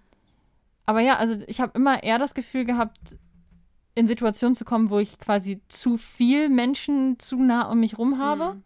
aber 0.85 1.01
ja, 1.01 1.17
also 1.17 1.35
ich 1.45 1.59
habe 1.61 1.73
immer 1.75 2.01
eher 2.01 2.17
das 2.17 2.33
Gefühl 2.33 2.65
gehabt, 2.65 3.17
in 3.95 4.07
Situationen 4.07 4.55
zu 4.55 4.65
kommen, 4.65 4.89
wo 4.89 4.97
ich 4.99 5.19
quasi 5.19 5.61
zu 5.67 5.97
viel 5.97 6.49
Menschen 6.49 7.19
zu 7.19 7.35
nah 7.43 7.69
um 7.69 7.81
mich 7.81 7.97
rum 7.97 8.17
habe 8.17 8.55
Mhm. 8.55 8.63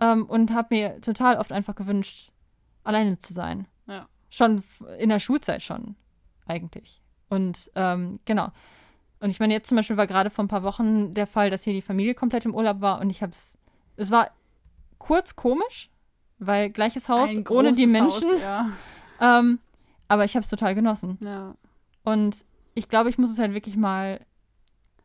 Ähm, 0.00 0.26
und 0.26 0.52
habe 0.52 0.74
mir 0.74 1.00
total 1.00 1.36
oft 1.36 1.52
einfach 1.52 1.74
gewünscht, 1.74 2.32
alleine 2.84 3.18
zu 3.18 3.32
sein. 3.32 3.66
Ja. 3.86 4.08
Schon 4.30 4.62
in 4.98 5.08
der 5.08 5.18
Schulzeit 5.18 5.62
schon, 5.62 5.96
eigentlich. 6.46 7.02
Und 7.28 7.70
ähm, 7.74 8.20
genau. 8.24 8.50
Und 9.20 9.30
ich 9.30 9.40
meine, 9.40 9.54
jetzt 9.54 9.68
zum 9.68 9.76
Beispiel 9.76 9.96
war 9.96 10.06
gerade 10.06 10.30
vor 10.30 10.44
ein 10.44 10.48
paar 10.48 10.62
Wochen 10.62 11.14
der 11.14 11.26
Fall, 11.26 11.50
dass 11.50 11.64
hier 11.64 11.72
die 11.72 11.82
Familie 11.82 12.14
komplett 12.14 12.44
im 12.44 12.54
Urlaub 12.54 12.80
war 12.80 13.00
und 13.00 13.10
ich 13.10 13.22
habe 13.22 13.32
es, 13.32 13.58
es 13.96 14.10
war 14.10 14.30
kurz 14.98 15.36
komisch, 15.36 15.90
weil 16.38 16.70
gleiches 16.70 17.08
Haus, 17.08 17.30
Ein 17.30 17.46
ohne 17.48 17.72
die 17.72 17.86
Menschen, 17.86 18.30
Haus, 18.30 18.42
ja. 18.42 18.70
ähm, 19.20 19.58
aber 20.08 20.24
ich 20.24 20.34
habe 20.34 20.44
es 20.44 20.50
total 20.50 20.74
genossen. 20.74 21.18
ja. 21.22 21.54
Und 22.04 22.44
ich 22.74 22.88
glaube, 22.88 23.10
ich 23.10 23.18
muss 23.18 23.30
es 23.30 23.38
halt 23.40 23.52
wirklich 23.52 23.76
mal 23.76 24.20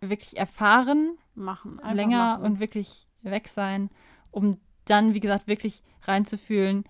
wirklich 0.01 0.37
erfahren, 0.37 1.17
Machen. 1.35 1.79
Länger 1.93 2.37
machen. 2.37 2.43
und 2.43 2.59
wirklich 2.59 3.07
weg 3.21 3.47
sein, 3.47 3.89
um 4.29 4.59
dann, 4.85 5.13
wie 5.13 5.19
gesagt, 5.19 5.47
wirklich 5.47 5.83
reinzufühlen, 6.03 6.85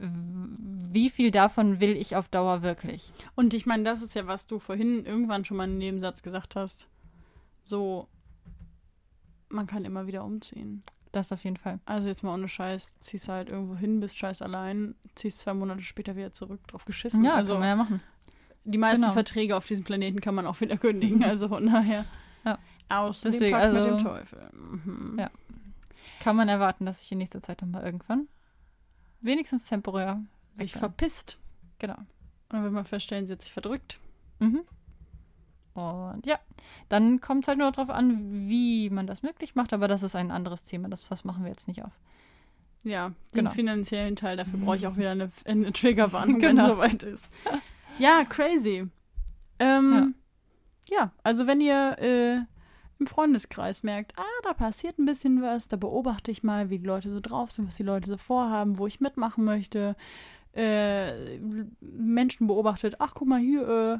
wie 0.00 1.10
viel 1.10 1.30
davon 1.30 1.80
will 1.80 1.96
ich 1.96 2.14
auf 2.16 2.28
Dauer 2.28 2.62
wirklich. 2.62 3.12
Und 3.34 3.52
ich 3.54 3.66
meine, 3.66 3.82
das 3.82 4.02
ist 4.02 4.14
ja, 4.14 4.26
was 4.26 4.46
du 4.46 4.58
vorhin 4.58 5.04
irgendwann 5.04 5.44
schon 5.44 5.56
mal 5.56 5.64
in 5.64 5.70
einem 5.70 5.78
Nebensatz 5.78 6.22
gesagt 6.22 6.54
hast. 6.56 6.88
So, 7.62 8.08
man 9.48 9.66
kann 9.66 9.84
immer 9.84 10.06
wieder 10.06 10.24
umziehen. 10.24 10.82
Das 11.12 11.32
auf 11.32 11.42
jeden 11.42 11.56
Fall. 11.56 11.80
Also 11.86 12.06
jetzt 12.06 12.22
mal 12.22 12.34
ohne 12.34 12.48
Scheiß, 12.48 12.98
ziehst 13.00 13.28
halt 13.28 13.48
irgendwo 13.48 13.74
hin, 13.76 13.98
bist 13.98 14.18
scheiß 14.18 14.42
allein, 14.42 14.94
ziehst 15.14 15.38
zwei 15.40 15.54
Monate 15.54 15.82
später 15.82 16.14
wieder 16.16 16.32
zurück, 16.32 16.66
drauf 16.68 16.84
geschissen. 16.84 17.24
Ja, 17.24 17.34
also 17.34 17.54
kann 17.54 17.60
man 17.60 17.68
ja 17.70 17.76
machen. 17.76 18.00
die 18.64 18.78
meisten 18.78 19.02
genau. 19.02 19.14
Verträge 19.14 19.56
auf 19.56 19.64
diesem 19.66 19.84
Planeten 19.84 20.20
kann 20.20 20.34
man 20.34 20.46
auch 20.46 20.60
wieder 20.60 20.76
kündigen. 20.76 21.22
Also 21.24 21.48
von 21.48 21.66
daher. 21.66 22.04
Ja. 22.44 22.58
Aus 22.90 23.22
Deswegen, 23.22 23.44
dem 23.46 23.52
Pakt 23.52 23.72
mit 23.72 23.82
also- 23.82 23.96
dem 23.96 23.98
Teufel. 23.98 24.50
Mhm. 24.52 25.16
Ja. 25.18 25.30
Kann 26.20 26.36
man 26.36 26.48
erwarten, 26.48 26.86
dass 26.86 27.02
ich 27.02 27.12
in 27.12 27.18
nächster 27.18 27.42
Zeit 27.42 27.62
dann 27.62 27.70
mal 27.70 27.82
irgendwann, 27.84 28.28
wenigstens 29.20 29.64
temporär, 29.64 30.22
Sich 30.54 30.72
bin. 30.72 30.80
verpisst. 30.80 31.38
Genau. 31.78 31.96
Und 31.96 32.06
dann 32.50 32.62
wird 32.64 32.72
man 32.72 32.84
feststellen, 32.84 33.26
sie 33.26 33.32
hat 33.34 33.42
sich 33.42 33.52
verdrückt. 33.52 33.98
Mhm. 34.40 34.62
Und 35.74 36.26
ja, 36.26 36.38
dann 36.88 37.20
kommt 37.20 37.44
es 37.44 37.48
halt 37.48 37.58
nur 37.58 37.70
darauf 37.70 37.90
an, 37.90 38.48
wie 38.48 38.90
man 38.90 39.06
das 39.06 39.22
möglich 39.22 39.54
macht, 39.54 39.72
aber 39.72 39.86
das 39.86 40.02
ist 40.02 40.16
ein 40.16 40.30
anderes 40.32 40.64
Thema. 40.64 40.88
Das 40.88 41.04
Fass 41.04 41.24
machen 41.24 41.44
wir 41.44 41.50
jetzt 41.50 41.68
nicht 41.68 41.84
auf. 41.84 41.92
Ja, 42.84 43.08
den 43.08 43.14
Genau. 43.32 43.50
finanziellen 43.50 44.16
Teil, 44.16 44.36
dafür 44.36 44.58
brauche 44.58 44.76
ich 44.76 44.86
auch 44.86 44.96
wieder 44.96 45.10
eine, 45.12 45.30
eine 45.44 45.72
Triggerwarnung, 45.72 46.34
wenn 46.42 46.56
Genau. 46.56 46.62
es 46.62 46.68
soweit 46.68 47.02
ist. 47.02 47.24
Ja, 48.00 48.22
crazy. 48.24 48.86
Ähm, 49.58 50.14
ja. 50.88 51.10
also 51.24 51.48
wenn 51.48 51.60
ihr 51.60 51.98
äh, 51.98 52.40
im 52.98 53.06
Freundeskreis 53.06 53.82
merkt, 53.82 54.18
ah, 54.18 54.42
da 54.42 54.52
passiert 54.54 54.98
ein 54.98 55.04
bisschen 55.04 55.40
was, 55.42 55.68
da 55.68 55.76
beobachte 55.76 56.30
ich 56.30 56.42
mal, 56.42 56.70
wie 56.70 56.78
die 56.78 56.86
Leute 56.86 57.10
so 57.12 57.20
drauf 57.20 57.50
sind, 57.50 57.68
was 57.68 57.76
die 57.76 57.82
Leute 57.84 58.08
so 58.08 58.16
vorhaben, 58.16 58.78
wo 58.78 58.86
ich 58.86 59.00
mitmachen 59.00 59.44
möchte. 59.44 59.96
Äh, 60.52 61.38
Menschen 61.80 62.48
beobachtet, 62.48 62.96
ach, 62.98 63.14
guck 63.14 63.28
mal 63.28 63.40
hier, 63.40 63.68
äh, 63.68 63.98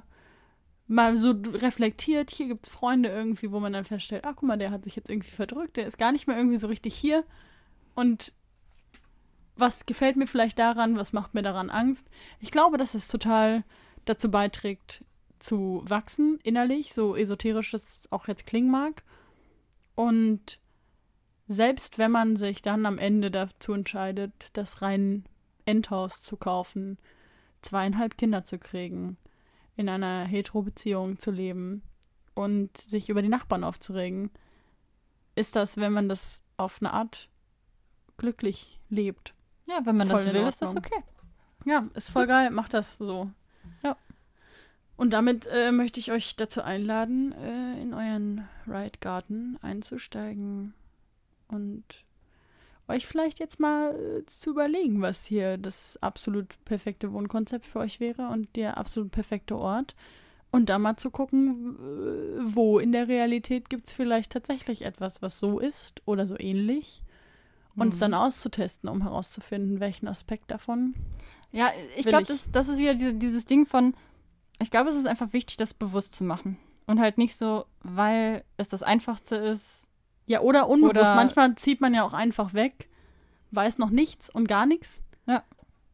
mal 0.88 1.16
so 1.16 1.34
reflektiert, 1.52 2.30
hier 2.30 2.48
gibt 2.48 2.66
es 2.66 2.72
Freunde 2.72 3.10
irgendwie, 3.10 3.52
wo 3.52 3.60
man 3.60 3.72
dann 3.72 3.84
feststellt, 3.84 4.24
ach, 4.24 4.34
guck 4.36 4.48
mal, 4.48 4.58
der 4.58 4.70
hat 4.70 4.84
sich 4.84 4.96
jetzt 4.96 5.10
irgendwie 5.10 5.30
verdrückt, 5.30 5.76
der 5.76 5.86
ist 5.86 5.98
gar 5.98 6.12
nicht 6.12 6.26
mehr 6.26 6.36
irgendwie 6.36 6.56
so 6.56 6.66
richtig 6.66 6.94
hier. 6.94 7.24
Und 7.94 8.32
was 9.54 9.86
gefällt 9.86 10.16
mir 10.16 10.26
vielleicht 10.26 10.58
daran, 10.58 10.96
was 10.96 11.12
macht 11.12 11.34
mir 11.34 11.42
daran 11.42 11.70
Angst? 11.70 12.08
Ich 12.40 12.50
glaube, 12.50 12.78
dass 12.78 12.94
es 12.94 13.08
total 13.08 13.64
dazu 14.06 14.30
beiträgt, 14.30 15.04
zu 15.38 15.82
wachsen 15.86 16.38
innerlich, 16.42 16.92
so 16.92 17.16
esoterisch 17.16 17.74
es 17.74 18.10
auch 18.10 18.28
jetzt 18.28 18.46
klingen 18.46 18.70
mag. 18.70 19.02
Und 19.94 20.58
selbst 21.48 21.98
wenn 21.98 22.10
man 22.10 22.36
sich 22.36 22.62
dann 22.62 22.86
am 22.86 22.98
Ende 22.98 23.30
dazu 23.30 23.72
entscheidet, 23.72 24.56
das 24.56 24.82
rein 24.82 25.24
Endhaus 25.64 26.22
zu 26.22 26.36
kaufen, 26.36 26.98
zweieinhalb 27.62 28.16
Kinder 28.16 28.44
zu 28.44 28.58
kriegen, 28.58 29.16
in 29.76 29.88
einer 29.88 30.24
Hetero-Beziehung 30.24 31.18
zu 31.18 31.30
leben 31.30 31.82
und 32.34 32.76
sich 32.76 33.08
über 33.08 33.22
die 33.22 33.28
Nachbarn 33.28 33.64
aufzuregen, 33.64 34.30
ist 35.34 35.56
das, 35.56 35.76
wenn 35.76 35.92
man 35.92 36.08
das 36.08 36.44
auf 36.56 36.78
eine 36.80 36.92
Art 36.92 37.28
glücklich 38.16 38.80
lebt. 38.88 39.32
Ja, 39.66 39.80
wenn 39.84 39.96
man 39.96 40.08
Voll 40.08 40.24
das 40.24 40.34
will, 40.34 40.46
ist 40.46 40.62
das 40.62 40.76
okay. 40.76 41.02
Ja, 41.64 41.88
ist 41.94 42.10
voll 42.10 42.26
geil, 42.26 42.50
macht 42.50 42.74
das 42.74 42.98
so. 42.98 43.30
Und 44.98 45.10
damit 45.12 45.46
äh, 45.50 45.70
möchte 45.72 46.00
ich 46.00 46.10
euch 46.12 46.36
dazu 46.36 46.60
einladen, 46.60 47.32
äh, 47.32 47.80
in 47.80 47.94
euren 47.94 48.46
Ride 48.66 48.98
Garden 49.00 49.56
einzusteigen 49.62 50.74
und 51.46 52.04
euch 52.88 53.06
vielleicht 53.06 53.38
jetzt 53.38 53.60
mal 53.60 53.94
äh, 53.94 54.26
zu 54.26 54.50
überlegen, 54.50 55.00
was 55.00 55.24
hier 55.24 55.56
das 55.56 55.98
absolut 56.02 56.48
perfekte 56.64 57.12
Wohnkonzept 57.12 57.64
für 57.64 57.78
euch 57.78 58.00
wäre 58.00 58.28
und 58.28 58.54
der 58.56 58.76
absolut 58.76 59.12
perfekte 59.12 59.56
Ort. 59.56 59.94
Und 60.50 60.68
da 60.68 60.78
mal 60.78 60.96
zu 60.96 61.10
gucken, 61.10 61.76
w- 61.78 62.54
wo 62.56 62.78
in 62.80 62.90
der 62.90 63.06
Realität 63.06 63.68
gibt 63.70 63.86
es 63.86 63.92
vielleicht 63.92 64.32
tatsächlich 64.32 64.82
etwas, 64.84 65.22
was 65.22 65.38
so 65.38 65.60
ist 65.60 66.02
oder 66.06 66.26
so 66.26 66.34
ähnlich. 66.38 67.04
Und 67.76 67.92
es 67.92 67.96
Mhm. 67.98 68.00
dann 68.00 68.14
auszutesten, 68.14 68.88
um 68.90 69.02
herauszufinden, 69.02 69.78
welchen 69.78 70.08
Aspekt 70.08 70.50
davon. 70.50 70.94
Ja, 71.52 71.70
ich 71.96 72.04
glaube, 72.06 72.26
das, 72.26 72.50
das 72.50 72.68
ist 72.68 72.78
wieder 72.78 72.94
diese, 72.94 73.14
dieses 73.14 73.44
Ding 73.44 73.64
von, 73.66 73.94
ich 74.58 74.70
glaube, 74.70 74.90
es 74.90 74.96
ist 74.96 75.06
einfach 75.06 75.32
wichtig, 75.32 75.56
das 75.56 75.74
bewusst 75.74 76.14
zu 76.16 76.24
machen. 76.24 76.56
Und 76.86 77.00
halt 77.00 77.18
nicht 77.18 77.36
so, 77.36 77.66
weil 77.82 78.44
es 78.56 78.68
das 78.68 78.82
Einfachste 78.82 79.36
ist. 79.36 79.86
Ja, 80.26 80.40
oder 80.40 80.68
unbewusst. 80.68 80.96
Oder- 80.98 81.14
Manchmal 81.14 81.54
zieht 81.56 81.80
man 81.80 81.94
ja 81.94 82.02
auch 82.02 82.12
einfach 82.14 82.54
weg, 82.54 82.88
weiß 83.50 83.78
noch 83.78 83.90
nichts 83.90 84.28
und 84.30 84.48
gar 84.48 84.66
nichts. 84.66 85.02
Ja. 85.26 85.42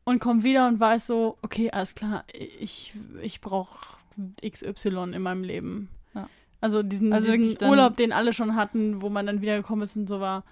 Und 0.05 0.19
kommt 0.21 0.43
wieder 0.45 0.69
und 0.69 0.79
weiß 0.81 1.07
so, 1.07 1.39
okay, 1.43 1.71
alles 1.71 1.95
klar, 1.95 2.25
ich, 2.33 2.95
ich 3.23 3.41
brauche 3.41 3.97
XY 4.49 5.13
in 5.15 5.23
meinem 5.23 5.43
Leben. 5.43 5.89
Ja. 6.15 6.29
Also 6.61 6.83
diesen, 6.83 7.13
Also 7.13 7.33
diesen 7.37 7.63
Urlaub, 7.69 7.97
den 7.97 8.13
alle 8.13 8.33
schon 8.33 8.55
hatten, 8.55 9.03
wo 9.03 9.09
man 9.09 9.27
dann 9.27 9.41
wiedergekommen 9.41 9.83
ist 9.85 9.97
und 9.97 10.09
so 10.09 10.21
war, 10.21 10.45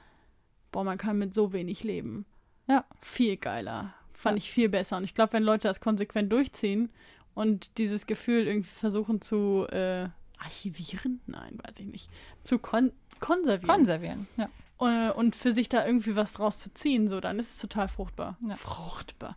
boah, 0.72 0.84
man 0.84 0.98
kann 0.98 1.18
mit 1.18 1.34
so 1.34 1.52
wenig 1.52 1.84
leben. 1.84 2.24
Ja. 2.68 2.84
Viel 3.00 3.36
geiler. 3.36 3.94
Fand 4.12 4.36
Ja. 4.36 4.38
ich 4.38 4.50
viel 4.50 4.68
besser. 4.68 4.96
Und 4.96 5.04
ich 5.04 5.14
glaube, 5.14 5.34
wenn 5.34 5.42
Leute 5.42 5.68
das 5.68 5.80
konsequent 5.80 6.32
durchziehen 6.32 6.90
und 7.34 7.78
dieses 7.78 8.06
Gefühl 8.06 8.46
irgendwie 8.46 8.68
versuchen 8.70 9.20
zu 9.20 9.66
äh, 9.70 10.08
archivieren, 10.38 11.20
nein, 11.26 11.58
weiß 11.62 11.78
ich 11.80 11.86
nicht, 11.86 12.10
zu 12.44 12.58
kon 12.58 12.92
konservieren. 13.20 13.68
Konservieren. 13.68 14.26
Ja. 14.36 14.48
Äh, 14.80 15.12
und 15.12 15.36
für 15.36 15.52
sich 15.52 15.68
da 15.68 15.86
irgendwie 15.86 16.16
was 16.16 16.32
draus 16.32 16.58
zu 16.58 16.74
ziehen, 16.74 17.06
so, 17.06 17.20
dann 17.20 17.38
ist 17.38 17.54
es 17.54 17.58
total 17.60 17.88
fruchtbar. 17.88 18.36
Ja. 18.46 18.56
Fruchtbar. 18.56 19.36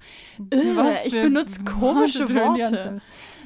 Äh, 0.52 1.06
ich 1.06 1.14
für 1.14 1.22
benutze 1.24 1.64
komische 1.64 2.28
Worte. 2.34 3.00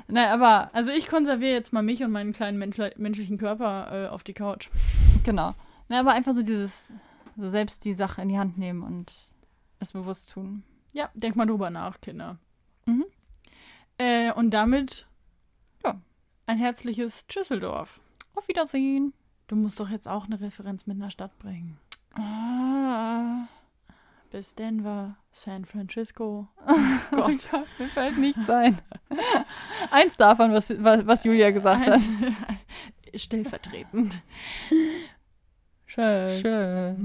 Nein, 0.07 0.29
aber 0.29 0.69
Also 0.73 0.91
ich 0.91 1.07
konserviere 1.07 1.51
jetzt 1.51 1.73
mal 1.73 1.83
mich 1.83 2.01
und 2.01 2.11
meinen 2.11 2.31
kleinen 2.31 2.57
menschlichen 2.57 3.37
Körper 3.37 4.05
äh, 4.05 4.07
auf 4.07 4.23
die 4.23 4.33
Couch. 4.33 4.69
genau. 5.25 5.53
Na, 5.89 5.99
aber 5.99 6.11
einfach 6.13 6.33
so 6.33 6.41
dieses, 6.41 6.93
so 7.35 7.49
selbst 7.49 7.83
die 7.83 7.93
Sache 7.93 8.21
in 8.21 8.29
die 8.29 8.39
Hand 8.39 8.57
nehmen 8.57 8.83
und 8.83 9.33
es 9.79 9.91
bewusst 9.91 10.31
tun. 10.31 10.63
Ja, 10.93 11.09
denk 11.15 11.35
mal 11.35 11.45
drüber 11.45 11.69
nach, 11.69 11.99
Kinder. 11.99 12.37
Mhm. 12.85 13.05
Äh, 13.99 14.31
und 14.33 14.51
damit 14.51 15.07
Ja. 15.85 15.99
ein 16.47 16.57
herzliches 16.57 17.27
Tschüsseldorf. 17.27 18.01
Auf 18.35 18.47
Wiedersehen. 18.47 19.13
Du 19.47 19.55
musst 19.55 19.79
doch 19.79 19.89
jetzt 19.89 20.07
auch 20.07 20.25
eine 20.25 20.39
Referenz 20.41 20.87
mit 20.87 20.97
einer 20.97 21.11
Stadt 21.11 21.37
bringen. 21.39 21.77
Ah. 22.13 23.47
Bis 24.31 24.53
Denver, 24.55 25.15
San 25.31 25.65
Francisco. 25.65 26.47
Oh 26.67 26.75
Gott, 27.11 27.49
mir 27.79 27.87
fällt 27.89 28.17
nichts 28.19 28.47
ein. 28.49 28.77
Eins 29.91 30.17
davon, 30.17 30.51
was, 30.53 30.69
was, 30.83 31.05
was 31.05 31.23
Julia 31.23 31.49
gesagt 31.49 31.87
hat. 31.87 32.01
Stellvertretend. 33.15 34.21
Tschüss. 35.87 36.41
Tschüss. 36.43 36.95